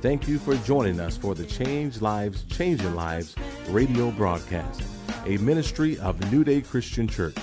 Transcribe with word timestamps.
Thank 0.00 0.26
you 0.26 0.40
for 0.40 0.56
joining 0.56 0.98
us 0.98 1.16
for 1.16 1.36
the 1.36 1.46
Change 1.46 2.00
Lives, 2.00 2.42
Changing 2.44 2.96
Lives 2.96 3.36
radio 3.68 4.10
broadcast, 4.10 4.82
a 5.24 5.36
ministry 5.38 5.96
of 6.00 6.32
New 6.32 6.42
Day 6.42 6.60
Christian 6.60 7.06
Church. 7.06 7.36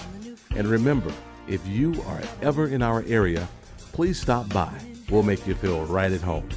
And 0.53 0.67
remember, 0.67 1.13
if 1.47 1.65
you 1.65 1.95
are 2.07 2.21
ever 2.41 2.67
in 2.67 2.81
our 2.81 3.05
area, 3.07 3.47
please 3.93 4.19
stop 4.19 4.49
by. 4.49 4.73
We'll 5.09 5.23
make 5.23 5.47
you 5.47 5.55
feel 5.55 5.85
right 5.85 6.11
at 6.11 6.19
home. 6.19 6.49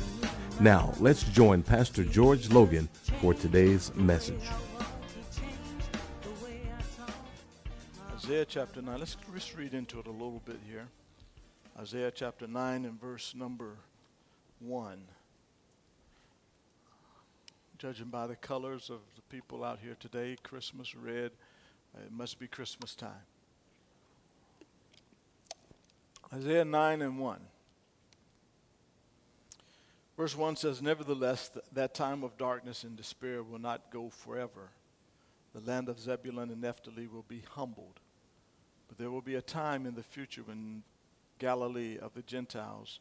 Now, 0.59 0.93
let's 0.99 1.23
join 1.23 1.63
Pastor 1.63 2.03
George 2.03 2.51
Logan 2.51 2.89
for 3.21 3.35
today's 3.35 3.95
message. 3.95 4.49
Isaiah 8.17 8.45
chapter 8.45 8.83
9. 8.83 8.99
Let's 8.99 9.17
just 9.33 9.57
read 9.57 9.75
into 9.75 10.01
it 10.01 10.09
a 10.09 10.11
little 10.11 10.43
bit 10.45 10.59
here. 10.69 10.89
Isaiah 11.79 12.11
chapter 12.11 12.49
9 12.49 12.85
and 12.85 13.01
verse 13.01 13.37
number 13.37 13.77
1. 14.61 15.03
Judging 17.79 18.07
by 18.07 18.27
the 18.27 18.37
colors 18.37 18.91
of 18.91 19.01
the 19.15 19.23
people 19.31 19.65
out 19.65 19.79
here 19.81 19.97
today, 20.01 20.37
Christmas 20.43 20.95
red, 20.95 21.33
uh, 21.97 22.01
it 22.05 22.13
must 22.13 22.39
be 22.39 22.49
Christmas 22.49 22.95
time. 22.95 23.13
Isaiah 26.33 26.65
9 26.65 27.03
and 27.03 27.19
1. 27.19 27.41
Verse 30.17 30.37
1 30.37 30.57
says, 30.57 30.83
Nevertheless, 30.83 31.49
th- 31.49 31.65
that 31.73 31.95
time 31.95 32.25
of 32.25 32.37
darkness 32.37 32.83
and 32.83 32.97
despair 32.97 33.43
will 33.43 33.61
not 33.61 33.93
go 33.93 34.11
forever. 34.11 34.71
The 35.55 35.61
land 35.61 35.89
of 35.89 36.01
Zebulun 36.01 36.51
and 36.51 36.61
Naphtali 36.61 37.07
will 37.07 37.25
be 37.29 37.45
humbled. 37.53 38.01
But 38.89 38.99
there 38.99 39.11
will 39.11 39.23
be 39.23 39.37
a 39.37 39.43
time 39.43 39.87
in 39.87 39.95
the 39.95 40.03
future 40.03 40.43
when 40.43 40.83
Galilee 41.39 41.99
of 41.99 42.15
the 42.15 42.23
Gentiles, 42.23 42.99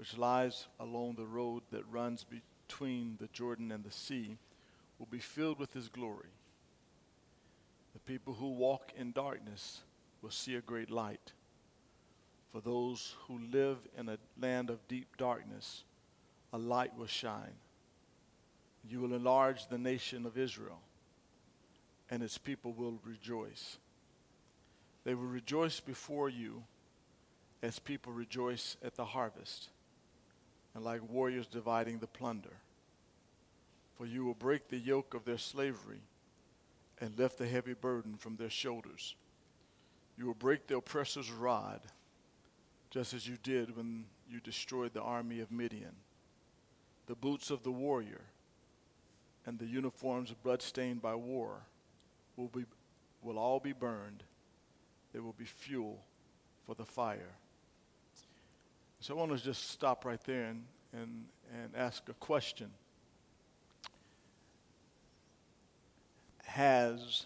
which 0.00 0.16
lies 0.16 0.66
along 0.80 1.14
the 1.14 1.26
road 1.26 1.60
that 1.70 1.84
runs 1.92 2.24
between 2.24 3.18
the 3.20 3.28
Jordan 3.34 3.70
and 3.70 3.84
the 3.84 3.90
sea, 3.90 4.38
will 4.98 5.08
be 5.10 5.18
filled 5.18 5.58
with 5.58 5.74
his 5.74 5.90
glory. 5.90 6.30
The 7.92 7.98
people 7.98 8.32
who 8.32 8.48
walk 8.48 8.92
in 8.96 9.12
darkness 9.12 9.82
will 10.22 10.30
see 10.30 10.54
a 10.54 10.62
great 10.62 10.90
light. 10.90 11.32
For 12.50 12.62
those 12.62 13.14
who 13.28 13.40
live 13.52 13.76
in 13.94 14.08
a 14.08 14.16
land 14.40 14.70
of 14.70 14.88
deep 14.88 15.18
darkness, 15.18 15.84
a 16.50 16.56
light 16.56 16.96
will 16.96 17.06
shine. 17.06 17.58
You 18.88 19.00
will 19.00 19.12
enlarge 19.12 19.68
the 19.68 19.76
nation 19.76 20.24
of 20.24 20.38
Israel, 20.38 20.80
and 22.10 22.22
its 22.22 22.38
people 22.38 22.72
will 22.72 22.98
rejoice. 23.04 23.76
They 25.04 25.14
will 25.14 25.24
rejoice 25.24 25.78
before 25.78 26.30
you 26.30 26.62
as 27.62 27.78
people 27.78 28.14
rejoice 28.14 28.78
at 28.82 28.94
the 28.94 29.04
harvest, 29.04 29.68
and 30.74 30.84
like 30.84 31.08
warriors 31.10 31.46
dividing 31.46 31.98
the 31.98 32.06
plunder. 32.06 32.56
For 33.96 34.06
you 34.06 34.24
will 34.24 34.34
break 34.34 34.68
the 34.68 34.78
yoke 34.78 35.14
of 35.14 35.24
their 35.24 35.38
slavery 35.38 36.00
and 37.00 37.18
lift 37.18 37.38
the 37.38 37.46
heavy 37.46 37.74
burden 37.74 38.16
from 38.16 38.36
their 38.36 38.50
shoulders. 38.50 39.14
You 40.16 40.26
will 40.26 40.34
break 40.34 40.66
the 40.66 40.76
oppressor's 40.76 41.30
rod, 41.30 41.80
just 42.90 43.14
as 43.14 43.26
you 43.26 43.36
did 43.42 43.76
when 43.76 44.04
you 44.30 44.40
destroyed 44.40 44.92
the 44.94 45.02
army 45.02 45.40
of 45.40 45.50
Midian. 45.50 45.94
The 47.06 47.14
boots 47.14 47.50
of 47.50 47.62
the 47.62 47.72
warrior 47.72 48.22
and 49.46 49.58
the 49.58 49.66
uniforms 49.66 50.32
bloodstained 50.42 51.02
by 51.02 51.14
war 51.14 51.62
will, 52.36 52.48
be, 52.48 52.64
will 53.22 53.38
all 53.38 53.60
be 53.60 53.72
burned. 53.72 54.22
They 55.12 55.20
will 55.20 55.34
be 55.36 55.44
fuel 55.44 55.98
for 56.66 56.74
the 56.74 56.84
fire. 56.84 57.34
So 59.00 59.14
I 59.14 59.18
want 59.18 59.36
to 59.36 59.42
just 59.42 59.70
stop 59.70 60.04
right 60.04 60.22
there 60.24 60.44
and, 60.44 60.62
and, 60.92 61.24
and 61.54 61.72
ask 61.74 62.06
a 62.10 62.14
question. 62.14 62.70
Has, 66.44 67.24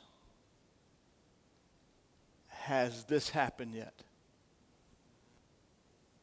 has 2.48 3.04
this 3.04 3.30
happened 3.30 3.74
yet? 3.74 3.94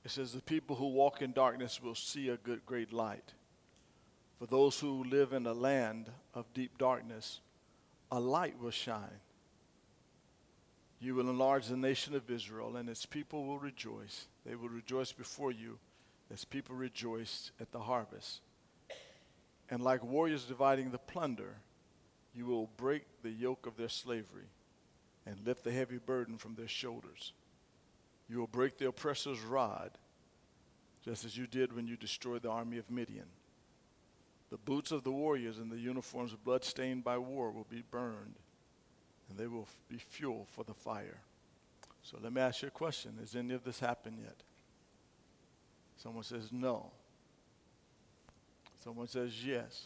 It 0.05 0.11
says, 0.11 0.31
The 0.31 0.41
people 0.41 0.77
who 0.77 0.87
walk 0.87 1.21
in 1.21 1.33
darkness 1.33 1.81
will 1.83 1.95
see 1.95 2.29
a 2.29 2.37
good, 2.37 2.65
great 2.65 2.93
light. 2.93 3.33
For 4.39 4.45
those 4.47 4.79
who 4.79 5.03
live 5.03 5.33
in 5.33 5.45
a 5.45 5.53
land 5.53 6.09
of 6.33 6.51
deep 6.53 6.77
darkness, 6.77 7.41
a 8.09 8.19
light 8.19 8.57
will 8.59 8.71
shine. 8.71 9.19
You 11.01 11.15
will 11.15 11.29
enlarge 11.29 11.67
the 11.67 11.77
nation 11.77 12.15
of 12.15 12.29
Israel, 12.31 12.77
and 12.77 12.87
its 12.87 13.05
people 13.05 13.45
will 13.45 13.59
rejoice. 13.59 14.27
They 14.45 14.55
will 14.55 14.69
rejoice 14.69 15.11
before 15.11 15.51
you 15.51 15.77
as 16.31 16.45
people 16.45 16.75
rejoice 16.75 17.51
at 17.59 17.71
the 17.71 17.79
harvest. 17.79 18.41
And 19.69 19.81
like 19.81 20.03
warriors 20.03 20.45
dividing 20.45 20.91
the 20.91 20.97
plunder, 20.97 21.57
you 22.33 22.45
will 22.45 22.69
break 22.77 23.03
the 23.21 23.29
yoke 23.29 23.65
of 23.65 23.77
their 23.77 23.89
slavery 23.89 24.49
and 25.25 25.45
lift 25.45 25.63
the 25.63 25.71
heavy 25.71 25.97
burden 25.97 26.37
from 26.37 26.55
their 26.55 26.67
shoulders. 26.67 27.33
You 28.27 28.39
will 28.39 28.47
break 28.47 28.77
the 28.77 28.87
oppressor's 28.87 29.41
rod, 29.41 29.91
just 31.03 31.25
as 31.25 31.37
you 31.37 31.47
did 31.47 31.73
when 31.73 31.87
you 31.87 31.95
destroyed 31.95 32.43
the 32.43 32.49
army 32.49 32.77
of 32.77 32.89
Midian. 32.89 33.27
The 34.49 34.57
boots 34.57 34.91
of 34.91 35.03
the 35.03 35.11
warriors 35.11 35.57
and 35.57 35.71
the 35.71 35.79
uniforms 35.79 36.33
bloodstained 36.43 37.03
by 37.03 37.17
war 37.17 37.51
will 37.51 37.67
be 37.69 37.83
burned 37.89 38.35
and 39.31 39.39
they 39.39 39.47
will 39.47 39.67
be 39.89 39.97
fuel 39.97 40.45
for 40.51 40.63
the 40.65 40.73
fire. 40.73 41.21
So 42.03 42.17
let 42.21 42.33
me 42.33 42.41
ask 42.41 42.61
you 42.61 42.67
a 42.67 42.71
question 42.71 43.13
Has 43.19 43.35
any 43.35 43.53
of 43.53 43.63
this 43.63 43.79
happened 43.79 44.17
yet? 44.21 44.35
Someone 45.97 46.23
says 46.23 46.49
no. 46.51 46.91
Someone 48.83 49.07
says 49.07 49.45
yes. 49.45 49.85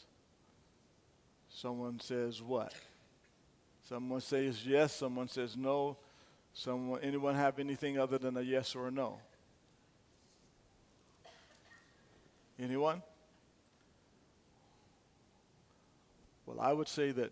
Someone 1.49 1.99
says 1.99 2.41
what? 2.41 2.73
Someone 3.87 4.21
says 4.21 4.65
yes, 4.65 4.93
someone 4.93 5.27
says 5.27 5.57
no. 5.57 5.97
Someone 6.53 7.01
anyone 7.01 7.35
have 7.35 7.59
anything 7.59 7.99
other 7.99 8.17
than 8.17 8.37
a 8.37 8.41
yes 8.41 8.75
or 8.75 8.87
a 8.87 8.91
no? 8.91 9.19
Anyone? 12.57 13.01
Well, 16.45 16.61
I 16.61 16.71
would 16.71 16.87
say 16.87 17.11
that 17.11 17.31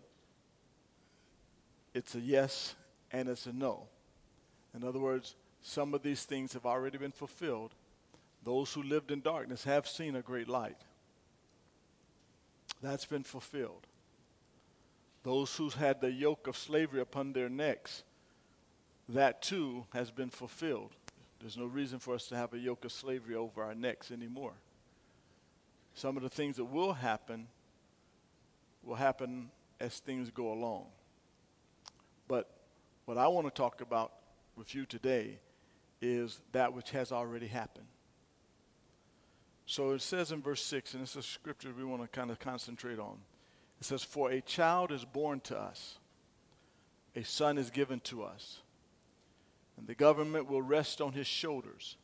it's 1.94 2.14
a 2.14 2.20
yes 2.20 2.74
and 3.12 3.28
it's 3.28 3.46
a 3.46 3.52
no. 3.52 3.88
In 4.74 4.84
other 4.84 4.98
words, 4.98 5.36
some 5.62 5.94
of 5.94 6.02
these 6.02 6.24
things 6.24 6.52
have 6.52 6.66
already 6.66 6.98
been 6.98 7.12
fulfilled. 7.12 7.74
Those 8.42 8.72
who 8.72 8.82
lived 8.82 9.10
in 9.10 9.20
darkness 9.20 9.64
have 9.64 9.88
seen 9.88 10.16
a 10.16 10.22
great 10.22 10.48
light. 10.48 10.80
That's 12.82 13.06
been 13.06 13.22
fulfilled. 13.22 13.86
Those 15.22 15.56
who 15.56 15.70
had 15.70 16.00
the 16.00 16.12
yoke 16.12 16.46
of 16.46 16.56
slavery 16.56 17.00
upon 17.00 17.32
their 17.32 17.48
necks, 17.48 18.02
that 19.08 19.40
too 19.40 19.86
has 19.94 20.10
been 20.10 20.28
fulfilled. 20.28 20.90
There's 21.40 21.56
no 21.56 21.64
reason 21.66 21.98
for 21.98 22.14
us 22.14 22.26
to 22.28 22.36
have 22.36 22.52
a 22.52 22.58
yoke 22.58 22.84
of 22.84 22.92
slavery 22.92 23.34
over 23.34 23.62
our 23.62 23.74
necks 23.74 24.10
anymore. 24.10 24.52
Some 25.94 26.16
of 26.16 26.22
the 26.22 26.28
things 26.28 26.56
that 26.56 26.64
will 26.64 26.92
happen 26.92 27.46
will 28.82 28.96
happen 28.96 29.50
as 29.80 29.98
things 29.98 30.30
go 30.30 30.52
along. 30.52 30.86
But 32.28 32.50
what 33.06 33.16
I 33.16 33.28
want 33.28 33.46
to 33.46 33.50
talk 33.50 33.80
about 33.80 34.12
with 34.56 34.74
you 34.74 34.86
today 34.86 35.38
is 36.00 36.40
that 36.52 36.72
which 36.72 36.90
has 36.90 37.12
already 37.12 37.46
happened. 37.46 37.86
So 39.66 39.92
it 39.92 40.02
says 40.02 40.32
in 40.32 40.42
verse 40.42 40.62
6, 40.62 40.94
and 40.94 41.02
this 41.02 41.12
is 41.12 41.16
a 41.16 41.22
scripture 41.22 41.72
we 41.76 41.84
want 41.84 42.02
to 42.02 42.08
kind 42.08 42.30
of 42.30 42.38
concentrate 42.38 42.98
on. 42.98 43.16
It 43.80 43.86
says, 43.86 44.02
For 44.02 44.30
a 44.30 44.40
child 44.40 44.92
is 44.92 45.04
born 45.04 45.40
to 45.40 45.58
us, 45.58 45.98
a 47.16 47.24
son 47.24 47.58
is 47.58 47.70
given 47.70 48.00
to 48.00 48.22
us, 48.24 48.60
and 49.78 49.86
the 49.86 49.94
government 49.94 50.48
will 50.48 50.62
rest 50.62 51.00
on 51.00 51.12
his 51.12 51.26
shoulders, 51.26 51.96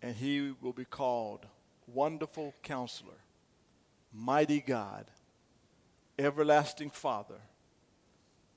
and 0.00 0.16
he 0.16 0.52
will 0.60 0.72
be 0.72 0.84
called 0.84 1.46
Wonderful 1.86 2.54
Counselor, 2.62 3.20
Mighty 4.12 4.60
God, 4.60 5.06
Everlasting 6.18 6.90
Father 6.90 7.40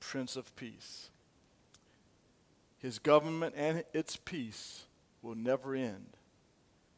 Prince 0.00 0.36
of 0.36 0.54
Peace. 0.56 1.10
His 2.78 2.98
government 2.98 3.54
and 3.56 3.84
its 3.92 4.16
peace 4.16 4.84
will 5.22 5.34
never 5.34 5.74
end. 5.74 6.16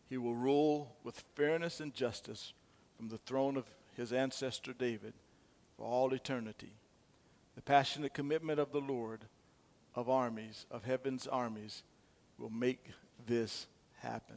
He 0.08 0.19
will 0.19 0.34
rule 0.34 0.96
with 1.04 1.25
fairness 1.34 1.80
and 1.80 1.94
justice 1.94 2.52
from 2.96 3.08
the 3.08 3.19
throne 3.19 3.56
of 3.56 3.64
his 3.96 4.12
ancestor 4.12 4.72
David 4.72 5.12
for 5.76 5.84
all 5.84 6.12
eternity. 6.12 6.72
The 7.56 7.62
passionate 7.62 8.14
commitment 8.14 8.58
of 8.58 8.72
the 8.72 8.80
Lord 8.80 9.25
of 9.94 10.08
armies, 10.08 10.66
of 10.70 10.84
heaven's 10.84 11.26
armies, 11.26 11.82
will 12.38 12.50
make 12.50 12.90
this 13.26 13.66
happen. 14.00 14.36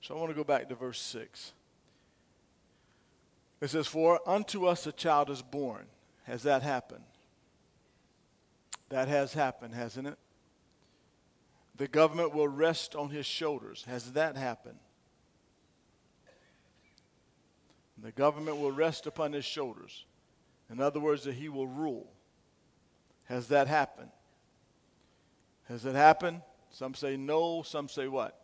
So 0.00 0.14
I 0.14 0.18
want 0.18 0.30
to 0.30 0.36
go 0.36 0.44
back 0.44 0.68
to 0.68 0.74
verse 0.74 1.00
6. 1.00 1.52
It 3.60 3.70
says, 3.70 3.86
For 3.86 4.20
unto 4.26 4.66
us 4.66 4.86
a 4.86 4.92
child 4.92 5.30
is 5.30 5.42
born. 5.42 5.86
Has 6.24 6.42
that 6.42 6.62
happened? 6.62 7.04
That 8.88 9.08
has 9.08 9.32
happened, 9.32 9.74
hasn't 9.74 10.06
it? 10.06 10.18
The 11.76 11.88
government 11.88 12.34
will 12.34 12.48
rest 12.48 12.94
on 12.94 13.10
his 13.10 13.26
shoulders. 13.26 13.84
Has 13.86 14.12
that 14.12 14.36
happened? 14.36 14.78
The 18.02 18.12
government 18.12 18.58
will 18.58 18.72
rest 18.72 19.06
upon 19.06 19.32
his 19.32 19.44
shoulders. 19.44 20.04
In 20.70 20.80
other 20.80 21.00
words, 21.00 21.24
that 21.24 21.34
he 21.34 21.48
will 21.48 21.66
rule. 21.66 22.10
Has 23.24 23.48
that 23.48 23.68
happened? 23.68 24.10
Has 25.68 25.84
it 25.84 25.94
happened? 25.94 26.42
Some 26.70 26.94
say 26.94 27.16
no, 27.16 27.62
some 27.62 27.88
say 27.88 28.06
what? 28.08 28.38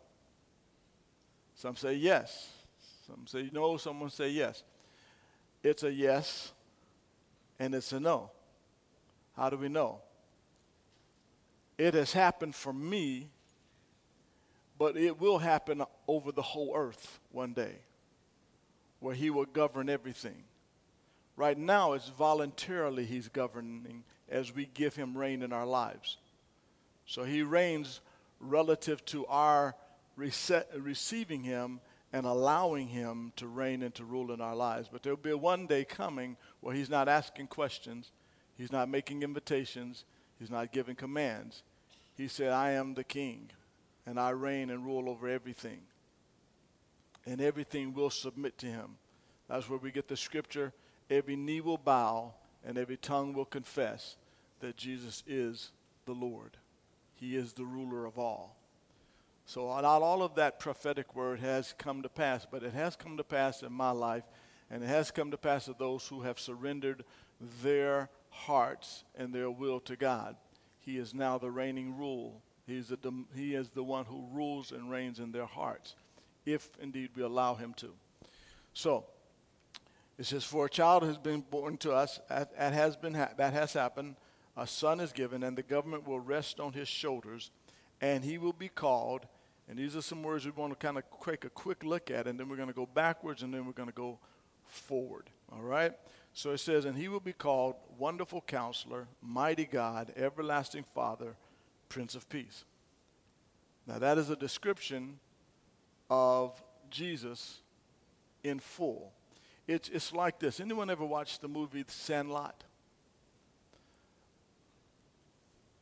Some 1.55 1.75
say 1.75 1.93
yes. 1.95 2.49
Some 3.07 3.25
say 3.27 3.49
no, 3.51 3.77
someone 3.77 4.09
say 4.09 4.29
yes. 4.29 4.63
It's 5.61 5.83
a 5.83 5.91
yes 5.91 6.51
and 7.59 7.73
it's 7.73 7.91
a 7.93 7.99
no. 7.99 8.31
How 9.35 9.49
do 9.49 9.57
we 9.57 9.69
know? 9.69 10.01
It 11.83 11.95
has 11.95 12.13
happened 12.13 12.55
for 12.55 12.71
me, 12.71 13.27
but 14.77 14.95
it 14.95 15.19
will 15.19 15.37
happen 15.37 15.83
over 16.07 16.31
the 16.31 16.41
whole 16.41 16.71
earth 16.73 17.19
one 17.33 17.51
day 17.51 17.75
where 19.01 19.13
he 19.13 19.29
will 19.29 19.43
govern 19.43 19.89
everything. 19.89 20.45
Right 21.35 21.57
now, 21.57 21.91
it's 21.91 22.07
voluntarily 22.07 23.03
he's 23.03 23.27
governing 23.27 24.05
as 24.29 24.55
we 24.55 24.69
give 24.73 24.95
him 24.95 25.17
reign 25.17 25.41
in 25.41 25.51
our 25.51 25.65
lives. 25.65 26.15
So 27.05 27.25
he 27.25 27.43
reigns 27.43 27.99
relative 28.39 29.03
to 29.07 29.25
our 29.25 29.75
rece- 30.17 30.63
receiving 30.77 31.43
him 31.43 31.81
and 32.13 32.25
allowing 32.25 32.87
him 32.87 33.33
to 33.35 33.47
reign 33.47 33.83
and 33.83 33.93
to 33.95 34.05
rule 34.05 34.31
in 34.31 34.39
our 34.39 34.55
lives. 34.55 34.87
But 34.89 35.03
there'll 35.03 35.17
be 35.17 35.33
one 35.33 35.67
day 35.67 35.83
coming 35.83 36.37
where 36.61 36.73
he's 36.73 36.89
not 36.89 37.09
asking 37.09 37.47
questions, 37.47 38.13
he's 38.55 38.71
not 38.71 38.87
making 38.87 39.21
invitations, 39.21 40.05
he's 40.39 40.49
not 40.49 40.71
giving 40.71 40.95
commands. 40.95 41.61
He 42.15 42.27
said, 42.27 42.51
I 42.51 42.71
am 42.71 42.93
the 42.93 43.03
king, 43.03 43.49
and 44.05 44.19
I 44.19 44.29
reign 44.29 44.69
and 44.69 44.85
rule 44.85 45.09
over 45.09 45.27
everything. 45.27 45.81
And 47.25 47.41
everything 47.41 47.93
will 47.93 48.09
submit 48.09 48.57
to 48.59 48.67
him. 48.67 48.97
That's 49.47 49.69
where 49.69 49.79
we 49.79 49.91
get 49.91 50.07
the 50.07 50.17
scripture 50.17 50.73
every 51.09 51.35
knee 51.35 51.61
will 51.61 51.77
bow 51.77 52.33
and 52.65 52.77
every 52.77 52.97
tongue 52.97 53.33
will 53.33 53.45
confess 53.45 54.17
that 54.61 54.77
Jesus 54.77 55.23
is 55.27 55.71
the 56.05 56.13
Lord. 56.13 56.57
He 57.15 57.35
is 57.35 57.53
the 57.53 57.65
ruler 57.65 58.05
of 58.05 58.17
all. 58.17 58.55
So, 59.45 59.67
not 59.67 60.01
all 60.01 60.23
of 60.23 60.35
that 60.35 60.59
prophetic 60.59 61.15
word 61.15 61.39
has 61.41 61.75
come 61.77 62.01
to 62.01 62.09
pass, 62.09 62.47
but 62.49 62.63
it 62.63 62.73
has 62.73 62.95
come 62.95 63.17
to 63.17 63.23
pass 63.23 63.61
in 63.61 63.73
my 63.73 63.91
life, 63.91 64.23
and 64.71 64.81
it 64.81 64.87
has 64.87 65.11
come 65.11 65.31
to 65.31 65.37
pass 65.37 65.65
to 65.65 65.75
those 65.77 66.07
who 66.07 66.21
have 66.21 66.39
surrendered 66.39 67.03
their 67.61 68.09
hearts 68.29 69.03
and 69.15 69.33
their 69.33 69.51
will 69.51 69.81
to 69.81 69.97
God. 69.97 70.37
He 70.85 70.97
is 70.97 71.13
now 71.13 71.37
the 71.37 71.49
reigning 71.49 71.97
rule. 71.97 72.41
He's 72.67 72.91
a, 72.91 72.97
he 73.35 73.55
is 73.55 73.69
the 73.69 73.83
one 73.83 74.05
who 74.05 74.27
rules 74.31 74.71
and 74.71 74.89
reigns 74.89 75.19
in 75.19 75.31
their 75.31 75.45
hearts, 75.45 75.95
if 76.45 76.69
indeed 76.81 77.09
we 77.15 77.23
allow 77.23 77.55
him 77.55 77.73
to. 77.77 77.93
So, 78.73 79.05
it 80.17 80.25
says, 80.25 80.43
For 80.43 80.65
a 80.65 80.69
child 80.69 81.03
has 81.03 81.17
been 81.17 81.41
born 81.41 81.77
to 81.77 81.93
us, 81.93 82.19
that 82.29 82.51
has, 82.57 82.95
been 82.95 83.13
ha- 83.13 83.31
that 83.37 83.53
has 83.53 83.73
happened, 83.73 84.15
a 84.55 84.67
son 84.67 84.99
is 84.99 85.11
given, 85.11 85.43
and 85.43 85.57
the 85.57 85.63
government 85.63 86.07
will 86.07 86.19
rest 86.19 86.59
on 86.59 86.73
his 86.73 86.87
shoulders, 86.87 87.51
and 88.01 88.23
he 88.23 88.37
will 88.37 88.53
be 88.53 88.69
called. 88.69 89.25
And 89.69 89.79
these 89.79 89.95
are 89.95 90.01
some 90.01 90.21
words 90.21 90.45
we 90.45 90.51
want 90.51 90.77
to 90.77 90.85
kind 90.85 90.97
of 90.97 91.03
take 91.25 91.45
a 91.45 91.49
quick 91.49 91.83
look 91.83 92.11
at, 92.11 92.27
and 92.27 92.39
then 92.39 92.49
we're 92.49 92.57
going 92.57 92.67
to 92.67 92.73
go 92.73 92.85
backwards, 92.85 93.41
and 93.41 93.53
then 93.53 93.65
we're 93.65 93.71
going 93.71 93.89
to 93.89 93.95
go 93.95 94.19
forward. 94.67 95.29
All 95.51 95.61
right? 95.61 95.93
So 96.33 96.51
it 96.51 96.59
says, 96.59 96.85
And 96.85 96.97
he 96.97 97.07
will 97.07 97.19
be 97.19 97.33
called 97.33 97.75
Wonderful 97.97 98.41
Counselor, 98.41 99.07
Mighty 99.21 99.65
God, 99.65 100.11
Everlasting 100.15 100.85
Father, 100.95 101.35
Prince 101.89 102.15
of 102.15 102.27
Peace. 102.29 102.65
Now, 103.85 103.99
that 103.99 104.17
is 104.17 104.29
a 104.29 104.35
description 104.35 105.19
of 106.09 106.61
Jesus 106.89 107.59
in 108.43 108.59
full. 108.59 109.11
It's, 109.67 109.89
it's 109.89 110.13
like 110.13 110.39
this. 110.39 110.59
Anyone 110.59 110.89
ever 110.89 111.05
watched 111.05 111.41
the 111.41 111.47
movie 111.47 111.83
Sandlot? 111.87 112.63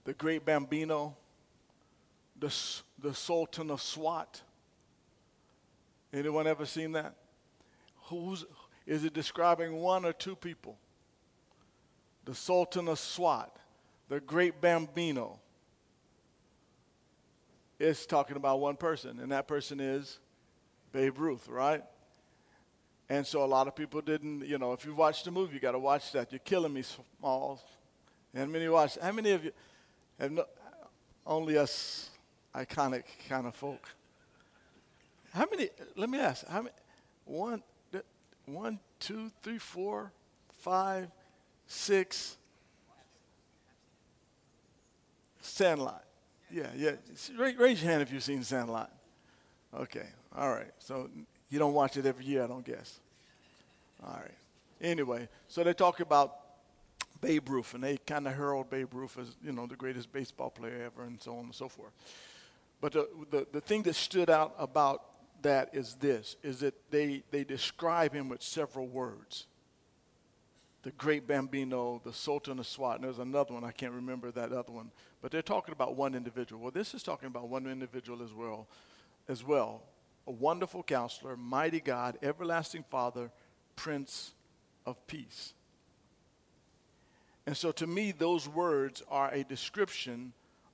The 0.04 0.14
Great 0.14 0.46
Bambino, 0.46 1.16
the, 2.40 2.54
the 3.00 3.14
Sultan 3.14 3.70
of 3.70 3.82
Swat. 3.82 4.42
Anyone 6.12 6.48
ever 6.48 6.66
seen 6.66 6.92
that? 6.94 7.16
Who's, 8.06 8.46
is 8.92 9.06
it 9.06 9.14
describing 9.14 9.78
one 9.78 10.04
or 10.04 10.12
two 10.12 10.36
people? 10.36 10.78
The 12.26 12.36
Sultan 12.36 12.90
of 12.90 13.00
Swat, 13.00 13.56
the 14.10 14.20
Great 14.20 14.60
Bambino. 14.60 15.40
It's 17.80 18.06
talking 18.06 18.36
about 18.36 18.60
one 18.60 18.76
person, 18.76 19.22
and 19.22 19.32
that 19.32 19.48
person 19.48 19.80
is 19.80 20.20
Babe 20.92 21.18
Ruth, 21.18 21.48
right? 21.48 21.82
And 23.08 23.26
so 23.26 23.46
a 23.46 23.48
lot 23.48 23.66
of 23.66 23.78
people 23.78 24.02
didn't, 24.02 24.46
you 24.46 24.58
know, 24.58 24.74
if 24.74 24.84
you 24.84 24.94
watch 24.94 25.24
the 25.24 25.32
movie, 25.32 25.54
you 25.54 25.62
got 25.62 25.72
to 25.72 25.80
watch 25.80 26.12
that. 26.12 26.34
You're 26.34 26.40
killing 26.40 26.74
me, 26.74 26.84
Smalls. 26.84 27.62
And 28.34 28.52
many 28.52 28.68
watch. 28.68 28.98
How 29.02 29.14
many 29.14 29.32
of 29.32 29.46
you 29.46 29.52
have 30.20 30.34
no, 30.34 30.44
only 31.26 31.58
us 31.58 32.10
iconic 32.54 33.04
kind 33.30 33.48
of 33.48 33.56
folk? 33.56 33.88
How 35.34 35.48
many? 35.50 35.70
Let 35.96 36.10
me 36.10 36.20
ask. 36.20 36.46
How 36.46 36.64
many? 36.64 36.76
One, 37.24 37.64
one, 38.54 38.80
two, 39.00 39.32
three, 39.42 39.58
four, 39.58 40.12
five, 40.60 41.08
six. 41.68 42.38
Sandlot. 45.42 46.04
Yeah, 46.52 46.68
yeah. 46.76 46.92
Raise 47.38 47.82
your 47.82 47.92
hand 47.92 48.02
if 48.02 48.12
you've 48.12 48.24
seen 48.24 48.44
Sandlot. 48.44 48.92
Okay, 49.74 50.06
all 50.36 50.50
right. 50.50 50.72
So 50.80 51.10
you 51.50 51.60
don't 51.60 51.74
watch 51.74 51.98
it 51.98 52.06
every 52.06 52.26
year, 52.26 52.44
I 52.44 52.48
don't 52.48 52.66
guess. 52.66 53.00
All 54.06 54.14
right. 54.14 54.32
Anyway, 54.82 55.30
so 55.48 55.64
they 55.64 55.74
talk 55.74 56.00
about 56.00 56.36
Babe 57.22 57.48
Ruth, 57.50 57.74
and 57.74 57.84
they 57.84 57.98
kind 57.98 58.28
of 58.28 58.36
herald 58.36 58.70
Babe 58.70 58.94
Ruth 58.94 59.18
as, 59.20 59.36
you 59.44 59.52
know, 59.52 59.68
the 59.68 59.76
greatest 59.76 60.12
baseball 60.12 60.50
player 60.50 60.84
ever, 60.86 61.06
and 61.06 61.22
so 61.22 61.38
on 61.38 61.46
and 61.46 61.56
so 61.56 61.70
forth. 61.70 61.92
But 62.82 62.94
the, 62.94 63.08
the, 63.30 63.48
the 63.52 63.62
thing 63.62 63.84
that 63.84 63.96
stood 63.96 64.30
out 64.30 64.56
about 64.58 65.04
that 65.42 65.70
is 65.74 65.96
this, 65.96 66.36
is 66.44 66.60
that 66.60 66.74
they, 66.92 67.24
they 67.32 67.44
describe 67.44 68.14
him 68.14 68.30
with 68.30 68.42
several 68.42 68.88
words. 68.88 69.48
The 70.84 70.92
great 70.92 71.28
Bambino, 71.28 72.02
the 72.04 72.14
Sultan 72.14 72.60
of 72.60 72.66
Swat, 72.66 72.96
and 72.96 73.04
there's 73.04 73.20
another 73.20 73.54
one, 73.54 73.64
I 73.64 73.72
can't 73.72 73.94
remember 73.94 74.32
that 74.32 74.52
other 74.52 74.72
one. 74.72 74.92
But 75.22 75.32
they're 75.32 75.44
talking 75.44 75.74
about 75.74 75.96
one 75.96 76.16
individual. 76.16 76.62
Well, 76.62 76.72
this 76.72 76.94
is 76.94 77.04
talking 77.04 77.28
about 77.28 77.50
one 77.50 77.68
individual 77.68 78.24
as 78.24 78.34
well, 78.34 78.68
as 79.28 79.44
well 79.44 79.84
a 80.28 80.32
wonderful 80.32 80.84
counselor, 80.84 81.36
mighty 81.36 81.80
God, 81.80 82.18
everlasting 82.22 82.86
Father, 82.90 83.32
Prince 83.76 84.34
of 84.86 85.06
Peace. 85.08 85.54
And 87.46 87.58
so 87.58 87.72
to 87.74 87.88
me, 87.88 88.12
those 88.12 88.48
words 88.48 89.02
are 89.10 89.32
a 89.32 89.44
description 89.44 90.34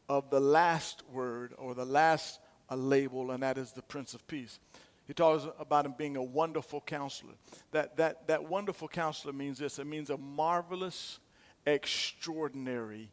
of 0.10 0.30
the 0.30 0.40
last 0.40 1.04
word 1.12 1.54
or 1.58 1.74
the 1.74 1.86
last 1.86 2.40
a 2.70 2.76
label, 2.76 3.32
and 3.32 3.44
that 3.44 3.58
is 3.58 3.72
the 3.72 3.82
Prince 3.82 4.14
of 4.14 4.28
Peace. 4.28 4.60
He 5.08 5.14
talks 5.14 5.46
about 5.58 5.86
him 5.86 5.96
being 5.98 6.18
a 6.18 6.24
wonderful 6.24 6.82
counselor. 6.82 7.34
That, 7.72 7.96
that, 7.98 8.28
that 8.28 8.44
wonderful 8.44 8.90
counselor 8.90 9.34
means 9.34 9.58
this 9.58 9.80
it 9.80 9.88
means 9.88 10.10
a 10.10 10.18
marvelous, 10.18 11.20
extraordinary 11.66 13.10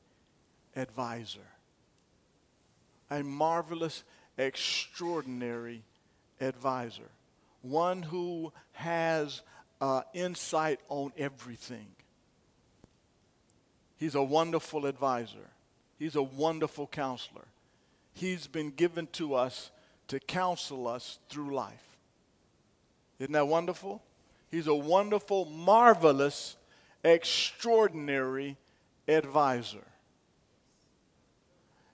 advisor. 0.74 1.46
A 3.10 3.22
marvelous, 3.22 4.02
extraordinary 4.36 5.82
advisor, 6.40 7.10
one 7.62 8.02
who 8.02 8.52
has 8.72 9.42
uh, 9.80 10.02
insight 10.14 10.80
on 10.88 11.12
everything. 11.16 11.86
He's 13.96 14.16
a 14.16 14.22
wonderful 14.22 14.86
advisor. 14.86 15.50
He's 15.98 16.16
a 16.16 16.22
wonderful 16.22 16.88
counselor. 16.88 17.44
He's 18.14 18.46
been 18.46 18.70
given 18.70 19.08
to 19.12 19.34
us 19.34 19.70
to 20.08 20.20
counsel 20.20 20.86
us 20.86 21.18
through 21.28 21.54
life. 21.54 21.98
Isn't 23.18 23.32
that 23.32 23.48
wonderful? 23.48 24.02
He's 24.50 24.66
a 24.66 24.74
wonderful, 24.74 25.46
marvelous, 25.46 26.56
extraordinary 27.02 28.56
advisor. 29.08 29.84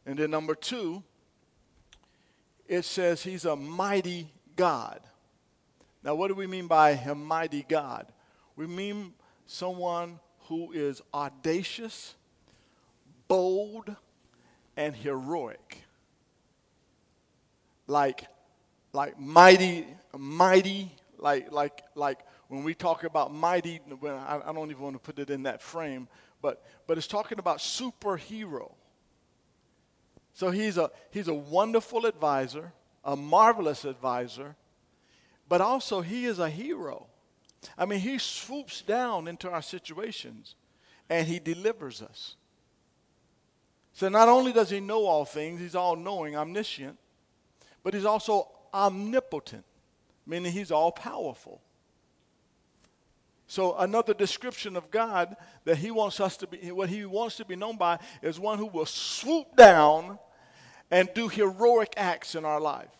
And 0.04 0.18
then, 0.18 0.30
number 0.30 0.54
two, 0.54 1.02
it 2.68 2.84
says 2.84 3.22
he's 3.22 3.44
a 3.44 3.56
mighty 3.56 4.28
God. 4.56 5.00
Now, 6.02 6.14
what 6.14 6.28
do 6.28 6.34
we 6.34 6.46
mean 6.46 6.66
by 6.66 6.90
a 6.90 7.14
mighty 7.14 7.64
God? 7.68 8.06
We 8.56 8.66
mean 8.66 9.12
someone 9.46 10.20
who 10.48 10.72
is 10.72 11.02
audacious, 11.12 12.14
bold, 13.28 13.94
and 14.76 14.94
heroic. 14.94 15.84
Like, 17.90 18.24
like 18.92 19.18
mighty, 19.18 19.84
mighty, 20.16 20.92
like, 21.18 21.50
like, 21.50 21.82
like 21.96 22.20
when 22.46 22.62
we 22.62 22.72
talk 22.72 23.02
about 23.02 23.34
mighty, 23.34 23.80
I, 24.04 24.40
I 24.46 24.52
don't 24.52 24.70
even 24.70 24.80
want 24.80 24.94
to 24.94 25.00
put 25.00 25.18
it 25.18 25.28
in 25.28 25.42
that 25.42 25.60
frame, 25.60 26.06
but, 26.40 26.64
but 26.86 26.98
it's 26.98 27.08
talking 27.08 27.40
about 27.40 27.58
superhero. 27.58 28.70
So 30.34 30.52
he's 30.52 30.78
a, 30.78 30.92
he's 31.10 31.26
a 31.26 31.34
wonderful 31.34 32.06
advisor, 32.06 32.72
a 33.04 33.16
marvelous 33.16 33.84
advisor, 33.84 34.54
but 35.48 35.60
also 35.60 36.00
he 36.00 36.26
is 36.26 36.38
a 36.38 36.48
hero. 36.48 37.08
I 37.76 37.86
mean, 37.86 37.98
he 37.98 38.18
swoops 38.18 38.82
down 38.82 39.26
into 39.26 39.50
our 39.50 39.62
situations 39.62 40.54
and 41.08 41.26
he 41.26 41.40
delivers 41.40 42.02
us. 42.02 42.36
So 43.94 44.08
not 44.08 44.28
only 44.28 44.52
does 44.52 44.70
he 44.70 44.78
know 44.78 45.06
all 45.06 45.24
things, 45.24 45.60
he's 45.60 45.74
all 45.74 45.96
knowing, 45.96 46.36
omniscient, 46.36 46.96
but 47.82 47.94
he's 47.94 48.04
also 48.04 48.48
omnipotent, 48.72 49.64
meaning 50.26 50.52
he's 50.52 50.70
all 50.70 50.92
powerful. 50.92 51.60
So 53.46 53.76
another 53.76 54.14
description 54.14 54.76
of 54.76 54.92
God 54.92 55.34
that 55.64 55.78
he 55.78 55.90
wants 55.90 56.20
us 56.20 56.36
to 56.36 56.46
be, 56.46 56.70
what 56.70 56.88
he 56.88 57.04
wants 57.04 57.36
to 57.38 57.44
be 57.44 57.56
known 57.56 57.76
by, 57.76 57.98
is 58.22 58.38
one 58.38 58.58
who 58.58 58.66
will 58.66 58.86
swoop 58.86 59.56
down 59.56 60.20
and 60.90 61.08
do 61.14 61.28
heroic 61.28 61.94
acts 61.96 62.36
in 62.36 62.44
our 62.44 62.60
life. 62.60 62.94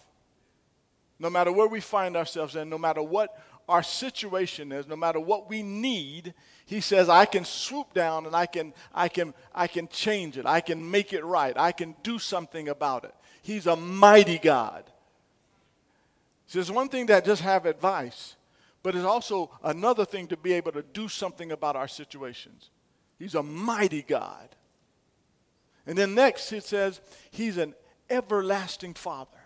No 1.21 1.31
matter 1.31 1.53
where 1.53 1.69
we 1.69 1.81
find 1.81 2.17
ourselves 2.17 2.57
and 2.57 2.69
no 2.69 2.79
matter 2.79 3.03
what 3.03 3.39
our 3.69 3.85
situation 3.85 4.73
is, 4.73 4.89
no 4.89 4.97
matter 4.97 5.21
what 5.21 5.49
we 5.49 5.63
need, 5.63 6.35
he 6.67 6.81
says, 6.81 7.09
I 7.09 7.27
can 7.27 7.45
swoop 7.45 7.95
down 7.95 8.27
and 8.27 8.35
I 8.35 8.47
can, 8.47 8.75
I 8.93 9.09
can, 9.09 9.35
I 9.55 9.69
can 9.69 9.87
change 9.87 10.37
it. 10.37 10.47
I 10.47 10.61
can 10.61 10.91
make 10.91 11.13
it 11.13 11.25
right. 11.25 11.57
I 11.57 11.71
can 11.71 11.95
do 12.03 12.19
something 12.19 12.69
about 12.69 13.05
it. 13.05 13.15
He's 13.43 13.67
a 13.67 13.77
mighty 13.77 14.39
God. 14.39 14.85
So 16.47 16.59
it's 16.59 16.71
one 16.71 16.89
thing 16.89 17.07
to 17.07 17.21
just 17.21 17.43
have 17.43 17.67
advice. 17.67 18.37
But 18.83 18.95
it's 18.95 19.05
also 19.05 19.51
another 19.63 20.05
thing 20.05 20.27
to 20.29 20.37
be 20.37 20.53
able 20.55 20.73
to 20.73 20.83
do 20.83 21.09
something 21.09 21.53
about 21.53 21.77
our 21.77 21.89
situations. 21.89 22.71
He's 23.19 23.35
a 23.35 23.43
mighty 23.43 24.03
God. 24.03 24.49
And 25.87 25.97
then 25.97 26.15
next 26.15 26.53
it 26.53 26.65
says, 26.65 27.01
He's 27.31 27.59
an 27.59 27.75
everlasting 28.09 28.95
Father. 28.95 29.37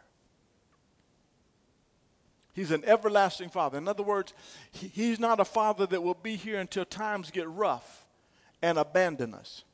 He's 2.53 2.71
an 2.71 2.85
everlasting 2.85 3.51
Father. 3.51 3.79
In 3.79 3.89
other 3.89 4.05
words, 4.05 4.33
he, 4.71 4.87
He's 4.87 5.19
not 5.19 5.41
a 5.41 5.45
Father 5.45 5.87
that 5.87 6.03
will 6.03 6.15
be 6.15 6.37
here 6.37 6.61
until 6.61 6.85
times 6.85 7.33
get 7.33 7.49
rough 7.49 8.07
and 8.63 8.79
abandon 8.79 9.35
us. 9.35 9.65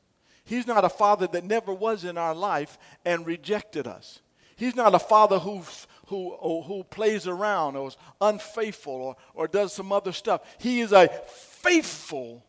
He's 0.51 0.67
not 0.67 0.83
a 0.83 0.89
Father 0.89 1.27
that 1.27 1.45
never 1.45 1.73
was 1.73 2.03
in 2.03 2.17
our 2.17 2.35
life 2.35 2.77
and 3.05 3.25
rejected 3.25 3.87
us. 3.87 4.19
He's 4.57 4.75
not 4.75 4.93
a 4.93 4.99
Father 4.99 5.39
who's 5.39 5.87
who, 6.07 6.35
who 6.63 6.83
plays 6.83 7.25
around 7.25 7.77
or 7.77 7.87
is 7.87 7.97
unfaithful 8.19 8.91
or, 8.91 9.15
or 9.33 9.47
does 9.47 9.71
some 9.71 9.93
other 9.93 10.11
stuff. 10.11 10.41
He 10.59 10.81
is 10.81 10.91
a 10.91 11.07
faithful, 11.29 12.43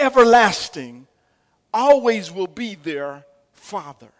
everlasting, 0.00 1.06
always 1.72 2.32
will 2.32 2.48
be 2.48 2.74
there 2.74 3.24
Father. 3.52 4.10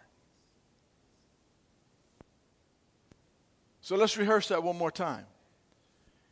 So 3.81 3.97
let's 3.97 4.15
rehearse 4.15 4.47
that 4.47 4.63
one 4.63 4.77
more 4.77 4.91
time. 4.91 5.25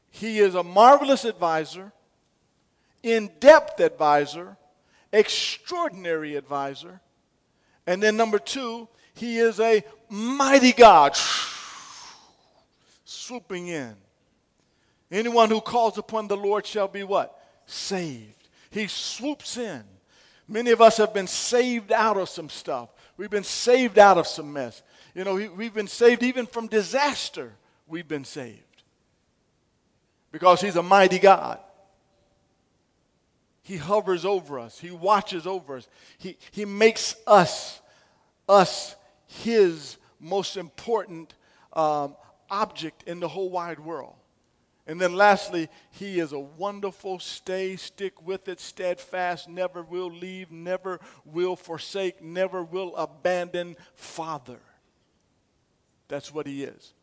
He 0.09 0.39
is 0.39 0.55
a 0.55 0.63
marvelous 0.63 1.25
advisor, 1.25 1.91
in 3.03 3.29
depth 3.41 3.81
advisor, 3.81 4.55
extraordinary 5.11 6.35
advisor. 6.35 7.01
And 7.87 8.01
then, 8.01 8.17
number 8.17 8.39
two, 8.39 8.87
he 9.13 9.37
is 9.37 9.59
a 9.59 9.83
mighty 10.09 10.71
God 10.71 11.17
swooping 13.05 13.67
in. 13.67 13.95
Anyone 15.11 15.49
who 15.49 15.61
calls 15.61 15.97
upon 15.97 16.27
the 16.27 16.37
Lord 16.37 16.65
shall 16.65 16.87
be 16.87 17.03
what? 17.03 17.35
Saved. 17.65 18.47
He 18.69 18.87
swoops 18.87 19.57
in. 19.57 19.83
Many 20.47 20.71
of 20.71 20.81
us 20.81 20.97
have 20.97 21.13
been 21.13 21.27
saved 21.27 21.91
out 21.91 22.17
of 22.17 22.29
some 22.29 22.49
stuff. 22.49 22.89
We've 23.17 23.29
been 23.29 23.43
saved 23.43 23.99
out 23.99 24.17
of 24.17 24.27
some 24.27 24.53
mess. 24.53 24.81
You 25.13 25.23
know, 25.23 25.35
we've 25.35 25.73
been 25.73 25.87
saved 25.87 26.23
even 26.23 26.45
from 26.45 26.67
disaster. 26.67 27.53
We've 27.87 28.07
been 28.07 28.25
saved. 28.25 28.63
Because 30.31 30.61
He's 30.61 30.75
a 30.75 30.83
mighty 30.83 31.19
God. 31.19 31.59
He 33.69 33.77
hovers 33.77 34.25
over 34.25 34.57
us. 34.57 34.79
He 34.79 34.89
watches 34.89 35.45
over 35.45 35.77
us. 35.77 35.87
He, 36.17 36.37
he 36.49 36.65
makes 36.65 37.15
us, 37.27 37.79
us, 38.47 38.95
His 39.27 39.97
most 40.19 40.57
important 40.57 41.35
um, 41.73 42.15
object 42.49 43.03
in 43.03 43.19
the 43.19 43.27
whole 43.27 43.51
wide 43.51 43.79
world. 43.79 44.15
And 44.87 44.99
then 44.99 45.13
lastly, 45.13 45.69
he 45.91 46.19
is 46.19 46.31
a 46.31 46.39
wonderful, 46.39 47.19
stay, 47.19 47.75
stick 47.75 48.25
with 48.25 48.47
it, 48.47 48.59
steadfast, 48.59 49.47
never 49.47 49.83
will 49.83 50.09
leave, 50.09 50.51
never 50.51 50.99
will 51.23 51.55
forsake, 51.55 52.23
never 52.23 52.63
will 52.63 52.95
abandon 52.95 53.77
Father. 53.93 54.61
That's 56.07 56.33
what 56.33 56.47
he 56.47 56.63
is. 56.63 56.95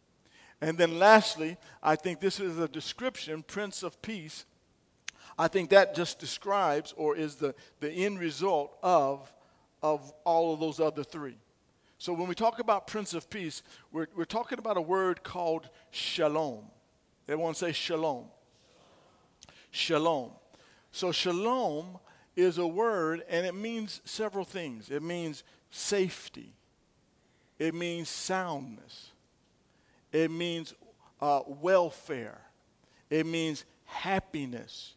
And 0.61 0.77
then 0.77 0.99
lastly, 0.99 1.59
I 1.81 1.95
think 1.95 2.19
this 2.19 2.41
is 2.41 2.59
a 2.59 2.67
description, 2.67 3.45
Prince 3.45 3.85
of 3.85 4.03
Peace. 4.03 4.47
I 5.39 5.49
think 5.49 5.71
that 5.71 5.95
just 5.95 6.19
describes 6.19 6.95
or 6.97 7.17
is 7.17 7.37
the, 7.37 7.55
the 7.81 7.91
end 7.91 8.19
result 8.19 8.77
of, 8.83 9.33
of 9.83 10.13
all 10.25 10.55
of 10.55 10.61
those 10.61 10.81
other 10.81 11.05
three. 11.05 11.37
So 11.99 12.13
when 12.13 12.29
we 12.29 12.35
talk 12.35 12.59
about 12.59 12.87
Prince 12.87 13.15
of 13.15 13.29
Peace, 13.31 13.63
we're, 13.93 14.07
we're 14.17 14.25
talking 14.25 14.59
about 14.59 14.77
a 14.77 14.83
word 14.83 15.23
called 15.23 15.69
shalom. 15.91 16.65
Everyone 17.29 17.55
say 17.55 17.73
shalom. 17.73 18.27
Shalom. 19.71 20.31
So 20.93 21.13
shalom 21.13 21.99
is 22.35 22.59
a 22.59 22.67
word 22.67 23.23
and 23.29 23.47
it 23.47 23.55
means 23.55 24.01
several 24.05 24.45
things. 24.45 24.91
It 24.91 25.03
means 25.03 25.43
safety. 25.71 26.53
It 27.59 27.75
means 27.75 28.09
soundness. 28.09 29.11
It 30.13 30.31
means 30.31 30.75
uh, 31.21 31.41
welfare. 31.47 32.41
It 33.11 33.27
means 33.27 33.65
happiness. 33.85 34.96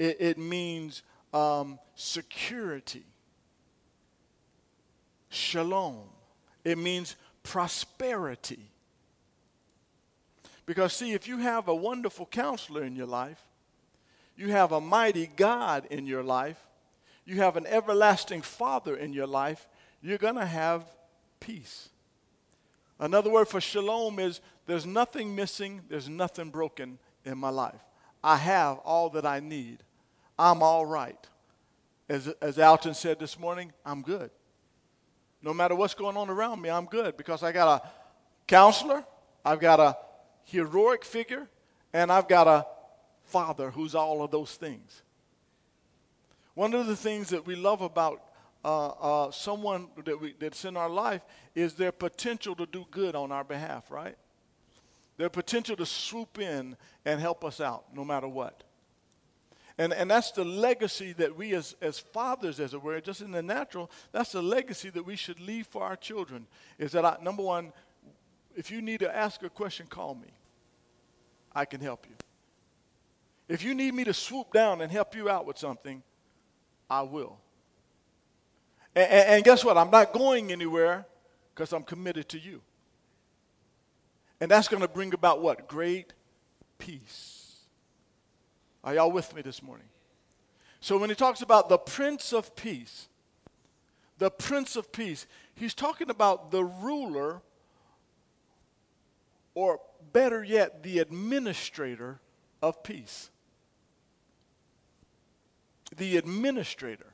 It, 0.00 0.16
it 0.18 0.38
means 0.38 1.02
um, 1.34 1.78
security 1.94 3.04
shalom. 5.28 6.08
It 6.64 6.78
means 6.78 7.16
prosperity. 7.42 8.70
Because, 10.64 10.94
see, 10.94 11.12
if 11.12 11.28
you 11.28 11.36
have 11.36 11.68
a 11.68 11.74
wonderful 11.74 12.24
counselor 12.24 12.82
in 12.82 12.96
your 12.96 13.06
life, 13.06 13.42
you 14.36 14.48
have 14.48 14.72
a 14.72 14.80
mighty 14.80 15.26
God 15.36 15.86
in 15.90 16.06
your 16.06 16.22
life, 16.22 16.58
you 17.26 17.36
have 17.36 17.58
an 17.58 17.66
everlasting 17.66 18.40
Father 18.40 18.96
in 18.96 19.12
your 19.12 19.26
life, 19.26 19.68
you're 20.00 20.16
going 20.16 20.36
to 20.36 20.46
have 20.46 20.84
peace. 21.40 21.90
Another 22.98 23.28
word 23.28 23.48
for 23.48 23.60
shalom 23.60 24.18
is 24.18 24.40
there's 24.66 24.86
nothing 24.86 25.36
missing, 25.36 25.82
there's 25.90 26.08
nothing 26.08 26.48
broken 26.48 26.98
in 27.26 27.36
my 27.36 27.50
life. 27.50 27.82
I 28.24 28.36
have 28.36 28.78
all 28.78 29.10
that 29.10 29.26
I 29.26 29.40
need. 29.40 29.82
I'm 30.40 30.62
all 30.62 30.86
right. 30.86 31.18
As, 32.08 32.28
as 32.40 32.58
Alton 32.58 32.94
said 32.94 33.18
this 33.18 33.38
morning, 33.38 33.74
I'm 33.84 34.00
good. 34.00 34.30
No 35.42 35.52
matter 35.52 35.74
what's 35.74 35.92
going 35.92 36.16
on 36.16 36.30
around 36.30 36.62
me, 36.62 36.70
I'm 36.70 36.86
good 36.86 37.18
because 37.18 37.42
I 37.42 37.52
got 37.52 37.82
a 37.82 37.88
counselor, 38.46 39.04
I've 39.44 39.60
got 39.60 39.80
a 39.80 39.98
heroic 40.44 41.04
figure, 41.04 41.46
and 41.92 42.10
I've 42.10 42.26
got 42.26 42.48
a 42.48 42.66
father 43.24 43.70
who's 43.70 43.94
all 43.94 44.22
of 44.22 44.30
those 44.30 44.54
things. 44.54 45.02
One 46.54 46.72
of 46.72 46.86
the 46.86 46.96
things 46.96 47.28
that 47.28 47.46
we 47.46 47.54
love 47.54 47.82
about 47.82 48.22
uh, 48.64 48.88
uh, 48.88 49.30
someone 49.30 49.88
that 50.06 50.18
we, 50.18 50.34
that's 50.38 50.64
in 50.64 50.74
our 50.74 50.88
life 50.88 51.20
is 51.54 51.74
their 51.74 51.92
potential 51.92 52.54
to 52.56 52.64
do 52.64 52.86
good 52.90 53.14
on 53.14 53.30
our 53.30 53.44
behalf, 53.44 53.90
right? 53.90 54.16
Their 55.18 55.28
potential 55.28 55.76
to 55.76 55.84
swoop 55.84 56.38
in 56.38 56.78
and 57.04 57.20
help 57.20 57.44
us 57.44 57.60
out 57.60 57.94
no 57.94 58.06
matter 58.06 58.26
what. 58.26 58.64
And, 59.80 59.94
and 59.94 60.10
that's 60.10 60.30
the 60.32 60.44
legacy 60.44 61.14
that 61.14 61.38
we, 61.38 61.54
as, 61.54 61.74
as 61.80 61.98
fathers, 61.98 62.60
as 62.60 62.74
it 62.74 62.82
were, 62.82 63.00
just 63.00 63.22
in 63.22 63.30
the 63.30 63.42
natural, 63.42 63.90
that's 64.12 64.32
the 64.32 64.42
legacy 64.42 64.90
that 64.90 65.06
we 65.06 65.16
should 65.16 65.40
leave 65.40 65.66
for 65.68 65.82
our 65.82 65.96
children. 65.96 66.46
Is 66.78 66.92
that, 66.92 67.06
I, 67.06 67.16
number 67.22 67.42
one, 67.42 67.72
if 68.54 68.70
you 68.70 68.82
need 68.82 69.00
to 69.00 69.16
ask 69.16 69.42
a 69.42 69.48
question, 69.48 69.86
call 69.86 70.16
me. 70.16 70.28
I 71.54 71.64
can 71.64 71.80
help 71.80 72.04
you. 72.06 72.14
If 73.48 73.64
you 73.64 73.72
need 73.72 73.94
me 73.94 74.04
to 74.04 74.12
swoop 74.12 74.52
down 74.52 74.82
and 74.82 74.92
help 74.92 75.14
you 75.16 75.30
out 75.30 75.46
with 75.46 75.56
something, 75.56 76.02
I 76.90 77.00
will. 77.00 77.38
And, 78.94 79.10
and, 79.10 79.28
and 79.30 79.44
guess 79.44 79.64
what? 79.64 79.78
I'm 79.78 79.90
not 79.90 80.12
going 80.12 80.52
anywhere 80.52 81.06
because 81.54 81.72
I'm 81.72 81.84
committed 81.84 82.28
to 82.28 82.38
you. 82.38 82.60
And 84.42 84.50
that's 84.50 84.68
going 84.68 84.82
to 84.82 84.88
bring 84.88 85.14
about 85.14 85.40
what? 85.40 85.68
Great 85.68 86.12
peace. 86.76 87.39
Are 88.82 88.94
y'all 88.94 89.12
with 89.12 89.34
me 89.34 89.42
this 89.42 89.62
morning? 89.62 89.86
So 90.80 90.96
when 90.96 91.10
he 91.10 91.16
talks 91.16 91.42
about 91.42 91.68
the 91.68 91.78
Prince 91.78 92.32
of 92.32 92.56
Peace, 92.56 93.08
the 94.18 94.30
Prince 94.30 94.76
of 94.76 94.92
Peace, 94.92 95.26
he's 95.54 95.74
talking 95.74 96.08
about 96.08 96.50
the 96.50 96.64
ruler, 96.64 97.42
or 99.54 99.80
better 100.12 100.42
yet, 100.42 100.82
the 100.82 100.98
administrator 100.98 102.20
of 102.62 102.82
peace. 102.82 103.30
The 105.96 106.16
administrator. 106.16 107.12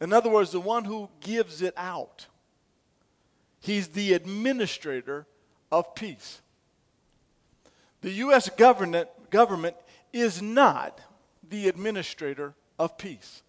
In 0.00 0.12
other 0.12 0.30
words, 0.30 0.50
the 0.50 0.60
one 0.60 0.84
who 0.84 1.08
gives 1.20 1.62
it 1.62 1.74
out. 1.76 2.26
He's 3.60 3.88
the 3.88 4.12
administrator 4.12 5.26
of 5.70 5.94
peace. 5.94 6.40
The 8.00 8.10
U.S. 8.10 8.50
government, 8.50 9.08
government 9.30 9.76
is 10.14 10.40
not 10.40 11.00
the 11.50 11.68
administrator 11.68 12.54
of 12.78 12.96
peace. 12.96 13.42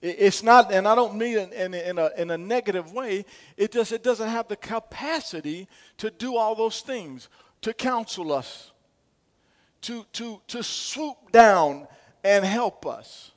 It's 0.00 0.44
not, 0.44 0.72
and 0.72 0.86
I 0.86 0.94
don't 0.94 1.16
mean 1.16 1.36
it 1.38 1.52
in, 1.52 1.74
in, 1.74 1.98
a, 1.98 2.10
in 2.16 2.30
a 2.30 2.38
negative 2.38 2.92
way, 2.92 3.24
it, 3.56 3.72
just, 3.72 3.90
it 3.90 4.04
doesn't 4.04 4.28
have 4.28 4.46
the 4.46 4.56
capacity 4.56 5.66
to 5.96 6.10
do 6.10 6.36
all 6.36 6.54
those 6.54 6.82
things, 6.82 7.28
to 7.62 7.74
counsel 7.74 8.32
us, 8.32 8.70
to, 9.82 10.06
to, 10.12 10.40
to 10.46 10.62
swoop 10.62 11.32
down 11.32 11.88
and 12.22 12.44
help 12.44 12.86
us 12.86 13.32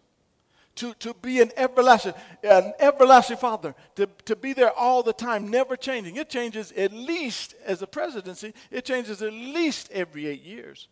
to, 0.75 0.93
to 0.95 1.13
be 1.15 1.41
an 1.41 1.51
everlasting, 1.57 2.13
an 2.43 2.73
everlasting 2.79 3.37
father, 3.37 3.75
to, 3.95 4.07
to 4.25 4.35
be 4.35 4.53
there 4.53 4.71
all 4.71 5.03
the 5.03 5.13
time, 5.13 5.47
never 5.49 5.75
changing. 5.75 6.15
It 6.15 6.29
changes 6.29 6.71
at 6.73 6.91
least, 6.91 7.55
as 7.65 7.81
a 7.81 7.87
presidency, 7.87 8.53
it 8.69 8.85
changes 8.85 9.21
at 9.21 9.33
least 9.33 9.91
every 9.91 10.27
eight 10.27 10.43
years. 10.43 10.87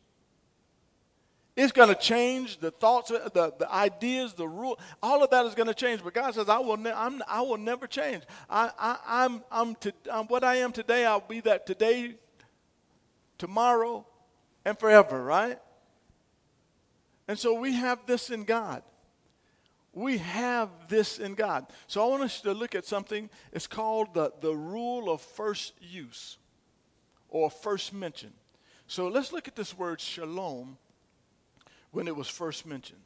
It's 1.61 1.73
going 1.73 1.89
to 1.89 1.95
change 1.95 2.59
the 2.59 2.71
thoughts, 2.71 3.09
the, 3.09 3.53
the 3.59 3.69
ideas, 3.69 4.33
the 4.33 4.47
rule. 4.47 4.79
All 5.03 5.21
of 5.21 5.29
that 5.31 5.45
is 5.45 5.55
going 5.55 5.67
to 5.67 5.73
change. 5.73 6.01
But 6.01 6.13
God 6.13 6.33
says, 6.33 6.47
I 6.47 6.57
will, 6.59 6.77
ne- 6.77 6.93
I'm, 6.93 7.21
I 7.27 7.41
will 7.41 7.57
never 7.57 7.85
change. 7.85 8.23
I, 8.49 8.71
I, 8.79 8.97
I'm, 9.05 9.43
I'm, 9.51 9.75
to, 9.75 9.91
I'm 10.09 10.27
what 10.27 10.45
I 10.45 10.55
am 10.55 10.71
today. 10.71 11.05
I'll 11.05 11.19
be 11.19 11.41
that 11.41 11.65
today, 11.65 12.15
tomorrow, 13.37 14.05
and 14.63 14.79
forever, 14.79 15.21
right? 15.21 15.59
And 17.27 17.37
so 17.37 17.59
we 17.59 17.73
have 17.73 18.05
this 18.05 18.29
in 18.29 18.45
God. 18.45 18.81
We 19.91 20.19
have 20.19 20.69
this 20.87 21.19
in 21.19 21.33
God. 21.33 21.65
So 21.87 22.01
I 22.01 22.07
want 22.07 22.23
us 22.23 22.39
to 22.39 22.53
look 22.53 22.73
at 22.73 22.85
something. 22.85 23.29
It's 23.51 23.67
called 23.67 24.13
the, 24.13 24.31
the 24.39 24.55
rule 24.55 25.11
of 25.11 25.19
first 25.19 25.73
use 25.81 26.37
or 27.27 27.49
first 27.49 27.93
mention. 27.93 28.31
So 28.87 29.09
let's 29.09 29.33
look 29.33 29.49
at 29.49 29.57
this 29.57 29.77
word 29.77 29.99
shalom 29.99 30.77
when 31.91 32.07
it 32.07 32.15
was 32.15 32.27
first 32.27 32.65
mentioned. 32.65 33.01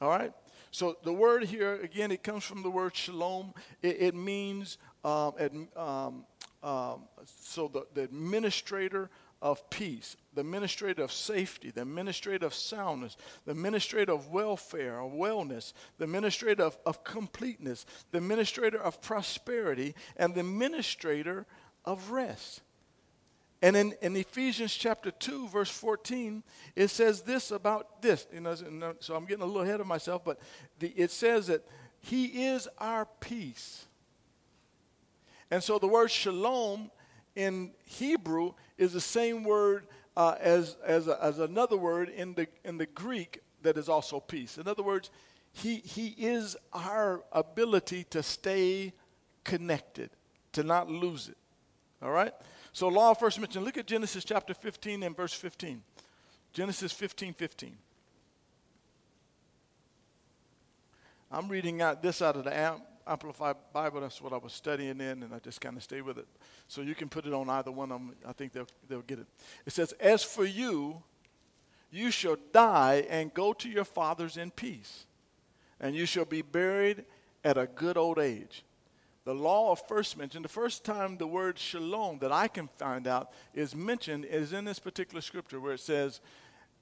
All 0.00 0.08
right? 0.08 0.32
So 0.70 0.96
the 1.04 1.12
word 1.12 1.44
here, 1.44 1.74
again, 1.82 2.10
it 2.10 2.22
comes 2.22 2.44
from 2.44 2.62
the 2.62 2.70
word 2.70 2.96
shalom. 2.96 3.54
It, 3.80 3.96
it 4.00 4.14
means, 4.14 4.78
um, 5.04 5.32
um, 5.76 6.24
um, 6.62 7.02
so 7.24 7.68
the, 7.68 7.86
the 7.94 8.02
administrator 8.02 9.08
of 9.40 9.68
peace, 9.68 10.16
the 10.32 10.40
administrator 10.40 11.02
of 11.02 11.12
safety, 11.12 11.70
the 11.70 11.82
administrator 11.82 12.46
of 12.46 12.54
soundness, 12.54 13.16
the 13.44 13.52
administrator 13.52 14.12
of 14.12 14.28
welfare 14.28 14.98
or 14.98 15.10
wellness, 15.10 15.74
the 15.98 16.04
administrator 16.04 16.64
of, 16.64 16.78
of 16.86 17.04
completeness, 17.04 17.84
the 18.10 18.18
administrator 18.18 18.78
of 18.78 19.00
prosperity, 19.02 19.94
and 20.16 20.34
the 20.34 20.40
administrator 20.40 21.46
of 21.84 22.10
rest. 22.10 22.62
And 23.64 23.78
in, 23.78 23.94
in 24.02 24.14
Ephesians 24.14 24.74
chapter 24.74 25.10
2, 25.10 25.48
verse 25.48 25.70
14, 25.70 26.42
it 26.76 26.88
says 26.88 27.22
this 27.22 27.50
about 27.50 28.02
this. 28.02 28.26
So 29.00 29.16
I'm 29.16 29.24
getting 29.24 29.42
a 29.42 29.46
little 29.46 29.62
ahead 29.62 29.80
of 29.80 29.86
myself, 29.86 30.22
but 30.22 30.38
the, 30.80 30.88
it 30.88 31.10
says 31.10 31.46
that 31.46 31.66
He 31.98 32.44
is 32.44 32.68
our 32.76 33.06
peace. 33.20 33.86
And 35.50 35.62
so 35.62 35.78
the 35.78 35.86
word 35.88 36.10
shalom 36.10 36.90
in 37.36 37.70
Hebrew 37.86 38.52
is 38.76 38.92
the 38.92 39.00
same 39.00 39.44
word 39.44 39.86
uh, 40.14 40.34
as, 40.38 40.76
as, 40.84 41.08
as 41.08 41.38
another 41.38 41.78
word 41.78 42.10
in 42.10 42.34
the, 42.34 42.46
in 42.66 42.76
the 42.76 42.84
Greek 42.84 43.40
that 43.62 43.78
is 43.78 43.88
also 43.88 44.20
peace. 44.20 44.58
In 44.58 44.68
other 44.68 44.82
words, 44.82 45.08
he, 45.54 45.76
he 45.76 46.08
is 46.18 46.54
our 46.74 47.22
ability 47.32 48.04
to 48.10 48.22
stay 48.22 48.92
connected, 49.42 50.10
to 50.52 50.62
not 50.64 50.90
lose 50.90 51.30
it. 51.30 51.38
All 52.02 52.10
right? 52.10 52.34
So, 52.74 52.88
law 52.88 53.14
first 53.14 53.38
mentioned, 53.38 53.64
Look 53.64 53.78
at 53.78 53.86
Genesis 53.86 54.24
chapter 54.24 54.52
15 54.52 55.04
and 55.04 55.16
verse 55.16 55.32
15. 55.32 55.80
Genesis 56.52 56.92
15 56.92 57.32
15. 57.32 57.76
I'm 61.30 61.48
reading 61.48 61.80
out 61.82 62.02
this 62.02 62.20
out 62.20 62.36
of 62.36 62.44
the 62.44 62.80
Amplified 63.06 63.56
Bible. 63.72 64.00
That's 64.00 64.20
what 64.20 64.32
I 64.32 64.38
was 64.38 64.52
studying 64.52 65.00
in, 65.00 65.22
and 65.22 65.32
I 65.32 65.38
just 65.38 65.60
kind 65.60 65.76
of 65.76 65.84
stay 65.84 66.00
with 66.00 66.18
it. 66.18 66.26
So 66.66 66.80
you 66.80 66.96
can 66.96 67.08
put 67.08 67.26
it 67.26 67.32
on 67.32 67.48
either 67.48 67.70
one 67.70 67.92
of 67.92 68.00
them. 68.00 68.16
I 68.26 68.32
think 68.32 68.52
they'll, 68.52 68.68
they'll 68.88 69.02
get 69.02 69.20
it. 69.20 69.26
It 69.66 69.72
says, 69.72 69.92
As 70.00 70.24
for 70.24 70.44
you, 70.44 71.00
you 71.92 72.10
shall 72.10 72.36
die 72.52 73.06
and 73.08 73.32
go 73.32 73.52
to 73.52 73.68
your 73.68 73.84
fathers 73.84 74.36
in 74.36 74.50
peace, 74.50 75.06
and 75.78 75.94
you 75.94 76.06
shall 76.06 76.24
be 76.24 76.42
buried 76.42 77.04
at 77.44 77.56
a 77.56 77.68
good 77.68 77.96
old 77.96 78.18
age. 78.18 78.64
The 79.24 79.34
law 79.34 79.72
of 79.72 79.80
first 79.88 80.18
mention, 80.18 80.42
the 80.42 80.48
first 80.48 80.84
time 80.84 81.16
the 81.16 81.26
word 81.26 81.58
shalom 81.58 82.18
that 82.18 82.30
I 82.30 82.46
can 82.46 82.68
find 82.76 83.06
out 83.06 83.32
is 83.54 83.74
mentioned 83.74 84.26
is 84.26 84.52
in 84.52 84.66
this 84.66 84.78
particular 84.78 85.22
scripture 85.22 85.60
where 85.60 85.74
it 85.74 85.80
says, 85.80 86.20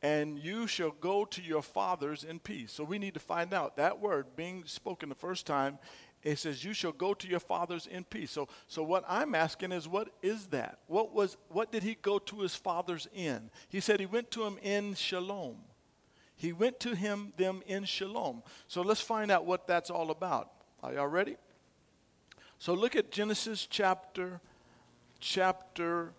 and 0.03 0.37
you 0.39 0.67
shall 0.67 0.91
go 0.91 1.25
to 1.25 1.41
your 1.41 1.63
fathers 1.63 2.25
in 2.25 2.41
peace. 2.41 2.73
So 2.73 2.83
we 2.83 2.99
need 2.99 3.15
to 3.15 3.21
find 3.21 3.55
out 3.55 3.77
that 3.77 4.01
word 4.01 4.27
being 4.35 4.65
spoken 4.67 5.09
the 5.09 5.15
first 5.15 5.47
time 5.47 5.79
it 6.23 6.39
says 6.39 6.65
you 6.65 6.73
shall 6.73 6.93
go 6.93 7.15
to 7.15 7.27
your 7.27 7.41
fathers 7.41 7.89
in 7.89 8.05
peace. 8.05 8.31
So 8.31 8.49
so 8.69 8.83
what 8.83 9.05
i'm 9.09 9.35
asking 9.35 9.73
is 9.73 9.89
what 9.89 10.09
is 10.23 10.47
that? 10.49 10.79
What 10.87 11.13
was 11.13 11.37
what 11.49 11.73
did 11.73 11.83
he 11.83 11.97
go 12.01 12.19
to 12.21 12.41
his 12.41 12.55
fathers 12.55 13.09
in? 13.15 13.51
He 13.69 13.81
said 13.81 13.99
he 13.99 14.07
went 14.07 14.31
to 14.33 14.45
him 14.45 14.59
in 14.63 14.95
shalom. 14.95 15.57
He 16.37 16.53
went 16.53 16.81
to 16.81 16.95
him 16.95 17.33
them 17.37 17.63
in 17.67 17.85
shalom. 17.85 18.43
So 18.69 18.83
let's 18.83 19.01
find 19.01 19.31
out 19.31 19.47
what 19.47 19.67
that's 19.67 19.91
all 19.91 20.11
about. 20.11 20.51
Are 20.83 20.93
y'all 20.95 21.09
ready 21.09 21.37
so 22.63 22.75
look 22.75 22.95
at 22.95 23.11
genesis 23.11 23.67
chapter 23.69 24.41
chapter 25.19 26.13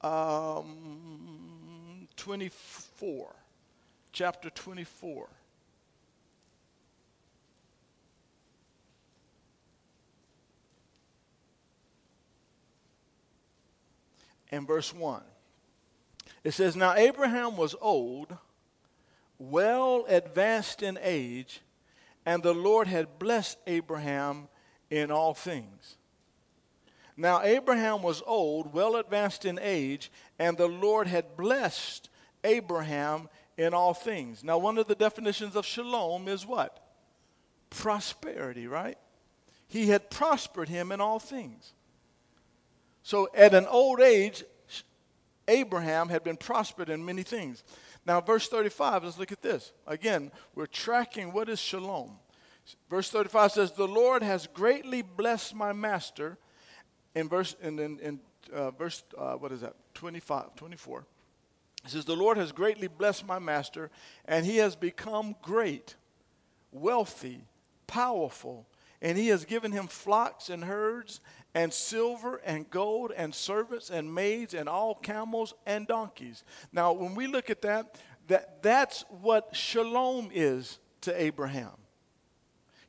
um, 0.00 2.08
24 2.16 3.28
chapter 4.10 4.48
24 4.48 5.28
and 14.50 14.66
verse 14.66 14.94
1. 14.94 15.20
It 16.44 16.52
says, 16.52 16.76
Now 16.76 16.94
Abraham 16.94 17.58
was 17.58 17.74
old, 17.82 18.34
well 19.38 20.06
advanced 20.08 20.82
in 20.82 20.98
age, 21.02 21.60
and 22.24 22.42
the 22.42 22.54
Lord 22.54 22.86
had 22.86 23.18
blessed 23.18 23.58
Abraham 23.66 24.48
in 24.94 25.10
all 25.10 25.34
things. 25.34 25.96
Now 27.16 27.42
Abraham 27.42 28.02
was 28.02 28.22
old, 28.26 28.72
well 28.72 28.96
advanced 28.96 29.44
in 29.44 29.58
age, 29.60 30.10
and 30.38 30.56
the 30.56 30.68
Lord 30.68 31.06
had 31.06 31.36
blessed 31.36 32.08
Abraham 32.42 33.28
in 33.56 33.72
all 33.72 33.94
things. 33.94 34.42
Now, 34.42 34.58
one 34.58 34.78
of 34.78 34.88
the 34.88 34.94
definitions 34.94 35.54
of 35.56 35.64
shalom 35.64 36.28
is 36.28 36.44
what? 36.44 36.84
Prosperity, 37.70 38.66
right? 38.66 38.98
He 39.68 39.86
had 39.86 40.10
prospered 40.10 40.68
him 40.68 40.92
in 40.92 41.00
all 41.00 41.18
things. 41.18 41.72
So 43.02 43.28
at 43.34 43.54
an 43.54 43.66
old 43.66 44.00
age, 44.00 44.44
Abraham 45.46 46.08
had 46.08 46.24
been 46.24 46.36
prospered 46.36 46.88
in 46.88 47.04
many 47.04 47.22
things. 47.22 47.62
Now, 48.06 48.20
verse 48.20 48.48
35, 48.48 49.04
let's 49.04 49.18
look 49.18 49.32
at 49.32 49.42
this. 49.42 49.72
Again, 49.86 50.30
we're 50.54 50.66
tracking 50.66 51.32
what 51.32 51.48
is 51.48 51.58
shalom. 51.58 52.18
Verse 52.88 53.10
35 53.10 53.52
says, 53.52 53.72
The 53.72 53.88
Lord 53.88 54.22
has 54.22 54.46
greatly 54.46 55.02
blessed 55.02 55.54
my 55.54 55.72
master. 55.72 56.38
In 57.14 57.28
verse, 57.28 57.56
in, 57.62 57.78
in, 57.78 57.98
in 58.00 58.20
uh, 58.52 58.70
verse, 58.70 59.02
uh, 59.16 59.34
what 59.34 59.52
is 59.52 59.60
that? 59.60 59.74
25, 59.94 60.54
24. 60.56 61.06
It 61.84 61.90
says, 61.90 62.04
The 62.04 62.16
Lord 62.16 62.36
has 62.36 62.52
greatly 62.52 62.88
blessed 62.88 63.26
my 63.26 63.38
master, 63.38 63.90
and 64.24 64.46
he 64.46 64.56
has 64.58 64.76
become 64.76 65.36
great, 65.42 65.96
wealthy, 66.72 67.44
powerful, 67.86 68.66
and 69.02 69.18
he 69.18 69.28
has 69.28 69.44
given 69.44 69.70
him 69.70 69.86
flocks 69.86 70.48
and 70.48 70.64
herds 70.64 71.20
and 71.54 71.72
silver 71.72 72.40
and 72.44 72.68
gold 72.70 73.12
and 73.14 73.34
servants 73.34 73.90
and 73.90 74.12
maids 74.12 74.54
and 74.54 74.68
all 74.68 74.94
camels 74.94 75.54
and 75.66 75.86
donkeys. 75.86 76.42
Now, 76.72 76.92
when 76.92 77.14
we 77.14 77.26
look 77.26 77.50
at 77.50 77.62
that, 77.62 77.96
that 78.28 78.62
that's 78.62 79.04
what 79.08 79.54
shalom 79.54 80.30
is 80.32 80.78
to 81.02 81.22
Abraham. 81.22 81.72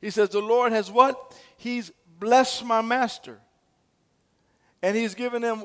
He 0.00 0.10
says, 0.10 0.30
The 0.30 0.40
Lord 0.40 0.72
has 0.72 0.90
what? 0.90 1.36
He's 1.56 1.92
blessed 2.18 2.64
my 2.64 2.82
master. 2.82 3.40
And 4.82 4.96
he's 4.96 5.14
given 5.14 5.42
him 5.42 5.64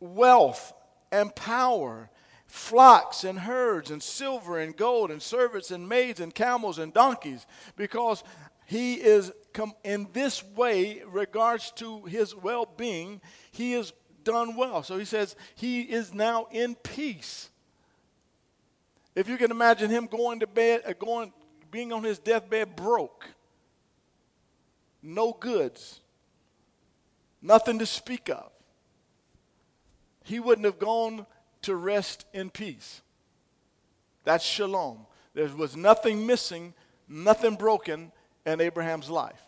wealth 0.00 0.72
and 1.12 1.34
power, 1.34 2.10
flocks 2.46 3.24
and 3.24 3.40
herds 3.40 3.90
and 3.90 4.02
silver 4.02 4.58
and 4.58 4.76
gold 4.76 5.10
and 5.10 5.22
servants 5.22 5.70
and 5.70 5.88
maids 5.88 6.20
and 6.20 6.34
camels 6.34 6.78
and 6.78 6.92
donkeys, 6.92 7.46
because 7.76 8.24
he 8.68 8.94
is 8.94 9.32
in 9.82 10.06
this 10.12 10.44
way 10.44 11.02
regards 11.06 11.70
to 11.72 12.04
his 12.04 12.34
well-being 12.34 13.20
he 13.50 13.72
has 13.72 13.92
done 14.22 14.54
well 14.56 14.82
so 14.82 14.98
he 14.98 15.04
says 15.04 15.34
he 15.56 15.80
is 15.80 16.14
now 16.14 16.46
in 16.52 16.74
peace 16.76 17.50
if 19.14 19.28
you 19.28 19.36
can 19.36 19.50
imagine 19.50 19.90
him 19.90 20.06
going 20.06 20.38
to 20.40 20.46
bed 20.46 20.82
uh, 20.86 20.92
going 20.92 21.32
being 21.70 21.92
on 21.92 22.04
his 22.04 22.18
deathbed 22.18 22.76
broke 22.76 23.26
no 25.02 25.32
goods 25.32 26.00
nothing 27.40 27.78
to 27.78 27.86
speak 27.86 28.28
of 28.28 28.50
he 30.24 30.40
wouldn't 30.40 30.64
have 30.64 30.78
gone 30.78 31.26
to 31.62 31.74
rest 31.74 32.24
in 32.32 32.50
peace 32.50 33.02
That's 34.28 34.44
shalom. 34.44 35.06
There 35.32 35.48
was 35.48 35.74
nothing 35.74 36.26
missing, 36.26 36.74
nothing 37.08 37.54
broken 37.54 38.12
in 38.44 38.60
Abraham's 38.60 39.08
life. 39.08 39.40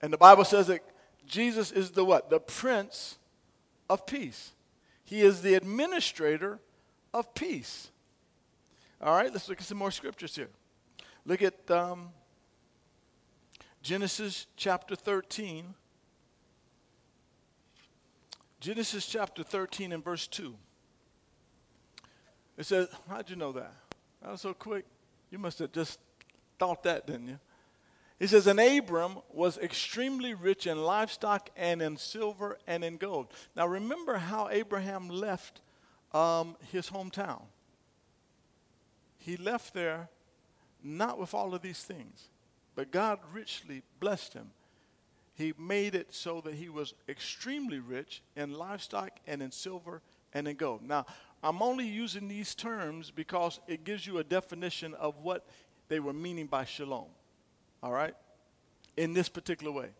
And 0.00 0.12
the 0.12 0.18
Bible 0.18 0.44
says 0.44 0.68
that 0.68 0.82
Jesus 1.26 1.72
is 1.72 1.90
the 1.90 2.04
what? 2.04 2.30
The 2.30 2.38
Prince 2.38 3.18
of 3.90 4.06
Peace. 4.06 4.52
He 5.04 5.22
is 5.22 5.42
the 5.42 5.54
administrator 5.54 6.60
of 7.12 7.34
peace. 7.34 7.90
All 9.00 9.16
right, 9.16 9.32
let's 9.32 9.48
look 9.48 9.58
at 9.58 9.64
some 9.64 9.78
more 9.78 9.90
scriptures 9.90 10.36
here. 10.36 10.50
Look 11.26 11.42
at 11.42 11.68
um, 11.72 12.10
Genesis 13.84 14.46
chapter 14.56 14.96
13. 14.96 15.74
Genesis 18.58 19.04
chapter 19.04 19.42
13 19.42 19.92
and 19.92 20.02
verse 20.02 20.26
2. 20.26 20.54
It 22.56 22.64
says, 22.64 22.88
How'd 23.10 23.28
you 23.28 23.36
know 23.36 23.52
that? 23.52 23.74
That 24.22 24.30
was 24.30 24.40
so 24.40 24.54
quick. 24.54 24.86
You 25.30 25.38
must 25.38 25.58
have 25.58 25.70
just 25.70 26.00
thought 26.58 26.82
that, 26.84 27.06
didn't 27.06 27.28
you? 27.28 27.38
He 28.18 28.26
says, 28.26 28.46
And 28.46 28.58
Abram 28.58 29.18
was 29.30 29.58
extremely 29.58 30.32
rich 30.32 30.66
in 30.66 30.82
livestock 30.82 31.50
and 31.54 31.82
in 31.82 31.98
silver 31.98 32.56
and 32.66 32.82
in 32.82 32.96
gold. 32.96 33.34
Now 33.54 33.66
remember 33.66 34.16
how 34.16 34.48
Abraham 34.48 35.10
left 35.10 35.60
um, 36.14 36.56
his 36.72 36.88
hometown. 36.88 37.42
He 39.18 39.36
left 39.36 39.74
there 39.74 40.08
not 40.82 41.18
with 41.18 41.34
all 41.34 41.54
of 41.54 41.60
these 41.60 41.82
things, 41.82 42.30
but 42.74 42.90
God 42.90 43.18
richly 43.32 43.82
blessed 44.00 44.34
him. 44.34 44.50
He 45.34 45.52
made 45.58 45.94
it 45.94 46.14
so 46.14 46.40
that 46.42 46.54
he 46.54 46.68
was 46.68 46.94
extremely 47.08 47.80
rich 47.80 48.22
in 48.36 48.52
livestock 48.52 49.18
and 49.26 49.42
in 49.42 49.50
silver 49.50 50.00
and 50.32 50.46
in 50.46 50.56
gold. 50.56 50.82
Now, 50.82 51.06
I'm 51.42 51.60
only 51.60 51.86
using 51.86 52.28
these 52.28 52.54
terms 52.54 53.10
because 53.10 53.60
it 53.66 53.84
gives 53.84 54.06
you 54.06 54.18
a 54.18 54.24
definition 54.24 54.94
of 54.94 55.18
what 55.18 55.46
they 55.88 56.00
were 56.00 56.12
meaning 56.12 56.46
by 56.46 56.64
shalom. 56.64 57.08
All 57.82 57.92
right? 57.92 58.14
In 58.96 59.12
this 59.12 59.28
particular 59.28 59.72
way. 59.72 59.90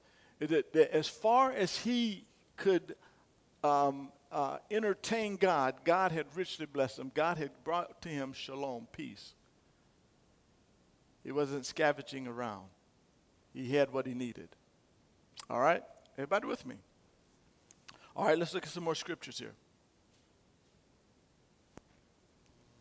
As 0.93 1.09
far 1.09 1.53
as 1.53 1.77
he 1.77 2.25
could 2.57 2.95
um, 3.63 4.11
uh, 4.31 4.59
entertain 4.71 5.37
God, 5.37 5.75
God 5.85 6.13
had 6.13 6.27
richly 6.35 6.67
blessed 6.67 6.99
him. 6.99 7.11
God 7.15 7.39
had 7.39 7.51
brought 7.65 8.03
to 8.03 8.09
him 8.09 8.33
shalom, 8.33 8.87
peace. 8.93 9.35
He 11.25 11.33
wasn't 11.33 11.65
scavenging 11.65 12.27
around, 12.27 12.67
he 13.53 13.75
had 13.75 13.93
what 13.93 14.07
he 14.07 14.15
needed. 14.15 14.49
All 15.51 15.61
right? 15.61 15.83
Everybody 16.17 16.47
with 16.47 16.65
me? 16.65 16.77
All 18.17 18.27
right, 18.27 18.39
let's 18.39 18.55
look 18.55 18.65
at 18.65 18.69
some 18.69 18.85
more 18.85 18.95
scriptures 18.95 19.39
here. 19.39 19.55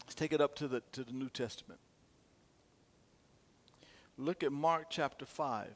Let's 0.03 0.15
take 0.15 0.34
it 0.34 0.41
up 0.41 0.56
to 0.58 0.67
the, 0.67 0.82
to 0.91 1.03
the 1.03 1.12
New 1.12 1.29
Testament. 1.29 1.79
Look 4.17 4.43
at 4.43 4.51
Mark 4.51 4.86
chapter 4.89 5.25
5. 5.25 5.69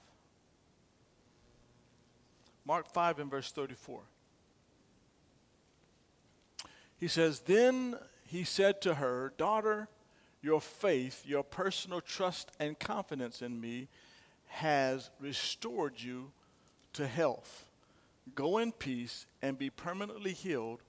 Mark 2.65 2.87
5 2.87 3.19
and 3.19 3.31
verse 3.31 3.51
34. 3.51 4.01
He 6.97 7.07
says, 7.07 7.39
Then 7.39 7.95
he 8.25 8.43
said 8.43 8.81
to 8.81 8.95
her, 8.95 9.33
Daughter, 9.37 9.87
your 10.47 10.61
faith, 10.61 11.23
your 11.25 11.43
personal 11.43 11.99
trust 11.99 12.51
and 12.57 12.79
confidence 12.79 13.41
in 13.41 13.59
me 13.59 13.89
has 14.45 15.09
restored 15.19 15.95
you 15.97 16.31
to 16.93 17.05
health. 17.05 17.65
Go 18.33 18.57
in 18.59 18.71
peace 18.71 19.25
and 19.41 19.59
be 19.59 19.69
permanently 19.69 20.31
healed 20.31 20.79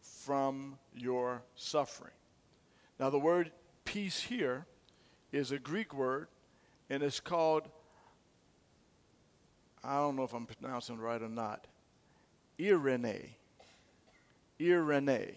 from 0.00 0.78
your 0.94 1.42
suffering. 1.56 2.12
Now, 3.00 3.10
the 3.10 3.18
word 3.18 3.50
peace 3.84 4.20
here 4.20 4.64
is 5.32 5.50
a 5.50 5.58
Greek 5.58 5.92
word, 5.92 6.28
and 6.88 7.02
it's 7.02 7.18
called, 7.18 7.64
I 9.82 9.96
don't 9.96 10.14
know 10.14 10.22
if 10.22 10.32
I'm 10.32 10.46
pronouncing 10.46 10.94
it 10.94 11.00
right 11.00 11.20
or 11.20 11.28
not, 11.28 11.66
Irene. 12.60 13.30
Irene. 14.60 15.32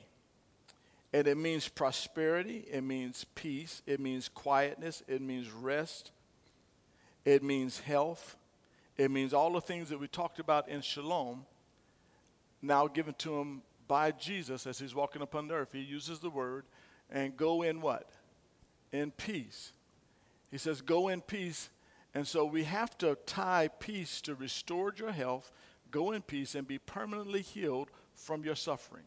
And 1.14 1.28
it 1.28 1.38
means 1.38 1.70
prosperity, 1.70 2.66
it 2.72 2.82
means 2.82 3.26
peace, 3.36 3.84
it 3.86 4.00
means 4.00 4.30
quietness, 4.30 5.04
it 5.08 5.22
means 5.22 5.52
rest, 5.52 6.12
it 7.24 7.44
means 7.44 7.80
health, 7.80 8.36
it 8.98 9.12
means 9.12 9.32
all 9.32 9.54
the 9.54 9.62
things 9.62 9.90
that 9.90 10.00
we 10.00 10.08
talked 10.08 10.40
about 10.40 10.68
in 10.68 10.82
Shalom, 10.82 11.46
now 12.64 12.88
given 12.88 13.14
to 13.20 13.38
him 13.40 13.62
by 13.88 14.12
Jesus 14.12 14.66
as 14.66 14.80
he's 14.80 14.96
walking 14.96 15.22
upon 15.22 15.48
the 15.48 15.54
earth. 15.54 15.70
He 15.72 15.82
uses 15.82 16.20
the 16.20 16.32
word 16.32 16.66
and 17.12 17.38
go 17.38 17.62
in 17.62 17.80
what? 17.80 18.10
In 18.92 19.12
peace. 19.12 19.72
He 20.50 20.58
says, 20.58 20.82
go 20.82 21.10
in 21.10 21.22
peace. 21.22 21.70
And 22.16 22.28
so 22.28 22.46
we 22.46 22.64
have 22.64 22.98
to 23.00 23.18
tie 23.26 23.70
peace 23.80 24.22
to 24.22 24.36
restore 24.36 24.94
your 24.98 25.12
health, 25.12 25.52
go 25.92 26.12
in 26.12 26.22
peace, 26.22 26.56
and 26.56 26.68
be 26.68 26.80
permanently 26.80 27.42
healed 27.42 27.90
from 28.16 28.44
your 28.44 28.56
suffering. 28.56 29.04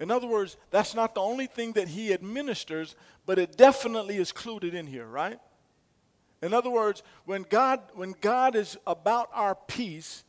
In 0.00 0.10
other 0.10 0.26
words, 0.26 0.56
that's 0.70 0.94
not 0.94 1.14
the 1.14 1.20
only 1.20 1.46
thing 1.46 1.72
that 1.72 1.88
he 1.88 2.12
administers, 2.12 2.94
but 3.26 3.38
it 3.38 3.56
definitely 3.56 4.16
is 4.16 4.30
included 4.30 4.74
in 4.74 4.86
here, 4.86 5.06
right? 5.06 5.38
In 6.40 6.54
other 6.54 6.70
words, 6.70 7.02
when 7.24 7.42
God, 7.42 7.80
when 7.94 8.14
God 8.20 8.54
is 8.54 8.78
about 8.86 9.28
our 9.32 9.56
peace, 9.56 10.24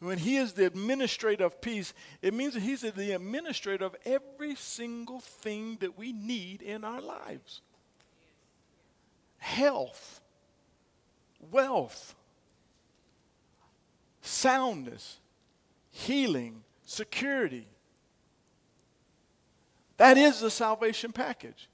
when 0.00 0.18
he 0.18 0.36
is 0.36 0.52
the 0.52 0.66
administrator 0.66 1.44
of 1.44 1.60
peace, 1.60 1.94
it 2.22 2.34
means 2.34 2.54
that 2.54 2.60
he's 2.60 2.82
the 2.82 3.12
administrator 3.12 3.84
of 3.84 3.94
every 4.04 4.56
single 4.56 5.20
thing 5.20 5.76
that 5.80 5.96
we 5.96 6.12
need 6.12 6.60
in 6.60 6.84
our 6.84 7.00
lives 7.00 7.62
health, 9.38 10.20
wealth, 11.52 12.14
soundness, 14.22 15.18
healing, 15.90 16.64
security. 16.84 17.68
That 20.04 20.18
is 20.18 20.40
the 20.40 20.50
salvation 20.50 21.12
package. 21.12 21.70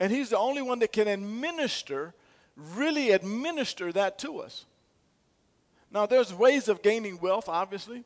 And 0.00 0.10
he's 0.10 0.30
the 0.30 0.38
only 0.38 0.62
one 0.62 0.78
that 0.78 0.92
can 0.92 1.06
administer, 1.06 2.14
really 2.56 3.10
administer 3.10 3.92
that 3.92 4.18
to 4.20 4.38
us. 4.38 4.64
Now, 5.90 6.06
there's 6.06 6.32
ways 6.32 6.68
of 6.68 6.80
gaining 6.80 7.20
wealth, 7.20 7.46
obviously, 7.46 8.04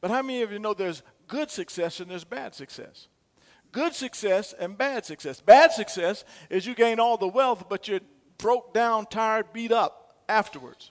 but 0.00 0.10
how 0.10 0.22
many 0.22 0.40
of 0.40 0.50
you 0.50 0.58
know 0.58 0.72
there's 0.72 1.02
good 1.26 1.50
success 1.50 2.00
and 2.00 2.10
there's 2.10 2.24
bad 2.24 2.54
success? 2.54 3.08
Good 3.70 3.94
success 3.94 4.54
and 4.58 4.78
bad 4.78 5.04
success. 5.04 5.42
Bad 5.42 5.72
success 5.72 6.24
is 6.48 6.64
you 6.64 6.74
gain 6.74 6.98
all 6.98 7.18
the 7.18 7.28
wealth, 7.28 7.66
but 7.68 7.86
you're 7.86 8.00
broke 8.38 8.72
down, 8.72 9.04
tired, 9.04 9.52
beat 9.52 9.72
up 9.72 10.22
afterwards 10.26 10.90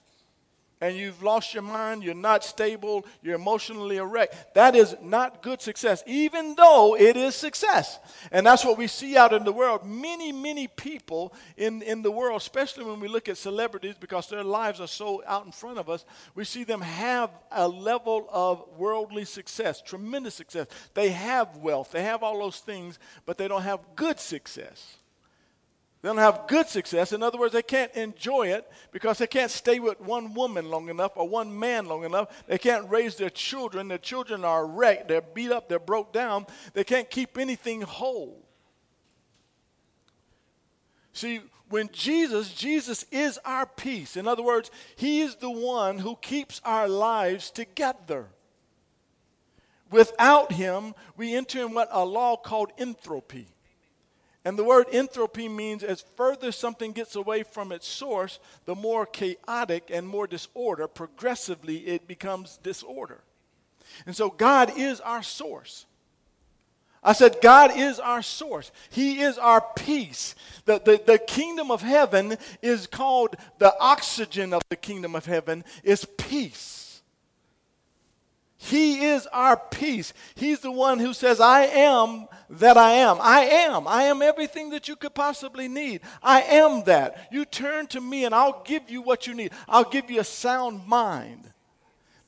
and 0.80 0.96
you've 0.96 1.24
lost 1.24 1.54
your 1.54 1.64
mind, 1.64 2.04
you're 2.04 2.14
not 2.14 2.44
stable, 2.44 3.06
you're 3.22 3.36
emotionally 3.36 3.98
erect. 3.98 4.54
That 4.54 4.76
is 4.76 4.96
not 5.02 5.42
good 5.42 5.62
success, 5.62 6.04
even 6.06 6.56
though 6.56 6.96
it 6.96 7.18
is 7.18 7.36
success. 7.36 8.00
And 8.32 8.46
that's 8.46 8.64
what 8.64 8.78
we 8.78 8.88
see 8.88 9.18
out 9.18 9.34
in 9.34 9.44
the 9.44 9.52
world. 9.52 9.86
Many, 9.86 10.32
many 10.32 10.68
people 10.68 11.34
in, 11.56 11.82
in 11.82 12.02
the 12.02 12.12
world, 12.12 12.40
especially 12.40 12.86
when 12.86 13.00
we 13.00 13.08
look 13.08 13.28
at 13.28 13.38
celebrities, 13.38 13.96
because 14.00 14.30
their 14.30 14.44
lives 14.44 14.80
are 14.80 14.88
so 14.88 15.24
out 15.26 15.46
in 15.46 15.52
front 15.52 15.80
of 15.80 15.90
us, 15.90 16.06
we 16.36 16.44
see 16.44 16.64
them 16.64 16.82
have 16.82 17.32
a 17.52 17.68
level 17.68 18.28
of 18.32 18.64
worldly 18.78 19.26
success, 19.26 19.82
tremendous 19.82 20.36
success. 20.36 20.68
They 20.94 21.10
have 21.10 21.58
wealth, 21.58 21.92
they 21.92 22.04
have 22.04 22.22
all 22.22 22.40
those 22.40 22.60
things, 22.60 23.00
but 23.26 23.38
they 23.38 23.48
don't 23.48 23.64
have 23.64 23.80
good 23.96 24.20
success. 24.20 24.98
They 26.08 26.14
don't 26.14 26.20
have 26.20 26.48
good 26.48 26.70
success. 26.70 27.12
In 27.12 27.22
other 27.22 27.38
words, 27.38 27.52
they 27.52 27.62
can't 27.62 27.94
enjoy 27.94 28.48
it 28.54 28.72
because 28.94 29.18
they 29.18 29.28
can't 29.28 29.52
stay 29.52 29.78
with 29.82 30.00
one 30.00 30.34
woman 30.34 30.70
long 30.70 30.88
enough 30.88 31.12
or 31.18 31.28
one 31.28 31.60
man 31.60 31.86
long 31.86 32.06
enough. 32.06 32.46
They 32.48 32.58
can't 32.58 32.90
raise 32.90 33.18
their 33.18 33.30
children. 33.30 33.90
Their 33.90 33.98
children 33.98 34.46
are 34.46 34.66
wrecked. 34.66 35.10
They're 35.10 35.20
beat 35.20 35.52
up. 35.52 35.68
They're 35.68 35.80
broke 35.80 36.14
down. 36.14 36.46
They 36.72 36.86
can't 36.86 37.10
keep 37.10 37.38
anything 37.38 37.82
whole. 37.82 38.42
See, 41.12 41.42
when 41.68 41.90
Jesus, 41.92 42.54
Jesus 42.54 43.04
is 43.12 43.38
our 43.44 43.66
peace. 43.66 44.16
In 44.16 44.30
other 44.30 44.44
words, 44.44 44.72
He 44.96 45.20
is 45.20 45.36
the 45.36 45.52
one 45.52 45.98
who 45.98 46.16
keeps 46.16 46.62
our 46.64 46.88
lives 46.88 47.52
together. 47.52 48.28
Without 49.92 50.54
Him, 50.54 50.96
we 51.18 51.36
enter 51.36 51.66
in 51.66 51.74
what 51.74 51.90
a 51.92 52.06
law 52.06 52.38
called 52.38 52.72
entropy. 52.78 53.50
And 54.48 54.58
the 54.58 54.64
word 54.64 54.88
entropy 54.94 55.50
means 55.50 55.84
as 55.84 56.06
further 56.16 56.54
something 56.54 56.94
gets 56.94 57.18
away 57.18 57.44
from 57.44 57.74
its 57.74 57.86
source, 57.86 58.40
the 58.64 58.76
more 58.76 59.06
chaotic 59.06 59.90
and 59.92 60.08
more 60.08 60.26
disorder, 60.26 60.88
progressively 60.88 61.80
it 61.80 62.08
becomes 62.08 62.56
disorder. 62.64 63.20
And 64.06 64.16
so 64.16 64.30
God 64.30 64.72
is 64.78 65.02
our 65.02 65.22
source. 65.22 65.86
I 67.04 67.12
said, 67.12 67.40
God 67.42 67.76
is 67.76 68.00
our 68.00 68.22
source. 68.22 68.72
He 68.90 69.20
is 69.20 69.38
our 69.38 69.60
peace. 69.76 70.34
The, 70.64 70.80
the, 70.80 71.02
the 71.06 71.18
kingdom 71.18 71.70
of 71.70 71.82
heaven 71.82 72.38
is 72.62 72.88
called 72.88 73.36
the 73.60 73.78
oxygen 73.82 74.54
of 74.54 74.62
the 74.70 74.78
kingdom 74.78 75.14
of 75.14 75.26
heaven 75.26 75.66
is 75.84 76.08
peace. 76.18 76.87
He 78.58 79.06
is 79.06 79.28
our 79.28 79.56
peace. 79.56 80.14
He's 80.36 80.60
the 80.60 80.72
one 80.72 80.98
who 81.00 81.14
says, 81.14 81.40
I 81.40 81.62
am 81.66 82.28
that 82.50 82.76
I 82.76 82.92
am. 82.94 83.18
I 83.22 83.42
am. 83.42 83.88
I 83.88 84.04
am 84.04 84.22
everything 84.24 84.72
that 84.72 84.88
you 84.88 84.96
could 84.96 85.14
possibly 85.14 85.68
need. 85.68 86.02
I 86.24 86.42
am 86.42 86.84
that. 86.86 87.28
You 87.32 87.46
turn 87.46 87.86
to 87.88 88.02
me 88.02 88.26
and 88.26 88.34
I'll 88.34 88.64
give 88.66 88.90
you 88.90 89.02
what 89.04 89.28
you 89.28 89.36
need. 89.36 89.52
I'll 89.68 89.84
give 89.84 90.10
you 90.10 90.20
a 90.20 90.24
sound 90.24 90.88
mind. 90.88 91.52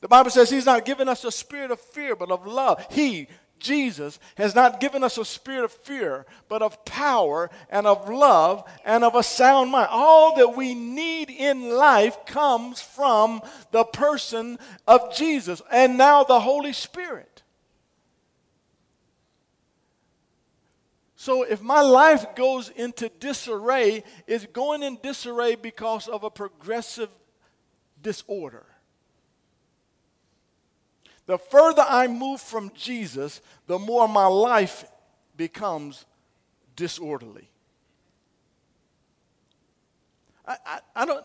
The 0.00 0.08
Bible 0.08 0.30
says 0.30 0.48
He's 0.50 0.66
not 0.66 0.84
giving 0.84 1.08
us 1.08 1.24
a 1.24 1.32
spirit 1.32 1.72
of 1.72 1.80
fear, 1.80 2.14
but 2.14 2.30
of 2.30 2.46
love. 2.46 2.86
He, 2.90 3.26
Jesus 3.60 4.18
has 4.36 4.54
not 4.54 4.80
given 4.80 5.04
us 5.04 5.18
a 5.18 5.24
spirit 5.24 5.64
of 5.64 5.72
fear, 5.72 6.26
but 6.48 6.62
of 6.62 6.84
power 6.84 7.50
and 7.68 7.86
of 7.86 8.08
love 8.08 8.68
and 8.84 9.04
of 9.04 9.14
a 9.14 9.22
sound 9.22 9.70
mind. 9.70 9.88
All 9.90 10.36
that 10.36 10.56
we 10.56 10.74
need 10.74 11.30
in 11.30 11.70
life 11.70 12.26
comes 12.26 12.80
from 12.80 13.42
the 13.70 13.84
person 13.84 14.58
of 14.88 15.14
Jesus 15.14 15.62
and 15.70 15.96
now 15.96 16.24
the 16.24 16.40
Holy 16.40 16.72
Spirit. 16.72 17.42
So 21.14 21.42
if 21.42 21.60
my 21.60 21.82
life 21.82 22.34
goes 22.34 22.70
into 22.70 23.10
disarray, 23.10 24.04
it's 24.26 24.46
going 24.46 24.82
in 24.82 24.98
disarray 25.02 25.54
because 25.54 26.08
of 26.08 26.24
a 26.24 26.30
progressive 26.30 27.10
disorder. 28.00 28.64
The 31.30 31.38
further 31.38 31.84
I 31.86 32.08
move 32.08 32.40
from 32.40 32.72
Jesus, 32.74 33.40
the 33.68 33.78
more 33.78 34.08
my 34.08 34.26
life 34.26 34.84
becomes 35.36 36.04
disorderly. 36.74 37.48
I, 40.44 40.56
I, 40.66 40.80
I, 40.96 41.06
don't, 41.06 41.24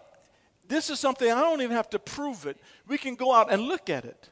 this 0.68 0.92
is 0.92 1.00
something 1.00 1.32
I 1.32 1.42
don't 1.42 1.60
even 1.64 1.76
have 1.76 1.90
to 1.90 1.98
prove 1.98 2.46
it. 2.46 2.58
We 2.88 3.00
can 3.00 3.16
go 3.16 3.34
out 3.34 3.52
and 3.52 3.64
look 3.64 3.90
at 3.90 4.06
it. 4.06 4.30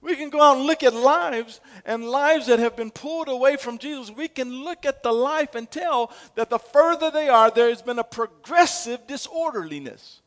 We 0.00 0.14
can 0.14 0.30
go 0.30 0.40
out 0.40 0.58
and 0.58 0.64
look 0.64 0.84
at 0.84 0.94
lives 0.94 1.60
and 1.84 2.04
lives 2.04 2.46
that 2.46 2.60
have 2.60 2.76
been 2.76 2.92
pulled 2.92 3.26
away 3.26 3.56
from 3.56 3.78
Jesus. 3.78 4.12
We 4.12 4.28
can 4.28 4.62
look 4.62 4.86
at 4.86 5.02
the 5.02 5.12
life 5.12 5.56
and 5.56 5.68
tell 5.68 6.12
that 6.36 6.50
the 6.50 6.58
further 6.60 7.10
they 7.10 7.28
are, 7.28 7.50
there 7.50 7.68
has 7.68 7.82
been 7.82 7.98
a 7.98 8.04
progressive 8.04 9.08
disorderliness. 9.08 10.19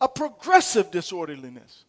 A 0.00 0.08
progressive 0.08 0.90
disorderliness. 0.90 1.84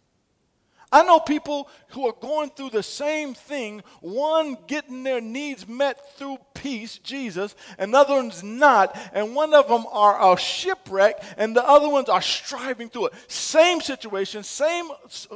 I 0.90 1.04
know 1.04 1.20
people 1.20 1.70
who 1.90 2.08
are 2.08 2.16
going 2.22 2.50
through 2.52 2.70
the 2.70 2.84
same 2.84 3.34
thing, 3.34 3.84
one 4.00 4.58
getting 4.68 5.04
their 5.04 5.20
needs 5.20 5.68
met 5.68 6.16
through 6.16 6.38
peace, 6.54 6.98
Jesus, 7.00 7.56
and 7.78 7.94
other 7.94 8.16
ones 8.16 8.42
not, 8.42 8.98
and 9.12 9.36
one 9.36 9.54
of 9.54 9.68
them 9.68 9.86
are 9.92 10.34
a 10.34 10.38
shipwreck, 10.38 11.22
and 11.36 11.54
the 11.54 11.68
other 11.68 11.90
ones 11.90 12.08
are 12.08 12.22
striving 12.22 12.88
through 12.88 13.08
it. 13.08 13.14
Same 13.28 13.82
situation, 13.82 14.44
same 14.44 14.90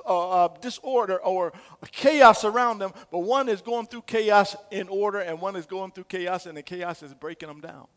uh, 0.06 0.46
uh, 0.46 0.48
disorder 0.62 1.18
or 1.18 1.52
chaos 1.92 2.46
around 2.46 2.80
them, 2.80 2.94
but 3.12 3.20
one 3.20 3.50
is 3.50 3.62
going 3.62 3.88
through 3.88 4.04
chaos 4.04 4.56
in 4.72 4.88
order, 4.88 5.20
and 5.20 5.42
one 5.42 5.58
is 5.58 5.66
going 5.66 5.92
through 5.92 6.06
chaos, 6.06 6.46
and 6.46 6.58
the 6.58 6.64
chaos 6.64 7.04
is 7.04 7.14
breaking 7.14 7.50
them 7.50 7.60
down. 7.60 7.88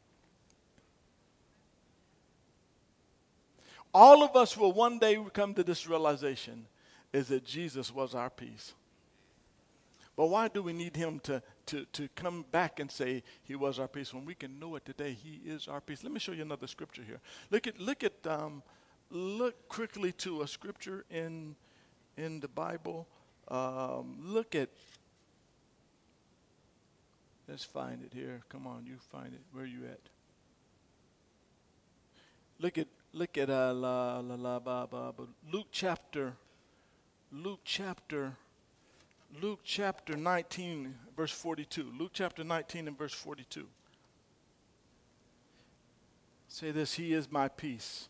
All 3.94 4.24
of 4.24 4.34
us 4.34 4.56
will 4.56 4.72
one 4.72 4.98
day 4.98 5.16
come 5.32 5.54
to 5.54 5.62
this 5.62 5.86
realization 5.86 6.66
is 7.12 7.28
that 7.28 7.44
Jesus 7.44 7.94
was 7.94 8.14
our 8.14 8.28
peace. 8.28 8.74
But 10.16 10.26
why 10.26 10.48
do 10.48 10.62
we 10.62 10.72
need 10.72 10.96
him 10.96 11.20
to, 11.20 11.42
to, 11.66 11.84
to 11.92 12.08
come 12.14 12.44
back 12.50 12.78
and 12.80 12.90
say 12.90 13.22
he 13.42 13.54
was 13.54 13.78
our 13.78 13.88
peace 13.88 14.12
when 14.12 14.24
we 14.24 14.34
can 14.34 14.58
know 14.58 14.76
it 14.76 14.84
today? 14.84 15.12
He 15.12 15.40
is 15.44 15.66
our 15.68 15.80
peace. 15.80 16.02
Let 16.02 16.12
me 16.12 16.20
show 16.20 16.32
you 16.32 16.42
another 16.42 16.66
scripture 16.66 17.02
here. 17.02 17.20
Look 17.50 17.66
at 17.66 17.80
look 17.80 18.04
at 18.04 18.14
um, 18.26 18.62
look 19.10 19.68
quickly 19.68 20.12
to 20.12 20.42
a 20.42 20.48
scripture 20.48 21.04
in 21.10 21.56
in 22.16 22.40
the 22.40 22.48
Bible. 22.48 23.08
Um, 23.48 24.18
look 24.22 24.54
at 24.54 24.68
let's 27.48 27.64
find 27.64 28.02
it 28.04 28.12
here. 28.16 28.42
Come 28.48 28.68
on, 28.68 28.86
you 28.86 28.96
find 29.10 29.34
it. 29.34 29.40
Where 29.52 29.64
are 29.64 29.66
you 29.66 29.84
at? 29.86 30.00
Look 32.60 32.78
at 32.78 32.86
look 33.14 33.38
at 33.38 33.48
uh, 33.48 33.72
la, 33.72 34.18
la, 34.18 34.34
la, 34.34 34.58
ba, 34.58 34.88
ba, 34.90 35.12
ba. 35.16 35.24
Luke 35.50 35.68
chapter, 35.70 36.34
Luke 37.30 37.60
chapter, 37.64 38.36
Luke 39.40 39.60
chapter 39.62 40.16
19, 40.16 40.94
verse 41.16 41.30
42. 41.30 41.92
Luke 41.96 42.10
chapter 42.12 42.42
19 42.44 42.88
and 42.88 42.98
verse 42.98 43.14
42. 43.14 43.66
Say 46.48 46.72
this 46.72 46.94
He 46.94 47.12
is 47.12 47.30
my 47.30 47.48
peace. 47.48 48.08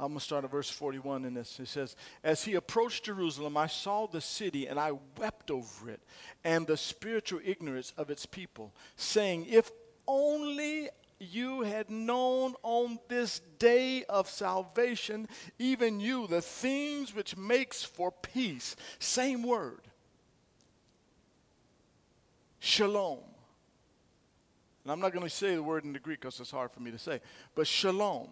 I'm 0.00 0.08
going 0.08 0.20
to 0.20 0.24
start 0.24 0.44
at 0.44 0.52
verse 0.52 0.70
41 0.70 1.24
in 1.24 1.34
this. 1.34 1.58
It 1.58 1.66
says, 1.66 1.96
As 2.22 2.44
he 2.44 2.54
approached 2.54 3.06
Jerusalem, 3.06 3.56
I 3.56 3.66
saw 3.66 4.06
the 4.06 4.20
city 4.20 4.68
and 4.68 4.78
I 4.78 4.92
wept 5.18 5.50
over 5.50 5.90
it 5.90 6.00
and 6.44 6.68
the 6.68 6.76
spiritual 6.76 7.40
ignorance 7.44 7.92
of 7.96 8.08
its 8.08 8.24
people, 8.24 8.72
saying, 8.94 9.46
If 9.46 9.72
only 10.06 10.90
you 11.20 11.62
had 11.62 11.90
known 11.90 12.54
on 12.62 12.98
this 13.08 13.40
day 13.58 14.04
of 14.04 14.28
salvation, 14.28 15.28
even 15.58 16.00
you, 16.00 16.26
the 16.26 16.40
things 16.40 17.14
which 17.14 17.36
makes 17.36 17.82
for 17.82 18.12
peace. 18.12 18.76
Same 18.98 19.42
word. 19.42 19.80
Shalom. 22.60 23.20
And 24.84 24.92
I'm 24.92 25.00
not 25.00 25.12
going 25.12 25.24
to 25.24 25.30
say 25.30 25.54
the 25.54 25.62
word 25.62 25.84
in 25.84 25.92
the 25.92 25.98
Greek 25.98 26.20
because 26.20 26.40
it's 26.40 26.50
hard 26.50 26.70
for 26.70 26.80
me 26.80 26.90
to 26.90 26.98
say, 26.98 27.20
but 27.54 27.66
shalom. 27.66 28.28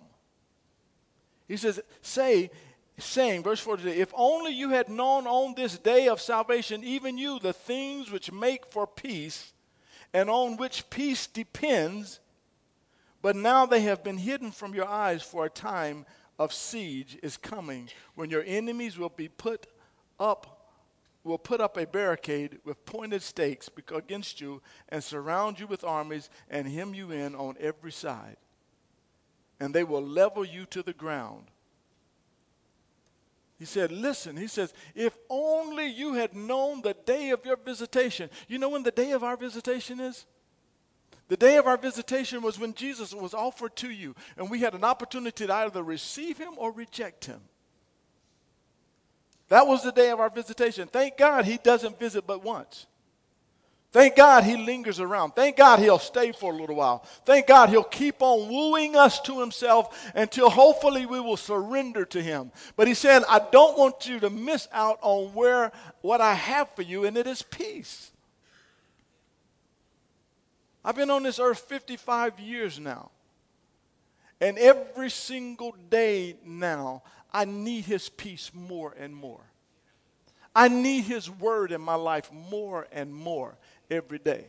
He 1.48 1.56
says, 1.56 1.80
say, 2.02 2.50
saying, 2.98 3.42
verse 3.42 3.60
42, 3.60 3.88
if 3.90 4.12
only 4.14 4.52
you 4.52 4.70
had 4.70 4.88
known 4.88 5.26
on 5.26 5.54
this 5.54 5.78
day 5.78 6.08
of 6.08 6.20
salvation, 6.20 6.82
even 6.82 7.18
you, 7.18 7.38
the 7.38 7.52
things 7.52 8.10
which 8.10 8.32
make 8.32 8.66
for 8.66 8.86
peace, 8.86 9.52
and 10.12 10.30
on 10.30 10.56
which 10.56 10.88
peace 10.88 11.26
depends, 11.26 12.20
but 13.26 13.34
now 13.34 13.66
they 13.66 13.80
have 13.80 14.04
been 14.04 14.18
hidden 14.18 14.52
from 14.52 14.72
your 14.72 14.86
eyes 14.86 15.20
for 15.20 15.44
a 15.44 15.50
time 15.50 16.06
of 16.38 16.52
siege 16.52 17.18
is 17.24 17.36
coming 17.36 17.88
when 18.14 18.30
your 18.30 18.44
enemies 18.46 18.96
will 18.96 19.08
be 19.08 19.26
put 19.26 19.66
up 20.20 20.70
will 21.24 21.36
put 21.36 21.60
up 21.60 21.76
a 21.76 21.84
barricade 21.84 22.60
with 22.64 22.84
pointed 22.84 23.20
stakes 23.20 23.68
against 23.92 24.40
you 24.40 24.62
and 24.90 25.02
surround 25.02 25.58
you 25.58 25.66
with 25.66 25.82
armies 25.82 26.30
and 26.48 26.68
hem 26.68 26.94
you 26.94 27.10
in 27.10 27.34
on 27.34 27.56
every 27.58 27.90
side 27.90 28.36
and 29.58 29.74
they 29.74 29.82
will 29.82 30.06
level 30.06 30.44
you 30.44 30.64
to 30.64 30.80
the 30.84 30.92
ground 30.92 31.46
he 33.58 33.64
said, 33.64 33.90
Listen, 33.90 34.36
he 34.36 34.46
says, 34.46 34.72
if 34.94 35.16
only 35.28 35.86
you 35.86 36.12
had 36.12 36.32
known 36.34 36.80
the 36.82 36.94
day 37.06 37.30
of 37.30 37.44
your 37.46 37.56
visitation. 37.56 38.28
You 38.48 38.58
know 38.58 38.68
when 38.68 38.82
the 38.82 38.90
day 38.90 39.12
of 39.12 39.24
our 39.24 39.36
visitation 39.36 39.98
is? 39.98 40.26
The 41.28 41.36
day 41.36 41.56
of 41.56 41.66
our 41.66 41.76
visitation 41.76 42.40
was 42.42 42.58
when 42.58 42.74
Jesus 42.74 43.12
was 43.12 43.34
offered 43.34 43.74
to 43.76 43.90
you, 43.90 44.14
and 44.36 44.48
we 44.48 44.60
had 44.60 44.74
an 44.74 44.84
opportunity 44.84 45.46
to 45.46 45.54
either 45.54 45.82
receive 45.82 46.38
him 46.38 46.52
or 46.56 46.70
reject 46.70 47.24
him. 47.24 47.40
That 49.48 49.66
was 49.66 49.82
the 49.82 49.92
day 49.92 50.10
of 50.10 50.20
our 50.20 50.30
visitation. 50.30 50.88
Thank 50.88 51.16
God 51.16 51.44
he 51.44 51.58
doesn't 51.58 51.98
visit 51.98 52.26
but 52.26 52.44
once. 52.44 52.86
Thank 53.92 54.16
God 54.16 54.44
he 54.44 54.56
lingers 54.56 55.00
around. 55.00 55.34
Thank 55.34 55.56
God 55.56 55.78
he'll 55.78 55.98
stay 55.98 56.30
for 56.30 56.52
a 56.52 56.56
little 56.56 56.76
while. 56.76 57.04
Thank 57.24 57.46
God 57.46 57.70
he'll 57.70 57.82
keep 57.82 58.16
on 58.20 58.50
wooing 58.50 58.94
us 58.94 59.20
to 59.22 59.40
himself 59.40 60.10
until 60.14 60.50
hopefully 60.50 61.06
we 61.06 61.18
will 61.18 61.36
surrender 61.36 62.04
to 62.06 62.20
him. 62.20 62.52
But 62.76 62.88
he 62.88 62.94
said, 62.94 63.22
I 63.28 63.38
don't 63.38 63.78
want 63.78 64.06
you 64.06 64.20
to 64.20 64.28
miss 64.28 64.68
out 64.70 64.98
on 65.00 65.32
where 65.32 65.72
what 66.02 66.20
I 66.20 66.34
have 66.34 66.68
for 66.76 66.82
you, 66.82 67.04
and 67.04 67.16
it 67.16 67.26
is 67.26 67.42
peace. 67.42 68.10
I've 70.86 70.94
been 70.94 71.10
on 71.10 71.24
this 71.24 71.40
earth 71.40 71.58
55 71.58 72.38
years 72.38 72.78
now. 72.78 73.10
And 74.40 74.56
every 74.56 75.10
single 75.10 75.74
day 75.90 76.36
now, 76.44 77.02
I 77.32 77.44
need 77.44 77.86
His 77.86 78.08
peace 78.08 78.52
more 78.54 78.94
and 78.96 79.14
more. 79.14 79.40
I 80.54 80.68
need 80.68 81.02
His 81.02 81.28
word 81.28 81.72
in 81.72 81.80
my 81.80 81.96
life 81.96 82.30
more 82.32 82.86
and 82.92 83.12
more 83.12 83.56
every 83.90 84.20
day. 84.20 84.46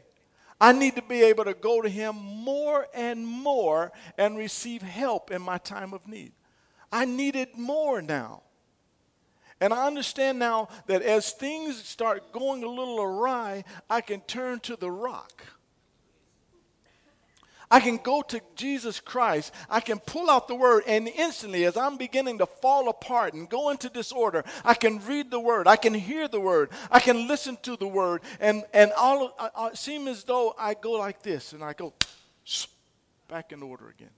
I 0.62 0.74
need 0.74 0.96
to 0.98 1.02
be 1.02 1.24
able 1.24 1.46
to 1.46 1.56
go 1.56 1.82
to 1.82 1.90
Him 1.90 2.16
more 2.16 2.86
and 2.94 3.26
more 3.26 3.92
and 4.16 4.38
receive 4.38 4.84
help 4.84 5.32
in 5.32 5.42
my 5.42 5.58
time 5.58 5.92
of 5.92 6.08
need. 6.08 6.34
I 6.92 7.06
need 7.06 7.36
it 7.36 7.58
more 7.58 8.00
now. 8.00 8.44
And 9.60 9.74
I 9.74 9.88
understand 9.88 10.38
now 10.38 10.68
that 10.86 11.02
as 11.02 11.32
things 11.32 11.84
start 11.84 12.32
going 12.32 12.64
a 12.64 12.70
little 12.70 13.02
awry, 13.02 13.64
I 13.90 14.02
can 14.02 14.22
turn 14.22 14.60
to 14.62 14.76
the 14.76 14.92
rock. 14.92 15.44
I 17.70 17.80
can 17.80 17.98
go 17.98 18.22
to 18.22 18.40
Jesus 18.56 19.00
Christ. 19.00 19.54
I 19.70 19.82
can 19.82 20.00
pull 20.00 20.30
out 20.30 20.48
the 20.48 20.56
word, 20.56 20.84
and 20.88 21.08
instantly, 21.08 21.66
as 21.66 21.76
I'm 21.76 21.98
beginning 21.98 22.38
to 22.38 22.46
fall 22.46 22.88
apart 22.88 23.34
and 23.34 23.50
go 23.50 23.70
into 23.70 23.90
disorder, 23.90 24.46
I 24.64 24.74
can 24.74 25.06
read 25.06 25.32
the 25.32 25.40
word. 25.40 25.68
I 25.68 25.76
can 25.76 25.94
hear 25.94 26.28
the 26.28 26.40
word. 26.40 26.70
I 26.90 27.00
can 27.00 27.28
listen 27.28 27.58
to 27.64 27.76
the 27.76 27.88
word. 27.88 28.22
And, 28.40 28.64
and 28.74 28.92
all 28.94 29.28
of, 29.38 29.52
I, 29.56 29.74
seem 29.74 30.08
as 30.08 30.24
though 30.24 30.56
I 30.58 30.76
go 30.76 30.94
like 30.94 31.22
this, 31.22 31.54
and 31.54 31.64
I 31.64 31.74
go 31.74 31.94
back 33.28 33.52
in 33.52 33.62
order 33.62 33.90
again. 33.90 34.10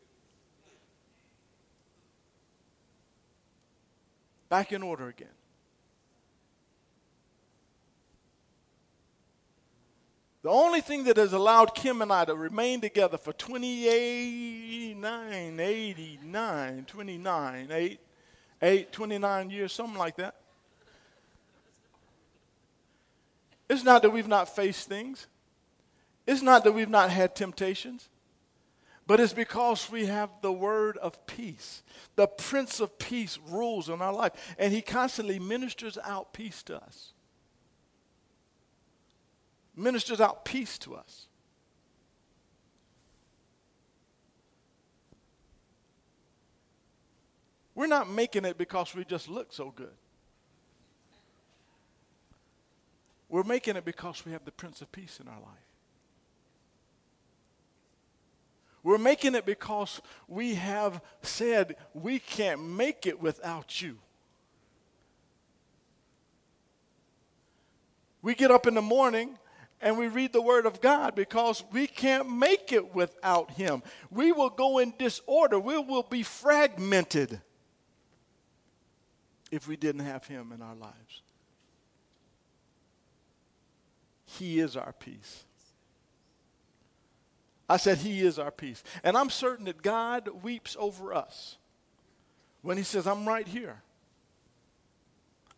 back 4.50 4.74
in 4.74 4.82
order 4.82 5.08
again. 5.08 5.28
The 10.42 10.50
only 10.50 10.80
thing 10.80 11.04
that 11.04 11.18
has 11.18 11.34
allowed 11.34 11.76
Kim 11.76 12.02
and 12.02 12.14
I 12.14 12.24
to 12.26 12.34
remain 12.34 12.80
together 12.80 13.18
for 13.18 13.34
29, 13.34 15.60
89, 15.60 16.86
29, 16.86 17.68
8, 17.72 18.00
8 18.62 18.92
29 18.92 19.50
years, 19.50 19.74
something 19.74 19.98
like 19.98 20.16
that. 20.16 20.36
It's 23.70 23.84
not 23.84 24.02
that 24.02 24.12
we've 24.12 24.28
not 24.28 24.56
faced 24.56 24.88
things. 24.88 25.28
It's 26.26 26.42
not 26.42 26.64
that 26.64 26.72
we've 26.72 26.90
not 26.90 27.10
had 27.10 27.36
temptations. 27.36 28.08
But 29.06 29.20
it's 29.20 29.34
because 29.34 29.92
we 29.92 30.06
have 30.06 30.30
the 30.42 30.54
word 30.54 30.98
of 30.98 31.26
peace. 31.28 31.84
The 32.16 32.28
Prince 32.28 32.80
of 32.80 32.98
Peace 32.98 33.38
rules 33.50 33.90
in 33.90 34.02
our 34.02 34.14
life, 34.14 34.56
and 34.58 34.72
he 34.72 34.82
constantly 34.82 35.40
ministers 35.40 35.98
out 36.04 36.32
peace 36.32 36.64
to 36.64 36.78
us 36.78 37.12
ministers 39.80 40.22
out 40.22 40.46
peace 40.46 40.78
to 40.80 40.96
us. 40.96 41.28
We're 47.74 47.88
not 47.88 48.10
making 48.10 48.44
it 48.44 48.58
because 48.58 48.94
we 48.94 49.06
just 49.06 49.30
look 49.30 49.54
so 49.54 49.72
good. 49.72 49.94
We're 53.30 53.44
making 53.44 53.78
it 53.78 53.86
because 53.86 54.26
we 54.26 54.34
have 54.34 54.44
the 54.44 54.52
Prince 54.52 54.82
of 54.82 54.92
Peace 54.92 55.20
in 55.22 55.28
our 55.28 55.40
life. 55.40 55.70
We're 58.84 58.98
making 58.98 59.36
it 59.36 59.46
because 59.46 60.02
we 60.28 60.56
have 60.56 61.02
said 61.22 61.76
we 61.94 62.20
can't 62.20 62.62
make 62.62 63.06
it 63.06 63.22
without 63.22 63.82
you. 63.82 63.98
We 68.22 68.36
get 68.36 68.52
up 68.52 68.68
in 68.68 68.74
the 68.74 68.82
morning 68.82 69.38
and 69.82 69.98
we 69.98 70.08
read 70.08 70.34
the 70.34 70.42
Word 70.42 70.66
of 70.66 70.82
God 70.82 71.16
because 71.16 71.64
we 71.72 71.88
can't 71.88 72.30
make 72.30 72.72
it 72.72 72.94
without 72.94 73.52
Him. 73.52 73.82
We 74.10 74.32
will 74.32 74.50
go 74.50 74.80
in 74.80 74.94
disorder, 74.98 75.60
we 75.60 75.78
will 75.78 76.04
be 76.04 76.24
fragmented 76.24 77.42
if 79.52 79.68
we 79.68 79.76
didn't 79.76 80.06
have 80.06 80.26
Him 80.28 80.52
in 80.52 80.62
our 80.62 80.76
lives. 80.76 81.22
He 84.26 84.60
is 84.60 84.78
our 84.78 84.94
peace. 84.94 85.44
I 87.68 87.78
said, 87.78 88.00
He 88.00 88.22
is 88.22 88.38
our 88.40 88.52
peace. 88.52 88.84
And 89.04 89.18
I'm 89.18 89.30
certain 89.30 89.66
that 89.66 89.82
God 89.82 90.30
weeps 90.44 90.76
over 90.80 91.14
us 91.14 91.58
when 92.62 92.78
He 92.78 92.84
says, 92.84 93.08
I'm 93.08 93.28
right 93.28 93.48
here. 93.48 93.82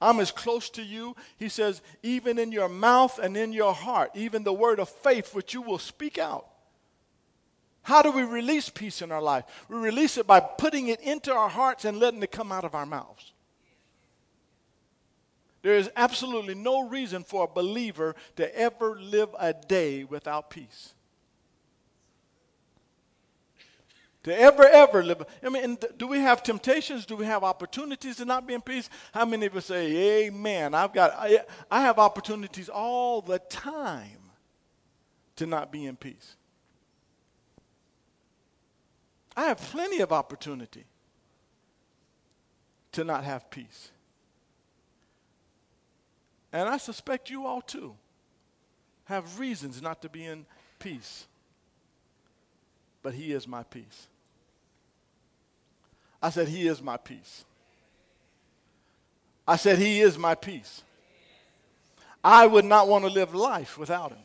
I'm 0.02 0.20
as 0.20 0.32
close 0.32 0.70
to 0.72 0.82
you. 0.82 1.16
He 1.38 1.48
says, 1.48 1.82
even 2.02 2.40
in 2.40 2.52
your 2.52 2.70
mouth 2.70 3.20
and 3.20 3.38
in 3.38 3.54
your 3.54 3.74
heart, 3.74 4.12
even 4.16 4.44
the 4.44 4.54
word 4.54 4.80
of 4.80 4.90
faith 4.90 5.36
which 5.36 5.54
you 5.54 5.62
will 5.62 5.78
speak 5.78 6.18
out. 6.18 6.48
How 7.84 8.02
do 8.02 8.12
we 8.12 8.24
release 8.24 8.70
peace 8.70 9.02
in 9.02 9.12
our 9.12 9.22
life? 9.22 9.46
We 9.70 9.78
release 9.78 10.18
it 10.18 10.28
by 10.28 10.40
putting 10.40 10.88
it 10.88 11.02
into 11.02 11.34
our 11.34 11.50
hearts 11.50 11.86
and 11.86 12.00
letting 12.00 12.22
it 12.22 12.32
come 12.32 12.52
out 12.52 12.64
of 12.64 12.76
our 12.76 12.86
mouths. 12.86 13.32
There 15.62 15.76
is 15.76 15.90
absolutely 15.96 16.56
no 16.56 16.88
reason 16.88 17.24
for 17.24 17.44
a 17.44 17.48
believer 17.48 18.16
to 18.36 18.56
ever 18.58 19.00
live 19.00 19.30
a 19.38 19.54
day 19.54 20.04
without 20.04 20.50
peace. 20.50 20.94
To 24.24 24.40
ever, 24.40 24.68
ever 24.68 25.04
live. 25.04 25.24
I 25.44 25.50
mean, 25.50 25.78
do 25.98 26.08
we 26.08 26.20
have 26.20 26.44
temptations? 26.44 27.06
Do 27.06 27.16
we 27.16 27.26
have 27.26 27.44
opportunities 27.44 28.18
to 28.18 28.26
not 28.26 28.46
be 28.46 28.54
in 28.54 28.62
peace? 28.62 28.90
How 29.14 29.26
many 29.26 29.48
of 29.48 29.56
us 29.56 29.66
say, 29.66 30.26
Amen? 30.26 30.74
I've 30.74 30.94
got, 30.94 31.14
I, 31.18 31.40
I 31.70 31.82
have 31.82 31.98
opportunities 31.98 32.70
all 32.70 33.22
the 33.22 33.40
time 33.40 34.20
to 35.38 35.46
not 35.46 35.72
be 35.72 35.86
in 35.86 35.96
peace. 35.96 36.36
I 39.36 39.46
have 39.46 39.58
plenty 39.58 40.02
of 40.02 40.12
opportunity 40.12 40.86
to 42.92 43.04
not 43.04 43.24
have 43.24 43.50
peace. 43.50 43.92
And 46.54 46.68
I 46.68 46.78
suspect 46.78 47.30
you 47.30 47.46
all 47.46 47.62
too 47.62 47.96
have 49.06 49.40
reasons 49.40 49.82
not 49.82 50.02
to 50.02 50.10
be 50.10 50.26
in 50.26 50.46
peace. 50.80 51.26
But 53.02 53.14
He 53.14 53.32
is 53.34 53.48
my 53.48 53.64
peace. 53.64 54.08
I 56.22 56.30
said, 56.30 56.48
He 56.48 56.68
is 56.68 56.82
my 56.82 56.98
peace. 56.98 57.46
I 59.48 59.56
said, 59.56 59.80
He 59.80 60.02
is 60.02 60.18
my 60.18 60.36
peace. 60.36 60.84
I 62.24 62.46
would 62.46 62.66
not 62.66 62.88
want 62.88 63.04
to 63.06 63.10
live 63.10 63.34
life 63.34 63.78
without 63.78 64.12
Him. 64.12 64.24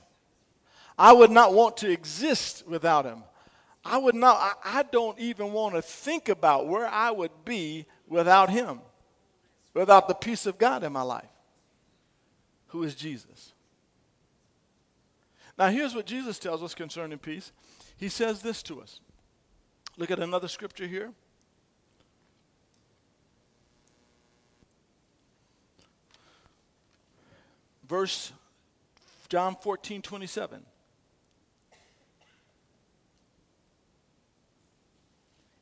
I 0.98 1.12
would 1.12 1.30
not 1.30 1.54
want 1.54 1.78
to 1.78 1.90
exist 1.90 2.64
without 2.66 3.04
Him. 3.04 3.22
I 3.84 3.98
would 3.98 4.14
not, 4.14 4.36
I, 4.36 4.80
I 4.80 4.82
don't 4.82 5.18
even 5.18 5.52
want 5.52 5.74
to 5.74 5.82
think 5.82 6.28
about 6.28 6.66
where 6.66 6.86
I 6.86 7.10
would 7.10 7.44
be 7.44 7.86
without 8.08 8.50
Him, 8.50 8.80
without 9.74 10.08
the 10.08 10.14
peace 10.14 10.46
of 10.46 10.58
God 10.58 10.82
in 10.82 10.92
my 10.92 11.02
life, 11.02 11.28
who 12.68 12.82
is 12.82 12.94
Jesus. 12.94 13.52
Now, 15.58 15.68
here's 15.68 15.94
what 15.94 16.04
Jesus 16.04 16.38
tells 16.38 16.62
us 16.62 16.74
concerning 16.74 17.18
peace. 17.18 17.52
He 17.96 18.08
says 18.08 18.42
this 18.42 18.62
to 18.64 18.82
us. 18.82 19.00
Look 19.96 20.10
at 20.10 20.18
another 20.18 20.48
scripture 20.48 20.86
here. 20.86 21.12
Verse 27.88 28.32
John 29.28 29.56
14, 29.60 30.02
27. 30.02 30.62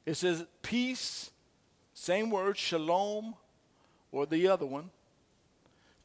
It 0.07 0.15
says, 0.15 0.45
Peace, 0.63 1.31
same 1.95 2.31
word, 2.31 2.59
shalom, 2.59 3.35
or 4.13 4.27
the 4.27 4.49
other 4.49 4.67
one. 4.67 4.91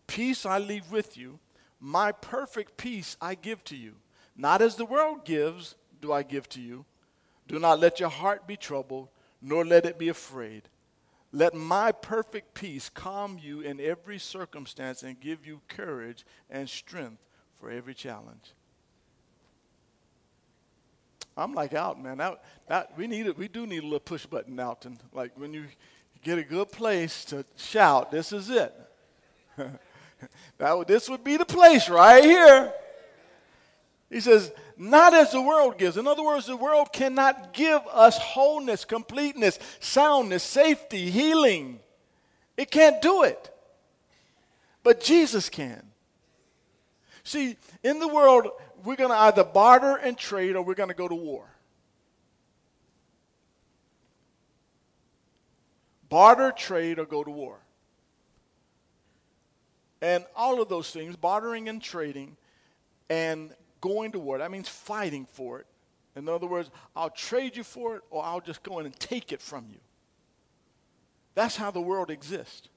Peace 0.07 0.45
I 0.45 0.57
leave 0.57 0.91
with 0.91 1.17
you. 1.17 1.39
My 1.79 2.11
perfect 2.11 2.77
peace 2.77 3.17
I 3.21 3.35
give 3.35 3.63
to 3.65 3.75
you. 3.75 3.95
Not 4.35 4.61
as 4.61 4.75
the 4.75 4.85
world 4.85 5.25
gives, 5.25 5.75
do 6.01 6.13
I 6.13 6.23
give 6.23 6.47
to 6.49 6.61
you. 6.61 6.85
Do 7.47 7.59
not 7.59 7.79
let 7.79 7.99
your 7.99 8.09
heart 8.09 8.47
be 8.47 8.55
troubled, 8.55 9.09
nor 9.41 9.65
let 9.65 9.85
it 9.85 9.99
be 9.99 10.07
afraid. 10.07 10.63
Let 11.31 11.53
my 11.53 11.91
perfect 11.91 12.55
peace 12.55 12.89
calm 12.89 13.39
you 13.39 13.61
in 13.61 13.79
every 13.79 14.17
circumstance 14.17 15.03
and 15.03 15.19
give 15.19 15.45
you 15.45 15.61
courage 15.67 16.25
and 16.49 16.67
strength 16.67 17.21
for 17.59 17.69
every 17.69 17.93
challenge. 17.93 18.53
I'm 21.37 21.53
like 21.53 21.73
out, 21.73 22.01
man. 22.01 22.17
That, 22.17 22.43
that 22.67 22.97
we 22.97 23.07
need 23.07 23.27
it. 23.27 23.37
We 23.37 23.47
do 23.47 23.65
need 23.65 23.83
a 23.83 23.85
little 23.85 23.99
push 23.99 24.25
button 24.25 24.59
out, 24.59 24.85
and 24.85 24.99
like 25.13 25.31
when 25.37 25.53
you 25.53 25.65
get 26.23 26.37
a 26.37 26.43
good 26.43 26.71
place 26.71 27.23
to 27.25 27.45
shout, 27.55 28.11
this 28.11 28.33
is 28.33 28.49
it. 28.49 28.73
that, 30.57 30.87
this 30.87 31.09
would 31.09 31.23
be 31.23 31.37
the 31.37 31.45
place 31.45 31.89
right 31.89 32.23
here. 32.23 32.73
He 34.09 34.19
says, 34.19 34.51
not 34.79 35.13
as 35.13 35.33
the 35.33 35.41
world 35.41 35.77
gives. 35.77 35.97
In 35.97 36.07
other 36.07 36.23
words, 36.23 36.45
the 36.45 36.55
world 36.55 36.93
cannot 36.93 37.51
give 37.51 37.81
us 37.91 38.17
wholeness, 38.17 38.85
completeness, 38.85 39.59
soundness, 39.81 40.41
safety, 40.41 41.11
healing. 41.11 41.81
It 42.55 42.71
can't 42.71 43.01
do 43.01 43.23
it. 43.23 43.53
But 44.81 45.01
Jesus 45.01 45.49
can. 45.49 45.85
See, 47.25 47.57
in 47.83 47.99
the 47.99 48.07
world, 48.07 48.47
we're 48.85 48.95
going 48.95 49.09
to 49.09 49.17
either 49.17 49.43
barter 49.43 49.97
and 49.97 50.17
trade 50.17 50.55
or 50.55 50.63
we're 50.63 50.75
going 50.75 50.89
to 50.89 50.95
go 50.95 51.09
to 51.09 51.15
war. 51.15 51.45
Barter, 56.07 56.53
trade, 56.53 56.99
or 56.99 57.05
go 57.05 57.21
to 57.25 57.29
war. 57.29 57.59
And 60.01 60.23
all 60.37 60.61
of 60.61 60.69
those 60.69 60.89
things, 60.89 61.17
bartering 61.17 61.67
and 61.67 61.81
trading, 61.81 62.37
and 63.09 63.53
going 63.81 64.11
to 64.13 64.19
war. 64.19 64.37
That 64.37 64.51
means 64.51 64.67
fighting 64.67 65.27
for 65.31 65.59
it. 65.59 65.67
In 66.15 66.27
other 66.27 66.47
words, 66.47 66.69
I'll 66.95 67.09
trade 67.09 67.55
you 67.55 67.63
for 67.63 67.95
it 67.95 68.01
or 68.09 68.23
I'll 68.23 68.41
just 68.41 68.63
go 68.63 68.79
in 68.79 68.85
and 68.85 68.99
take 68.99 69.31
it 69.31 69.41
from 69.41 69.67
you. 69.71 69.79
That's 71.35 71.55
how 71.55 71.71
the 71.71 71.81
world 71.81 72.09
exists. 72.09 72.67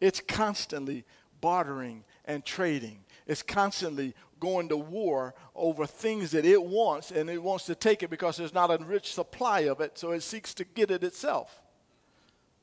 It's 0.00 0.20
constantly 0.20 1.04
bartering 1.40 2.04
and 2.24 2.44
trading. 2.44 3.04
It's 3.26 3.42
constantly 3.42 4.14
going 4.40 4.68
to 4.68 4.76
war 4.76 5.34
over 5.54 5.86
things 5.86 6.32
that 6.32 6.44
it 6.44 6.62
wants, 6.62 7.12
and 7.12 7.30
it 7.30 7.40
wants 7.40 7.66
to 7.66 7.76
take 7.76 8.02
it 8.02 8.10
because 8.10 8.36
there's 8.36 8.52
not 8.52 8.70
a 8.70 8.84
rich 8.84 9.14
supply 9.14 9.60
of 9.60 9.80
it, 9.80 9.96
so 9.96 10.10
it 10.10 10.22
seeks 10.22 10.52
to 10.54 10.64
get 10.64 10.90
it 10.90 11.04
itself 11.04 11.60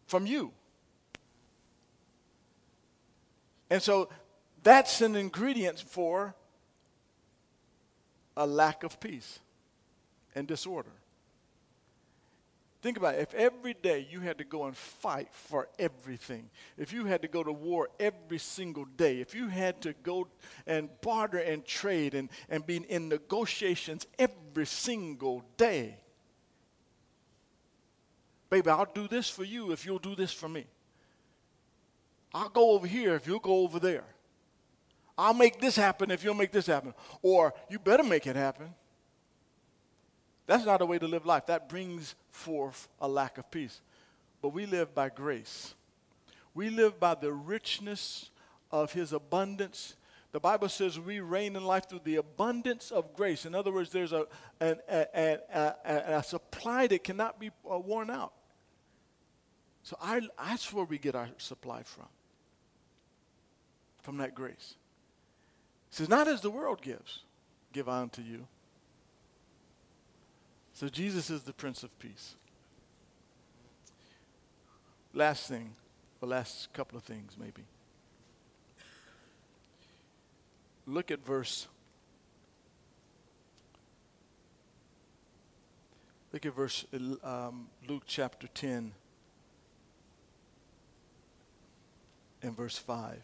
from 0.06 0.26
you. 0.26 0.52
And 3.70 3.82
so 3.82 4.10
that's 4.64 5.00
an 5.02 5.16
ingredient 5.16 5.80
for 5.80 6.36
a 8.40 8.48
lack 8.48 8.84
of 8.84 9.00
peace 9.02 9.40
and 10.34 10.48
disorder. 10.48 10.94
Think 12.82 12.96
about 12.96 13.16
it. 13.16 13.20
If 13.20 13.34
every 13.34 13.74
day 13.74 14.08
you 14.10 14.22
had 14.22 14.38
to 14.38 14.46
go 14.46 14.64
and 14.64 14.76
fight 14.76 15.28
for 15.34 15.68
everything, 15.78 16.50
if 16.78 16.94
you 16.94 17.04
had 17.04 17.22
to 17.24 17.28
go 17.28 17.44
to 17.44 17.52
war 17.52 17.90
every 18.00 18.38
single 18.38 18.86
day, 18.86 19.20
if 19.20 19.36
you 19.36 19.50
had 19.50 19.82
to 19.82 19.94
go 20.04 20.30
and 20.66 20.90
barter 21.02 21.40
and 21.40 21.66
trade 21.66 22.14
and, 22.14 22.30
and 22.50 22.66
be 22.66 22.78
in 22.78 23.10
negotiations 23.10 24.08
every 24.18 24.66
single 24.66 25.44
day, 25.58 25.98
baby, 28.50 28.70
I'll 28.70 28.86
do 28.86 29.10
this 29.10 29.30
for 29.30 29.44
you 29.44 29.74
if 29.74 29.86
you'll 29.86 30.00
do 30.00 30.16
this 30.16 30.32
for 30.32 30.48
me. 30.48 30.66
I'll 32.34 32.48
go 32.48 32.72
over 32.72 32.88
here 32.88 33.16
if 33.16 33.28
you'll 33.28 33.40
go 33.40 33.64
over 33.64 33.80
there. 33.80 34.06
I'll 35.20 35.34
make 35.34 35.60
this 35.60 35.76
happen 35.76 36.12
if 36.12 36.24
you'll 36.24 36.34
make 36.34 36.54
this 36.54 36.68
happen. 36.68 36.94
Or 37.22 37.54
you 37.70 37.78
better 37.78 38.04
make 38.04 38.26
it 38.26 38.38
happen. 38.38 38.74
That's 40.48 40.66
not 40.66 40.82
a 40.82 40.86
way 40.86 40.98
to 40.98 41.08
live 41.08 41.26
life. 41.26 41.48
That 41.48 41.68
brings 41.68 42.16
forth 42.32 42.88
a 43.02 43.08
lack 43.08 43.38
of 43.38 43.52
peace. 43.52 43.82
But 44.42 44.50
we 44.50 44.66
live 44.66 44.96
by 44.96 45.10
grace. 45.10 45.76
We 46.54 46.70
live 46.70 47.02
by 47.02 47.16
the 47.16 47.34
richness 47.34 48.30
of 48.72 48.94
His 48.94 49.12
abundance. 49.12 49.98
The 50.32 50.40
Bible 50.40 50.70
says 50.70 50.98
we 50.98 51.20
reign 51.20 51.58
in 51.58 51.66
life 51.66 51.90
through 51.90 52.02
the 52.06 52.16
abundance 52.16 52.90
of 52.90 53.14
grace. 53.14 53.46
In 53.46 53.54
other 53.54 53.74
words, 53.74 53.90
there's 53.90 54.14
a, 54.14 54.26
a, 54.62 54.78
a, 54.90 55.38
a, 55.54 56.18
a 56.20 56.24
supply 56.24 56.88
that 56.88 57.04
cannot 57.04 57.42
be 57.42 57.52
uh, 57.70 57.78
worn 57.78 58.10
out. 58.10 58.32
So 59.84 59.98
I, 60.02 60.22
that's 60.38 60.72
where 60.72 60.86
we 60.86 60.98
get 60.98 61.14
our 61.14 61.28
supply 61.38 61.84
from, 61.84 62.08
from 64.02 64.18
that 64.18 64.34
grace. 64.34 64.76
Says, 65.92 66.10
Not 66.10 66.28
as 66.28 66.42
the 66.42 66.52
world 66.52 66.82
gives, 66.82 67.20
give 67.74 67.90
I 67.90 68.02
unto 68.02 68.22
you. 68.22 68.48
So 70.74 70.88
Jesus 70.88 71.30
is 71.30 71.44
the 71.44 71.54
Prince 71.54 71.84
of 71.84 71.98
Peace. 72.00 72.36
Last 75.14 75.48
thing, 75.48 75.72
the 76.20 76.28
last 76.28 76.72
couple 76.74 76.98
of 76.98 77.04
things 77.04 77.36
maybe. 77.38 77.64
Look 80.86 81.12
at 81.12 81.26
verse. 81.26 81.68
Look 86.32 86.46
at 86.46 86.56
verse 86.56 86.86
um, 87.24 87.68
Luke 87.88 88.04
chapter 88.06 88.48
10 88.48 88.92
and 92.42 92.56
verse 92.56 92.78
5 92.78 93.22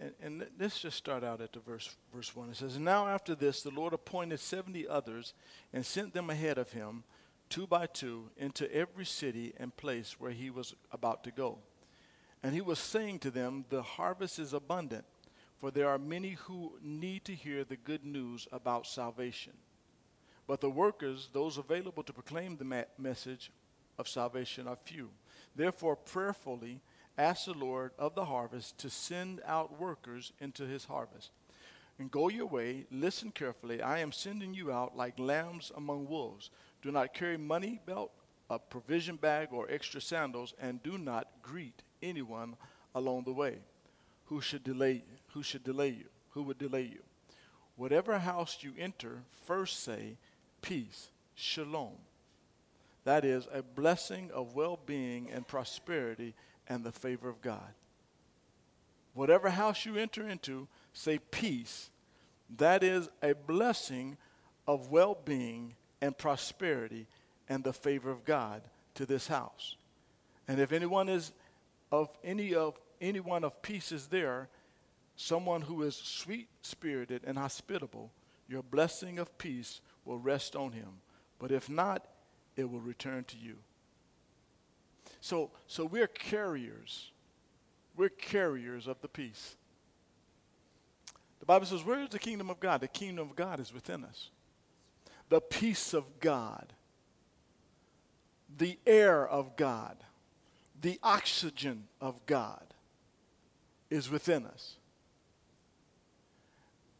and, 0.00 0.12
and 0.22 0.46
let's 0.58 0.80
just 0.80 0.96
start 0.96 1.22
out 1.22 1.40
at 1.40 1.52
the 1.52 1.58
verse, 1.58 1.94
verse 2.14 2.34
1. 2.34 2.50
It 2.50 2.56
says, 2.56 2.78
Now 2.78 3.06
after 3.06 3.34
this, 3.34 3.62
the 3.62 3.70
Lord 3.70 3.92
appointed 3.92 4.40
70 4.40 4.88
others 4.88 5.34
and 5.72 5.84
sent 5.84 6.14
them 6.14 6.30
ahead 6.30 6.56
of 6.56 6.72
him, 6.72 7.04
two 7.50 7.66
by 7.66 7.86
two, 7.86 8.30
into 8.38 8.72
every 8.74 9.04
city 9.04 9.52
and 9.58 9.76
place 9.76 10.16
where 10.18 10.30
he 10.30 10.48
was 10.48 10.74
about 10.90 11.22
to 11.24 11.30
go. 11.30 11.58
And 12.42 12.54
he 12.54 12.62
was 12.62 12.78
saying 12.78 13.18
to 13.20 13.30
them, 13.30 13.66
The 13.68 13.82
harvest 13.82 14.38
is 14.38 14.54
abundant, 14.54 15.04
for 15.58 15.70
there 15.70 15.88
are 15.88 15.98
many 15.98 16.30
who 16.30 16.78
need 16.82 17.26
to 17.26 17.34
hear 17.34 17.64
the 17.64 17.76
good 17.76 18.04
news 18.04 18.48
about 18.52 18.86
salvation. 18.86 19.52
But 20.46 20.62
the 20.62 20.70
workers, 20.70 21.28
those 21.32 21.58
available 21.58 22.02
to 22.04 22.12
proclaim 22.14 22.56
the 22.56 22.64
ma- 22.64 22.82
message 22.96 23.52
of 23.98 24.08
salvation, 24.08 24.66
are 24.66 24.78
few. 24.82 25.10
Therefore, 25.54 25.96
prayerfully, 25.96 26.80
ask 27.20 27.44
the 27.44 27.52
Lord 27.52 27.92
of 27.98 28.14
the 28.14 28.24
harvest 28.24 28.78
to 28.78 28.90
send 28.90 29.40
out 29.46 29.78
workers 29.78 30.32
into 30.40 30.64
his 30.64 30.86
harvest. 30.86 31.30
And 31.98 32.10
go 32.10 32.28
your 32.30 32.46
way, 32.46 32.86
listen 32.90 33.30
carefully. 33.30 33.82
I 33.82 33.98
am 33.98 34.10
sending 34.10 34.54
you 34.54 34.72
out 34.72 34.96
like 34.96 35.18
lambs 35.18 35.70
among 35.76 36.08
wolves. 36.08 36.50
Do 36.82 36.90
not 36.90 37.12
carry 37.12 37.36
money 37.36 37.78
belt, 37.84 38.10
a 38.48 38.58
provision 38.58 39.16
bag, 39.16 39.48
or 39.52 39.70
extra 39.70 40.00
sandals, 40.00 40.54
and 40.58 40.82
do 40.82 40.96
not 40.96 41.28
greet 41.42 41.82
anyone 42.02 42.56
along 42.94 43.24
the 43.24 43.32
way 43.32 43.58
who 44.26 44.40
should 44.40 44.64
delay 44.64 45.02
who 45.34 45.42
should 45.42 45.62
delay 45.62 45.90
you, 45.90 46.06
who 46.30 46.42
would 46.42 46.58
delay 46.58 46.82
you. 46.82 47.00
Whatever 47.76 48.18
house 48.18 48.58
you 48.60 48.72
enter, 48.78 49.22
first 49.46 49.84
say, 49.84 50.16
Peace, 50.62 51.08
Shalom. 51.34 51.96
That 53.04 53.24
is 53.24 53.46
a 53.52 53.62
blessing 53.62 54.30
of 54.32 54.54
well 54.54 54.78
being 54.86 55.30
and 55.30 55.46
prosperity 55.46 56.34
and 56.70 56.84
the 56.84 56.92
favor 56.92 57.28
of 57.28 57.42
God. 57.42 57.74
Whatever 59.12 59.50
house 59.50 59.84
you 59.84 59.96
enter 59.96 60.26
into, 60.26 60.68
say 60.94 61.18
peace. 61.18 61.90
That 62.56 62.82
is 62.82 63.10
a 63.22 63.34
blessing 63.34 64.16
of 64.66 64.90
well 64.90 65.18
being 65.24 65.74
and 66.00 66.16
prosperity 66.16 67.06
and 67.48 67.64
the 67.64 67.72
favor 67.72 68.10
of 68.10 68.24
God 68.24 68.62
to 68.94 69.04
this 69.04 69.26
house. 69.26 69.76
And 70.46 70.60
if 70.60 70.72
anyone 70.72 71.08
is 71.08 71.32
of 71.92 72.08
any 72.22 72.54
of 72.54 72.78
anyone 73.00 73.42
of 73.42 73.60
peace 73.62 73.90
is 73.90 74.06
there, 74.06 74.48
someone 75.16 75.62
who 75.62 75.82
is 75.82 75.96
sweet 75.96 76.48
spirited 76.62 77.22
and 77.26 77.36
hospitable, 77.36 78.12
your 78.48 78.62
blessing 78.62 79.18
of 79.18 79.36
peace 79.38 79.80
will 80.04 80.18
rest 80.18 80.54
on 80.54 80.72
him. 80.72 81.00
But 81.40 81.50
if 81.50 81.68
not, 81.68 82.06
it 82.56 82.70
will 82.70 82.80
return 82.80 83.24
to 83.24 83.36
you. 83.36 83.56
So, 85.20 85.50
so 85.66 85.84
we're 85.84 86.06
carriers. 86.06 87.10
We're 87.96 88.08
carriers 88.08 88.86
of 88.86 89.00
the 89.00 89.08
peace. 89.08 89.56
The 91.40 91.46
Bible 91.46 91.66
says, 91.66 91.84
Where 91.84 92.02
is 92.02 92.10
the 92.10 92.18
kingdom 92.18 92.50
of 92.50 92.60
God? 92.60 92.80
The 92.80 92.88
kingdom 92.88 93.28
of 93.28 93.36
God 93.36 93.60
is 93.60 93.72
within 93.72 94.04
us. 94.04 94.30
The 95.28 95.40
peace 95.40 95.94
of 95.94 96.04
God, 96.20 96.72
the 98.56 98.78
air 98.86 99.28
of 99.28 99.56
God, 99.56 99.96
the 100.80 100.98
oxygen 101.02 101.84
of 102.00 102.24
God 102.26 102.64
is 103.90 104.10
within 104.10 104.46
us. 104.46 104.76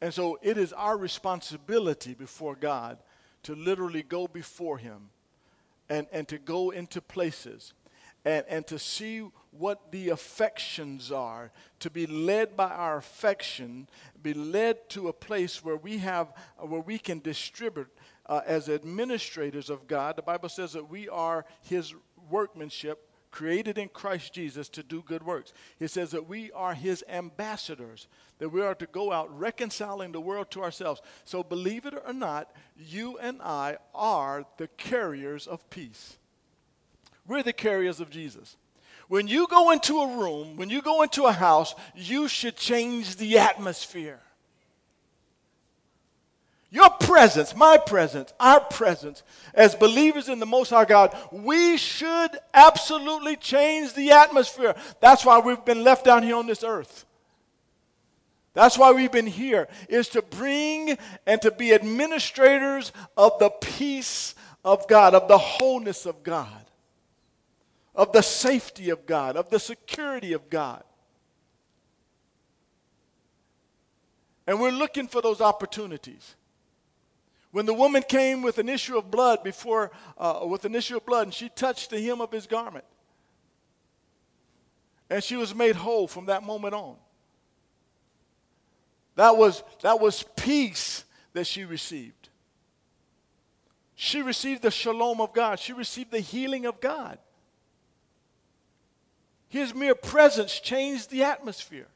And 0.01 0.13
so 0.15 0.39
it 0.43 0.57
is 0.57 0.73
our 0.73 0.97
responsibility 0.97 2.15
before 2.15 2.55
God 2.55 2.99
to 3.43 3.55
literally 3.55 4.03
go 4.03 4.27
before 4.27 4.79
Him 4.79 5.11
and, 5.89 6.07
and 6.13 6.27
to 6.29 6.39
go 6.39 6.71
into 6.71 7.01
places 7.01 7.73
and, 8.25 8.45
and 8.49 8.67
to 8.67 8.79
see 8.79 9.25
what 9.51 9.91
the 9.91 10.11
affections 10.11 11.11
are, 11.11 11.51
to 11.81 11.91
be 11.91 12.07
led 12.07 12.57
by 12.57 12.69
our 12.69 12.99
affection, 12.99 13.89
be 14.23 14.35
led 14.35 14.89
to 14.91 15.09
a 15.09 15.13
place 15.13 15.65
where 15.65 15.77
we 15.77 15.99
have, 15.99 16.33
where 16.59 16.81
we 16.81 16.99
can 16.99 17.19
distribute 17.21 17.89
uh, 18.27 18.43
as 18.47 18.69
administrators 18.69 19.71
of 19.71 19.89
God. 19.89 20.17
The 20.17 20.23
Bible 20.23 20.49
says 20.49 20.73
that 20.75 20.89
we 20.89 21.09
are 21.09 21.45
His 21.63 21.95
workmanship, 22.31 23.09
created 23.33 23.79
in 23.79 23.89
Christ 23.89 24.33
Jesus 24.33 24.69
to 24.71 24.83
do 24.83 25.03
good 25.07 25.25
works. 25.25 25.53
It 25.79 25.89
says 25.89 26.11
that 26.13 26.29
we 26.29 26.53
are 26.53 26.75
His 26.75 27.03
ambassadors, 27.09 28.07
that 28.39 28.51
we 28.51 28.63
are 28.63 28.75
to 28.77 28.87
go 28.87 29.13
out 29.13 29.37
reconciling 29.37 30.13
the 30.13 30.21
world 30.21 30.51
to 30.53 30.63
ourselves. 30.63 31.01
So, 31.25 31.43
believe 31.43 31.87
it 31.87 31.95
or 32.07 32.13
not, 32.13 32.53
you 32.77 33.19
and 33.19 33.43
I 33.43 33.79
are 33.95 34.45
the 34.59 34.69
carriers 34.69 35.47
of 35.47 35.69
peace. 35.71 36.19
We're 37.31 37.45
the 37.45 37.53
carriers 37.53 38.01
of 38.01 38.11
Jesus. 38.11 38.57
When 39.07 39.29
you 39.29 39.47
go 39.47 39.71
into 39.71 40.01
a 40.01 40.17
room, 40.17 40.57
when 40.57 40.69
you 40.69 40.83
go 40.83 41.03
into 41.03 41.27
a 41.27 41.33
house, 41.33 41.77
you 41.95 42.27
should 42.27 42.57
change 42.57 43.15
the 43.15 43.39
atmosphere. 43.39 44.19
Your 46.73 46.91
presence, 46.91 47.55
my 47.55 47.79
presence, 47.79 48.33
our 48.41 48.59
presence 48.59 49.23
as 49.55 49.77
believers 49.77 50.29
in 50.29 50.41
the 50.41 50.47
Most 50.47 50.71
High 50.71 50.87
God, 50.87 51.17
we 51.31 51.77
should 51.77 52.37
absolutely 52.53 53.37
change 53.37 53.95
the 53.95 54.11
atmosphere. 54.11 54.75
That's 54.99 55.25
why 55.25 55.39
we've 55.39 55.65
been 55.65 55.85
left 55.85 56.05
down 56.05 56.25
here 56.25 56.35
on 56.35 56.49
this 56.49 56.65
earth. 56.65 57.07
That's 58.55 58.77
why 58.77 58.91
we've 58.91 59.13
been 59.13 59.29
here, 59.29 59.69
is 59.89 60.09
to 60.09 60.23
bring 60.23 60.99
and 61.29 61.41
to 61.43 61.53
be 61.53 61.75
administrators 61.75 62.91
of 63.17 63.39
the 63.39 63.51
peace 63.51 64.35
of 64.65 64.89
God, 64.89 65.15
of 65.15 65.29
the 65.29 65.39
wholeness 65.39 66.07
of 66.07 66.25
God 66.25 66.67
of 67.95 68.13
the 68.13 68.23
safety 68.23 68.91
of 68.91 69.07
God, 69.07 69.37
of 69.37 69.51
the 69.51 69.59
security 69.59 70.33
of 70.33 70.49
God. 70.49 70.85
And 74.47 74.61
we're 74.61 74.71
looking 74.71 75.07
for 75.07 75.23
those 75.23 75.41
opportunities. 75.41 76.35
When 77.53 77.67
the 77.67 77.75
woman 77.75 78.03
came 78.03 78.43
with 78.43 78.59
an 78.59 78.69
issue 78.69 78.97
of 78.97 79.11
blood 79.11 79.43
before, 79.43 79.91
uh, 80.17 80.41
with 80.45 80.65
an 80.65 80.75
issue 80.75 80.97
of 80.97 81.07
blood, 81.07 81.29
and 81.29 81.35
she 81.35 81.49
touched 81.49 81.91
the 81.91 82.01
hem 82.01 82.21
of 82.21 82.31
his 82.31 82.47
garment, 82.47 82.85
and 85.09 85.23
she 85.23 85.37
was 85.37 85.55
made 85.55 85.75
whole 85.75 86.07
from 86.07 86.27
that 86.27 86.45
moment 86.45 86.75
on. 86.75 86.97
That 89.17 89.37
was, 89.37 89.65
that 89.83 90.01
was 90.01 90.25
peace 90.37 91.05
that 91.33 91.47
she 91.47 91.65
received. 91.65 92.29
She 93.97 94.23
received 94.23 94.63
the 94.63 94.71
shalom 94.71 95.21
of 95.21 95.33
God. 95.35 95.59
She 95.59 95.73
received 95.73 96.11
the 96.11 96.21
healing 96.21 96.65
of 96.65 96.81
God. 96.81 97.19
His 99.51 99.75
mere 99.75 99.95
presence 99.97 100.59
changed 100.61 101.11
the 101.11 101.25
atmosphere. 101.25 101.89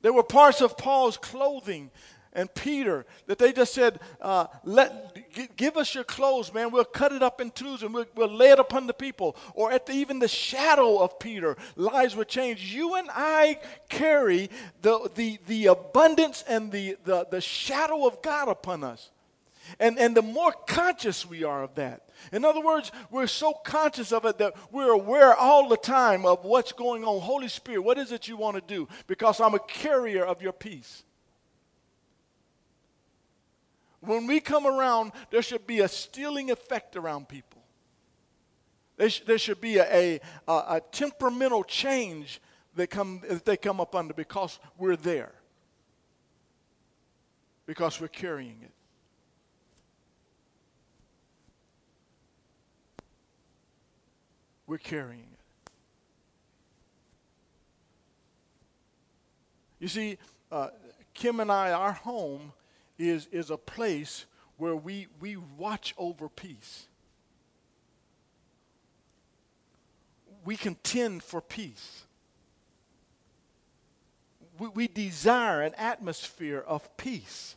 There 0.00 0.12
were 0.12 0.22
parts 0.22 0.60
of 0.60 0.76
Paul's 0.78 1.18
clothing 1.18 1.90
and 2.32 2.52
Peter 2.54 3.06
that 3.26 3.38
they 3.38 3.52
just 3.52 3.74
said, 3.74 4.00
uh, 4.20 4.46
"Let 4.64 5.14
g- 5.34 5.48
give 5.56 5.76
us 5.76 5.94
your 5.94 6.04
clothes, 6.04 6.52
man. 6.52 6.70
We'll 6.70 6.84
cut 6.84 7.12
it 7.12 7.22
up 7.22 7.40
in 7.40 7.50
twos 7.50 7.82
and 7.82 7.92
we'll, 7.92 8.06
we'll 8.14 8.28
lay 8.34 8.50
it 8.50 8.58
upon 8.58 8.86
the 8.86 8.94
people." 8.94 9.36
Or 9.54 9.70
at 9.72 9.86
the, 9.86 9.92
even 9.92 10.18
the 10.18 10.28
shadow 10.28 10.98
of 10.98 11.18
Peter, 11.18 11.56
lives 11.76 12.16
were 12.16 12.24
changed. 12.24 12.62
You 12.62 12.94
and 12.94 13.08
I 13.10 13.60
carry 13.88 14.50
the 14.80 15.10
the 15.14 15.38
the 15.46 15.66
abundance 15.66 16.44
and 16.48 16.72
the 16.72 16.96
the, 17.04 17.26
the 17.30 17.40
shadow 17.40 18.06
of 18.06 18.22
God 18.22 18.48
upon 18.48 18.84
us. 18.84 19.10
And, 19.78 19.98
and 19.98 20.16
the 20.16 20.22
more 20.22 20.52
conscious 20.66 21.26
we 21.26 21.44
are 21.44 21.62
of 21.62 21.74
that. 21.74 22.08
In 22.32 22.44
other 22.44 22.60
words, 22.60 22.92
we're 23.10 23.26
so 23.26 23.52
conscious 23.52 24.12
of 24.12 24.24
it 24.24 24.38
that 24.38 24.54
we're 24.72 24.92
aware 24.92 25.34
all 25.34 25.68
the 25.68 25.76
time 25.76 26.24
of 26.24 26.44
what's 26.44 26.72
going 26.72 27.04
on. 27.04 27.20
Holy 27.20 27.48
Spirit, 27.48 27.82
what 27.82 27.98
is 27.98 28.12
it 28.12 28.28
you 28.28 28.36
want 28.36 28.56
to 28.56 28.62
do? 28.74 28.88
Because 29.06 29.40
I'm 29.40 29.54
a 29.54 29.58
carrier 29.58 30.24
of 30.24 30.40
your 30.42 30.52
peace. 30.52 31.02
When 34.00 34.26
we 34.26 34.40
come 34.40 34.66
around, 34.66 35.12
there 35.30 35.42
should 35.42 35.66
be 35.66 35.80
a 35.80 35.88
stealing 35.88 36.50
effect 36.50 36.96
around 36.96 37.28
people. 37.28 37.62
There, 38.96 39.10
sh- 39.10 39.22
there 39.26 39.38
should 39.38 39.60
be 39.60 39.78
a, 39.78 40.20
a, 40.46 40.52
a 40.52 40.82
temperamental 40.92 41.64
change 41.64 42.40
that, 42.76 42.88
come, 42.88 43.20
that 43.28 43.44
they 43.44 43.56
come 43.56 43.80
up 43.80 43.94
under 43.94 44.14
because 44.14 44.58
we're 44.78 44.96
there, 44.96 45.32
because 47.66 48.00
we're 48.00 48.08
carrying 48.08 48.58
it. 48.62 48.72
We're 54.66 54.78
carrying 54.78 55.20
it. 55.20 55.70
You 59.78 59.88
see, 59.88 60.18
uh, 60.50 60.68
Kim 61.14 61.40
and 61.40 61.52
I, 61.52 61.72
our 61.72 61.92
home 61.92 62.52
is, 62.98 63.26
is 63.30 63.50
a 63.50 63.56
place 63.56 64.26
where 64.56 64.74
we, 64.74 65.06
we 65.20 65.36
watch 65.36 65.94
over 65.98 66.28
peace. 66.28 66.86
We 70.44 70.56
contend 70.56 71.22
for 71.22 71.40
peace. 71.40 72.04
We, 74.58 74.68
we 74.68 74.88
desire 74.88 75.62
an 75.62 75.74
atmosphere 75.74 76.64
of 76.66 76.96
peace. 76.96 77.56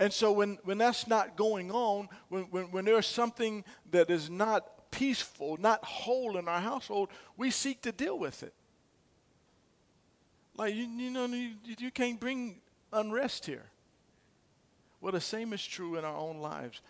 And 0.00 0.12
so 0.12 0.32
when, 0.32 0.58
when 0.64 0.78
that's 0.78 1.06
not 1.06 1.36
going 1.36 1.70
on, 1.70 2.08
when, 2.28 2.44
when, 2.44 2.64
when 2.70 2.84
there's 2.84 3.06
something 3.06 3.64
that 3.92 4.10
is 4.10 4.28
not 4.28 4.90
peaceful, 4.90 5.56
not 5.58 5.84
whole 5.84 6.36
in 6.36 6.48
our 6.48 6.60
household, 6.60 7.10
we 7.36 7.50
seek 7.50 7.82
to 7.82 7.92
deal 7.92 8.18
with 8.18 8.42
it. 8.42 8.54
Like, 10.56 10.74
you, 10.74 10.84
you 10.84 11.10
know, 11.10 11.26
you, 11.26 11.52
you 11.64 11.90
can't 11.90 12.18
bring 12.18 12.60
unrest 12.92 13.46
here. 13.46 13.66
Well, 15.00 15.12
the 15.12 15.20
same 15.20 15.52
is 15.52 15.64
true 15.64 15.96
in 15.96 16.04
our 16.04 16.16
own 16.16 16.38
lives. 16.38 16.80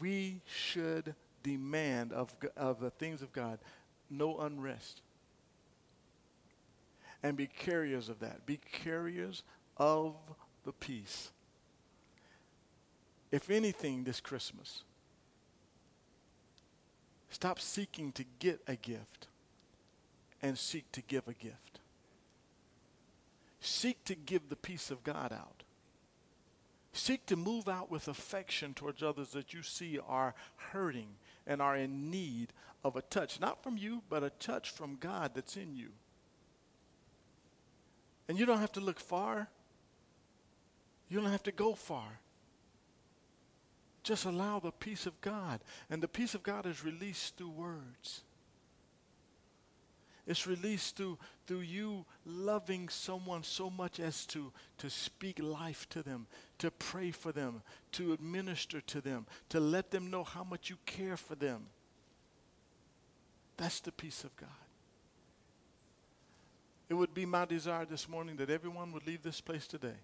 We 0.00 0.40
should 0.46 1.14
demand 1.42 2.12
of, 2.12 2.34
of 2.56 2.80
the 2.80 2.90
things 2.90 3.22
of 3.22 3.32
God 3.32 3.58
no 4.12 4.38
unrest. 4.38 5.00
And 7.22 7.36
be 7.36 7.46
carriers 7.46 8.08
of 8.08 8.20
that. 8.20 8.46
Be 8.46 8.58
carriers 8.70 9.42
of 9.76 10.14
the 10.64 10.72
peace. 10.72 11.30
If 13.32 13.48
anything, 13.50 14.04
this 14.04 14.20
Christmas, 14.20 14.84
stop 17.30 17.58
seeking 17.58 18.12
to 18.12 18.24
get 18.38 18.60
a 18.68 18.76
gift 18.76 19.26
and 20.42 20.58
seek 20.58 20.92
to 20.92 21.00
give 21.00 21.26
a 21.26 21.32
gift. 21.32 21.80
Seek 23.60 24.04
to 24.04 24.14
give 24.14 24.48
the 24.48 24.56
peace 24.56 24.90
of 24.90 25.02
God 25.02 25.32
out. 25.32 25.62
Seek 26.92 27.24
to 27.26 27.36
move 27.36 27.68
out 27.68 27.90
with 27.90 28.06
affection 28.06 28.74
towards 28.74 29.02
others 29.02 29.30
that 29.30 29.54
you 29.54 29.62
see 29.62 29.98
are 30.06 30.34
hurting 30.72 31.08
and 31.46 31.62
are 31.62 31.76
in 31.76 32.10
need 32.10 32.52
of 32.84 32.96
a 32.96 33.02
touch, 33.02 33.40
not 33.40 33.62
from 33.62 33.78
you, 33.78 34.02
but 34.10 34.22
a 34.22 34.30
touch 34.30 34.70
from 34.70 34.96
God 34.96 35.30
that's 35.34 35.56
in 35.56 35.74
you. 35.74 35.88
And 38.28 38.38
you 38.38 38.44
don't 38.44 38.58
have 38.58 38.72
to 38.72 38.80
look 38.80 39.00
far. 39.00 39.48
You 41.08 41.20
don't 41.20 41.30
have 41.30 41.42
to 41.44 41.52
go 41.52 41.74
far. 41.74 42.18
Just 44.02 44.24
allow 44.24 44.58
the 44.58 44.72
peace 44.72 45.06
of 45.06 45.20
God. 45.20 45.60
And 45.88 46.02
the 46.02 46.08
peace 46.08 46.34
of 46.34 46.42
God 46.42 46.66
is 46.66 46.84
released 46.84 47.36
through 47.36 47.50
words. 47.50 48.22
It's 50.26 50.46
released 50.46 50.96
through, 50.96 51.18
through 51.46 51.60
you 51.60 52.04
loving 52.24 52.88
someone 52.88 53.42
so 53.42 53.68
much 53.68 53.98
as 53.98 54.24
to, 54.26 54.52
to 54.78 54.88
speak 54.88 55.40
life 55.42 55.88
to 55.90 56.02
them, 56.02 56.26
to 56.58 56.70
pray 56.70 57.10
for 57.10 57.32
them, 57.32 57.62
to 57.92 58.12
administer 58.12 58.80
to 58.82 59.00
them, 59.00 59.26
to 59.48 59.58
let 59.58 59.90
them 59.90 60.10
know 60.10 60.22
how 60.22 60.44
much 60.44 60.70
you 60.70 60.76
care 60.86 61.16
for 61.16 61.34
them. 61.34 61.66
That's 63.56 63.80
the 63.80 63.92
peace 63.92 64.22
of 64.22 64.34
God. 64.36 64.48
It 66.88 66.94
would 66.94 67.14
be 67.14 67.26
my 67.26 67.44
desire 67.44 67.84
this 67.84 68.08
morning 68.08 68.36
that 68.36 68.50
everyone 68.50 68.92
would 68.92 69.06
leave 69.06 69.22
this 69.22 69.40
place 69.40 69.66
today 69.66 69.96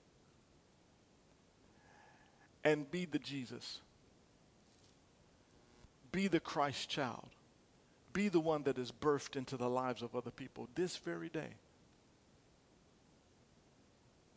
and 2.64 2.90
be 2.90 3.04
the 3.04 3.18
Jesus 3.18 3.80
be 6.12 6.28
the 6.28 6.40
Christ 6.40 6.88
child. 6.88 7.28
Be 8.12 8.28
the 8.28 8.40
one 8.40 8.62
that 8.64 8.78
is 8.78 8.90
birthed 8.90 9.36
into 9.36 9.56
the 9.56 9.68
lives 9.68 10.02
of 10.02 10.16
other 10.16 10.30
people 10.30 10.68
this 10.74 10.96
very 10.96 11.28
day. 11.28 11.54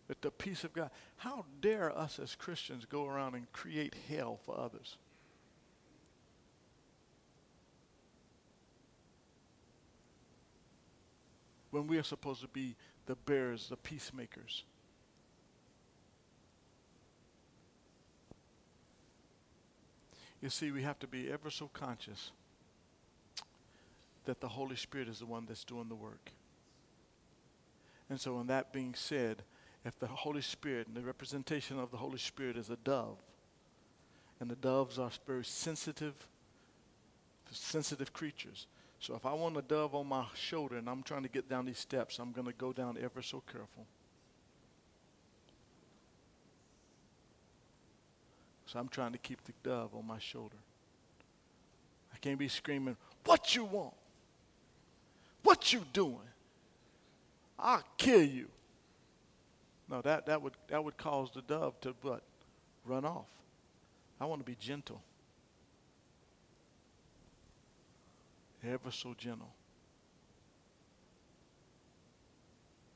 That 0.08 0.22
the 0.22 0.32
peace 0.32 0.64
of 0.64 0.74
God. 0.74 0.92
How 1.18 1.46
dare 1.62 1.98
us 1.98 2.20
as 2.20 2.36
Christians 2.36 2.86
go 2.86 3.08
around 3.08 3.36
and 3.36 3.52
create 3.54 3.96
hell 4.10 4.40
for 4.46 4.60
others? 4.60 4.98
When 11.72 11.88
we 11.88 11.98
are 11.98 12.04
supposed 12.04 12.42
to 12.42 12.50
be 12.50 12.76
the 13.06 13.16
bearers, 13.16 13.70
the 13.70 13.78
peacemakers. 13.78 14.66
You 20.42 20.50
see, 20.50 20.72
we 20.72 20.84
have 20.84 21.00
to 21.00 21.08
be 21.08 21.32
ever 21.32 21.50
so 21.50 21.70
conscious 21.72 22.32
that 24.26 24.42
the 24.42 24.48
Holy 24.48 24.76
Spirit 24.76 25.08
is 25.08 25.20
the 25.20 25.26
one 25.26 25.46
that's 25.48 25.64
doing 25.64 25.88
the 25.88 25.96
work. 25.96 26.32
And 28.10 28.20
so, 28.20 28.40
in 28.40 28.48
that 28.48 28.74
being 28.74 28.94
said, 28.96 29.44
if 29.86 29.98
the 30.00 30.08
Holy 30.08 30.42
Spirit 30.42 30.88
and 30.88 30.96
the 30.96 31.02
representation 31.02 31.80
of 31.80 31.92
the 31.92 31.98
Holy 31.98 32.18
Spirit 32.20 32.58
is 32.58 32.70
a 32.70 32.76
dove, 32.76 33.18
and 34.40 34.50
the 34.50 34.56
doves 34.56 34.98
are 35.00 35.12
very 35.28 35.46
sensitive, 35.46 36.16
sensitive 37.52 38.12
creatures. 38.12 38.68
So 39.00 39.16
if 39.16 39.26
I 39.26 39.34
want 39.34 39.58
a 39.58 39.62
dove 39.62 39.96
on 39.96 40.08
my 40.08 40.26
shoulder 40.36 40.78
and 40.78 40.90
I'm 40.90 41.04
trying 41.04 41.24
to 41.24 41.30
get 41.30 41.50
down 41.50 41.66
these 41.66 41.80
steps, 41.80 42.20
I'm 42.20 42.32
going 42.32 42.48
to 42.48 42.54
go 42.54 42.74
down 42.74 42.98
ever 43.02 43.22
so 43.22 43.42
careful. 43.52 43.86
So 48.72 48.80
I'm 48.80 48.88
trying 48.88 49.12
to 49.12 49.18
keep 49.18 49.44
the 49.44 49.52
dove 49.64 49.94
on 49.94 50.08
my 50.08 50.18
shoulder. 50.18 50.56
I 52.14 52.18
can't 52.20 52.40
be 52.40 52.48
screaming, 52.48 52.96
What 53.26 53.54
you 53.54 53.66
want? 53.66 53.96
What 55.44 55.74
you 55.74 55.84
doing? 55.92 56.30
I'll 57.60 57.84
kill 57.98 58.22
you. 58.22 58.48
No, 59.90 60.02
that, 60.04 60.26
that 60.28 60.42
would 60.42 60.54
that 60.70 60.82
would 60.82 60.96
cause 60.96 61.32
the 61.36 61.42
dove 61.42 61.82
to 61.82 61.94
what? 62.02 62.22
Run 62.86 63.04
off. 63.04 63.26
I 64.22 64.26
want 64.26 64.40
to 64.40 64.46
be 64.46 64.56
gentle. 64.56 65.02
Ever 68.64 68.90
so 68.90 69.14
gentle. 69.18 69.52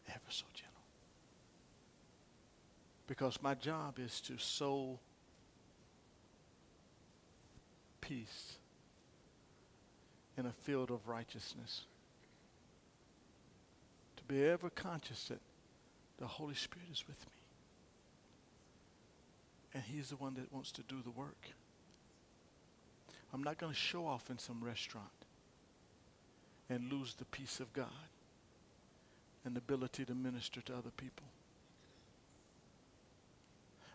Ever 0.08 0.20
so 0.30 0.46
gentle. 0.54 0.72
Because 3.08 3.42
my 3.42 3.56
job 3.56 4.00
is 4.00 4.22
to 4.22 4.38
sow 4.38 5.00
peace 8.08 8.58
in 10.38 10.46
a 10.46 10.52
field 10.52 10.92
of 10.92 11.08
righteousness. 11.08 11.82
To 14.18 14.24
be 14.24 14.44
ever 14.44 14.70
conscious 14.70 15.26
that 15.26 15.40
the 16.20 16.28
Holy 16.28 16.56
Spirit 16.56 16.88
is 16.92 17.04
with 17.08 17.20
me. 17.26 17.32
And 19.74 19.84
He's 19.84 20.10
the 20.10 20.16
one 20.16 20.36
that 20.36 20.54
wants 20.54 20.72
to 20.74 20.82
do 20.84 21.02
the 21.04 21.12
work. 21.12 21.50
I'm 23.34 23.44
not 23.44 23.58
going 23.58 23.74
to 23.74 23.78
show 23.78 24.08
off 24.08 24.30
in 24.30 24.38
some 24.38 24.64
restaurant 24.64 25.08
and 26.70 26.92
lose 26.92 27.16
the 27.16 27.26
peace 27.26 27.60
of 27.60 27.74
God 27.74 27.88
and 29.44 29.56
the 29.56 29.60
ability 29.60 30.06
to 30.06 30.16
minister 30.16 30.62
to 30.62 30.74
other 30.74 30.92
people. 30.96 31.26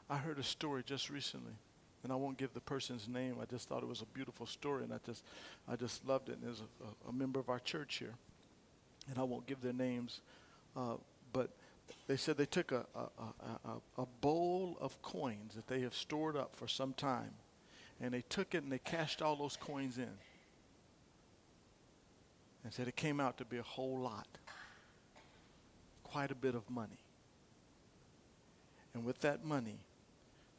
I 0.08 0.16
heard 0.16 0.38
a 0.38 0.42
story 0.42 0.82
just 0.84 1.08
recently 1.08 1.54
and 2.02 2.12
I 2.12 2.16
won't 2.16 2.38
give 2.38 2.54
the 2.54 2.60
person's 2.60 3.08
name. 3.08 3.36
I 3.40 3.44
just 3.44 3.68
thought 3.68 3.82
it 3.82 3.88
was 3.88 4.02
a 4.02 4.06
beautiful 4.06 4.46
story, 4.46 4.84
and 4.84 4.92
I 4.92 4.98
just, 5.04 5.24
I 5.68 5.76
just 5.76 6.06
loved 6.06 6.28
it. 6.28 6.36
And 6.36 6.44
there's 6.44 6.62
a, 7.06 7.08
a 7.08 7.12
member 7.12 7.38
of 7.38 7.48
our 7.48 7.58
church 7.58 7.96
here, 7.96 8.14
and 9.08 9.18
I 9.18 9.22
won't 9.22 9.46
give 9.46 9.60
their 9.60 9.72
names, 9.72 10.20
Uh, 10.76 10.96
but 11.32 11.50
they 12.06 12.16
said 12.16 12.36
they 12.36 12.46
took 12.46 12.72
a, 12.72 12.86
a, 12.94 13.68
a, 13.68 14.02
a, 14.02 14.06
bowl 14.20 14.76
of 14.80 15.00
coins 15.02 15.54
that 15.54 15.66
they 15.66 15.80
have 15.80 15.94
stored 15.94 16.36
up 16.36 16.54
for 16.54 16.68
some 16.68 16.92
time, 16.92 17.32
and 18.00 18.14
they 18.14 18.22
took 18.22 18.54
it 18.54 18.62
and 18.62 18.72
they 18.72 18.78
cashed 18.78 19.22
all 19.22 19.36
those 19.36 19.56
coins 19.56 19.98
in. 19.98 20.18
And 22.62 22.72
said 22.72 22.88
it 22.88 22.96
came 22.96 23.20
out 23.20 23.38
to 23.38 23.44
be 23.44 23.58
a 23.58 23.62
whole 23.62 23.98
lot, 23.98 24.28
quite 26.04 26.30
a 26.30 26.34
bit 26.34 26.54
of 26.54 26.68
money. 26.68 27.00
And 28.94 29.04
with 29.04 29.20
that 29.20 29.44
money, 29.44 29.80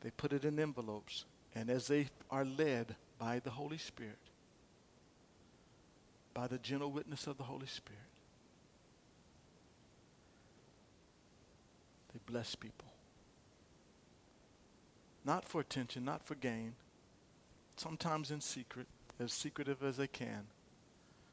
they 0.01 0.09
put 0.11 0.33
it 0.33 0.45
in 0.45 0.59
envelopes, 0.59 1.25
and 1.55 1.69
as 1.69 1.87
they 1.87 2.07
are 2.29 2.45
led 2.45 2.95
by 3.19 3.39
the 3.39 3.49
Holy 3.49 3.77
Spirit, 3.77 4.17
by 6.33 6.47
the 6.47 6.57
gentle 6.57 6.91
witness 6.91 7.27
of 7.27 7.37
the 7.37 7.43
Holy 7.43 7.67
Spirit, 7.67 7.99
they 12.13 12.19
bless 12.25 12.55
people. 12.55 12.87
Not 15.25 15.45
for 15.45 15.61
attention, 15.61 16.05
not 16.05 16.25
for 16.25 16.35
gain, 16.35 16.73
sometimes 17.75 18.31
in 18.31 18.41
secret, 18.41 18.87
as 19.19 19.31
secretive 19.33 19.83
as 19.83 19.97
they 19.97 20.07
can. 20.07 20.47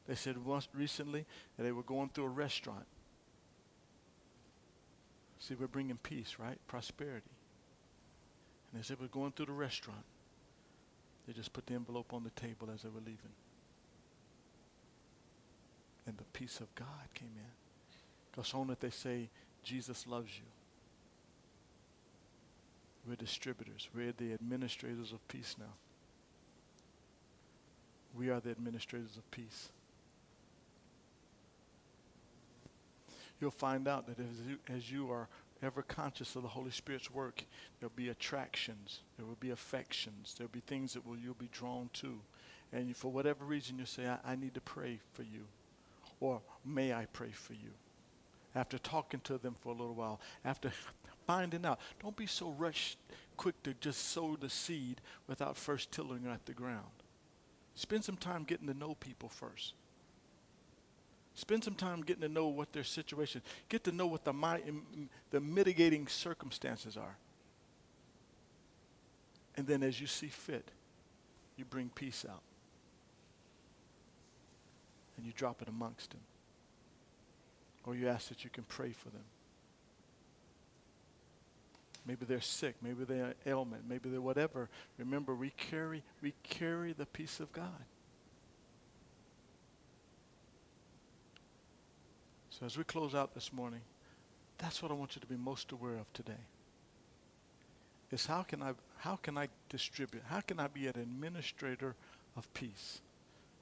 They 0.06 0.14
said 0.14 0.44
once 0.44 0.68
recently 0.74 1.26
that 1.56 1.62
they 1.62 1.72
were 1.72 1.82
going 1.82 2.10
through 2.10 2.24
a 2.24 2.28
restaurant. 2.28 2.86
See, 5.38 5.54
we're 5.54 5.68
bringing 5.68 5.98
peace, 5.98 6.36
right? 6.38 6.58
Prosperity. 6.66 7.30
And 8.72 8.80
as 8.80 8.88
they 8.88 8.94
were 8.94 9.06
going 9.06 9.32
through 9.32 9.46
the 9.46 9.52
restaurant, 9.52 10.04
they 11.26 11.32
just 11.32 11.52
put 11.52 11.66
the 11.66 11.74
envelope 11.74 12.12
on 12.12 12.24
the 12.24 12.30
table 12.30 12.68
as 12.72 12.82
they 12.82 12.88
were 12.88 13.00
leaving. 13.00 13.34
And 16.06 16.16
the 16.16 16.24
peace 16.32 16.60
of 16.60 16.74
God 16.74 16.86
came 17.14 17.32
in. 17.36 17.50
Because 18.30 18.54
on 18.54 18.70
it 18.70 18.80
they 18.80 18.90
say, 18.90 19.28
Jesus 19.62 20.06
loves 20.06 20.30
you. 20.36 20.44
We're 23.06 23.16
distributors. 23.16 23.88
We're 23.94 24.12
the 24.12 24.32
administrators 24.32 25.12
of 25.12 25.26
peace 25.28 25.56
now. 25.58 25.74
We 28.14 28.30
are 28.30 28.40
the 28.40 28.50
administrators 28.50 29.16
of 29.16 29.30
peace. 29.30 29.68
You'll 33.40 33.50
find 33.50 33.86
out 33.86 34.06
that 34.06 34.18
as 34.18 34.46
you, 34.46 34.58
as 34.68 34.90
you 34.90 35.10
are 35.10 35.28
ever 35.62 35.82
conscious 35.82 36.36
of 36.36 36.42
the 36.42 36.48
Holy 36.48 36.70
Spirit's 36.70 37.10
work, 37.10 37.44
there'll 37.78 37.92
be 37.96 38.08
attractions, 38.08 39.00
there 39.16 39.26
will 39.26 39.36
be 39.40 39.50
affections, 39.50 40.34
there'll 40.36 40.50
be 40.50 40.60
things 40.60 40.94
that 40.94 41.06
will, 41.06 41.16
you'll 41.16 41.34
be 41.34 41.50
drawn 41.52 41.90
to. 41.94 42.20
And 42.72 42.94
for 42.96 43.10
whatever 43.10 43.44
reason, 43.44 43.78
you 43.78 43.86
say, 43.86 44.06
I, 44.06 44.18
I 44.32 44.36
need 44.36 44.54
to 44.54 44.60
pray 44.60 45.00
for 45.12 45.22
you. 45.22 45.44
Or 46.20 46.40
may 46.64 46.92
I 46.92 47.06
pray 47.12 47.30
for 47.30 47.54
you? 47.54 47.70
After 48.54 48.78
talking 48.78 49.20
to 49.20 49.38
them 49.38 49.56
for 49.60 49.70
a 49.70 49.76
little 49.76 49.94
while, 49.94 50.20
after 50.44 50.70
finding 51.26 51.64
out, 51.64 51.80
don't 52.02 52.16
be 52.16 52.26
so 52.26 52.50
rushed, 52.50 52.98
quick 53.36 53.62
to 53.62 53.74
just 53.80 54.10
sow 54.10 54.36
the 54.36 54.50
seed 54.50 55.00
without 55.26 55.56
first 55.56 55.92
tilling 55.92 56.26
at 56.26 56.44
the 56.46 56.52
ground. 56.52 56.84
Spend 57.74 58.04
some 58.04 58.16
time 58.16 58.44
getting 58.44 58.66
to 58.66 58.74
know 58.74 58.96
people 58.98 59.28
first. 59.28 59.74
Spend 61.38 61.62
some 61.62 61.74
time 61.74 62.02
getting 62.02 62.22
to 62.22 62.28
know 62.28 62.48
what 62.48 62.72
their 62.72 62.82
situation, 62.82 63.42
get 63.68 63.84
to 63.84 63.92
know 63.92 64.08
what 64.08 64.24
the, 64.24 64.34
the 65.30 65.40
mitigating 65.40 66.08
circumstances 66.08 66.96
are. 66.96 67.16
And 69.56 69.64
then 69.64 69.84
as 69.84 70.00
you 70.00 70.08
see 70.08 70.26
fit, 70.26 70.68
you 71.56 71.64
bring 71.64 71.90
peace 71.94 72.26
out. 72.28 72.42
And 75.16 75.24
you 75.24 75.32
drop 75.32 75.62
it 75.62 75.68
amongst 75.68 76.10
them. 76.10 76.20
Or 77.86 77.94
you 77.94 78.08
ask 78.08 78.30
that 78.30 78.42
you 78.42 78.50
can 78.50 78.64
pray 78.64 78.90
for 78.90 79.10
them. 79.10 79.24
Maybe 82.04 82.26
they're 82.26 82.40
sick. 82.40 82.74
Maybe 82.82 83.04
they're 83.04 83.34
ailment. 83.46 83.84
Maybe 83.88 84.08
they're 84.08 84.20
whatever. 84.20 84.68
Remember, 84.98 85.36
we 85.36 85.50
carry, 85.50 86.02
we 86.20 86.34
carry 86.42 86.94
the 86.94 87.06
peace 87.06 87.38
of 87.38 87.52
God. 87.52 87.84
So 92.58 92.66
as 92.66 92.76
we 92.76 92.82
close 92.82 93.14
out 93.14 93.34
this 93.34 93.52
morning, 93.52 93.82
that's 94.56 94.82
what 94.82 94.90
I 94.90 94.94
want 94.94 95.14
you 95.14 95.20
to 95.20 95.26
be 95.28 95.36
most 95.36 95.70
aware 95.70 95.96
of 95.96 96.12
today. 96.12 96.44
Is 98.10 98.26
how 98.26 98.42
can 98.42 98.62
I 98.62 98.72
how 98.96 99.14
can 99.14 99.38
I 99.38 99.48
distribute? 99.68 100.24
How 100.26 100.40
can 100.40 100.58
I 100.58 100.66
be 100.66 100.88
an 100.88 100.98
administrator 100.98 101.94
of 102.36 102.52
peace, 102.54 103.00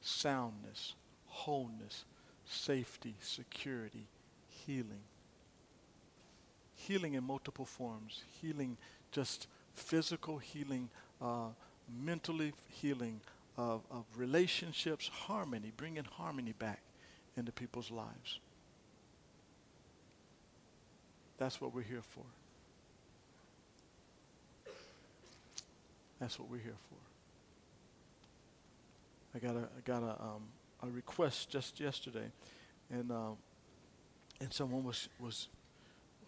soundness, 0.00 0.94
wholeness, 1.26 2.06
safety, 2.46 3.14
security, 3.20 4.06
healing? 4.48 5.02
Healing 6.76 7.14
in 7.14 7.24
multiple 7.24 7.66
forms. 7.66 8.22
Healing 8.40 8.78
just 9.12 9.46
physical 9.74 10.38
healing, 10.38 10.88
uh, 11.20 11.48
mentally 12.02 12.54
healing 12.70 13.20
of, 13.58 13.82
of 13.90 14.04
relationships, 14.16 15.08
harmony, 15.08 15.70
bringing 15.76 16.04
harmony 16.04 16.54
back 16.58 16.80
into 17.36 17.52
people's 17.52 17.90
lives. 17.90 18.40
That's 21.38 21.60
what 21.60 21.74
we're 21.74 21.82
here 21.82 22.02
for. 22.02 22.24
That's 26.18 26.38
what 26.38 26.50
we're 26.50 26.58
here 26.58 26.78
for. 26.88 26.96
I 29.36 29.38
got 29.38 29.56
a 29.56 29.64
I 29.64 29.80
got 29.84 30.02
a 30.02 30.22
um, 30.22 30.44
a 30.82 30.86
request 30.86 31.50
just 31.50 31.78
yesterday, 31.78 32.30
and 32.90 33.12
uh, 33.12 33.32
and 34.40 34.52
someone 34.52 34.82
was 34.84 35.08
was 35.20 35.48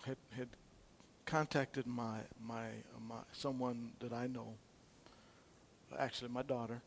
had 0.04 0.16
had 0.36 0.48
contacted 1.24 1.86
my 1.86 2.18
my 2.46 2.66
my 3.08 3.16
someone 3.32 3.92
that 4.00 4.12
I 4.12 4.26
know, 4.26 4.54
actually 5.98 6.30
my 6.30 6.42
daughter, 6.42 6.82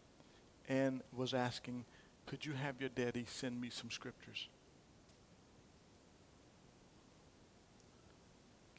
and 0.69 1.01
was 1.15 1.33
asking, 1.33 1.85
could 2.27 2.45
you 2.45 2.53
have 2.53 2.79
your 2.79 2.89
daddy 2.89 3.25
send 3.27 3.59
me 3.59 3.69
some 3.71 3.89
scriptures? 3.89 4.47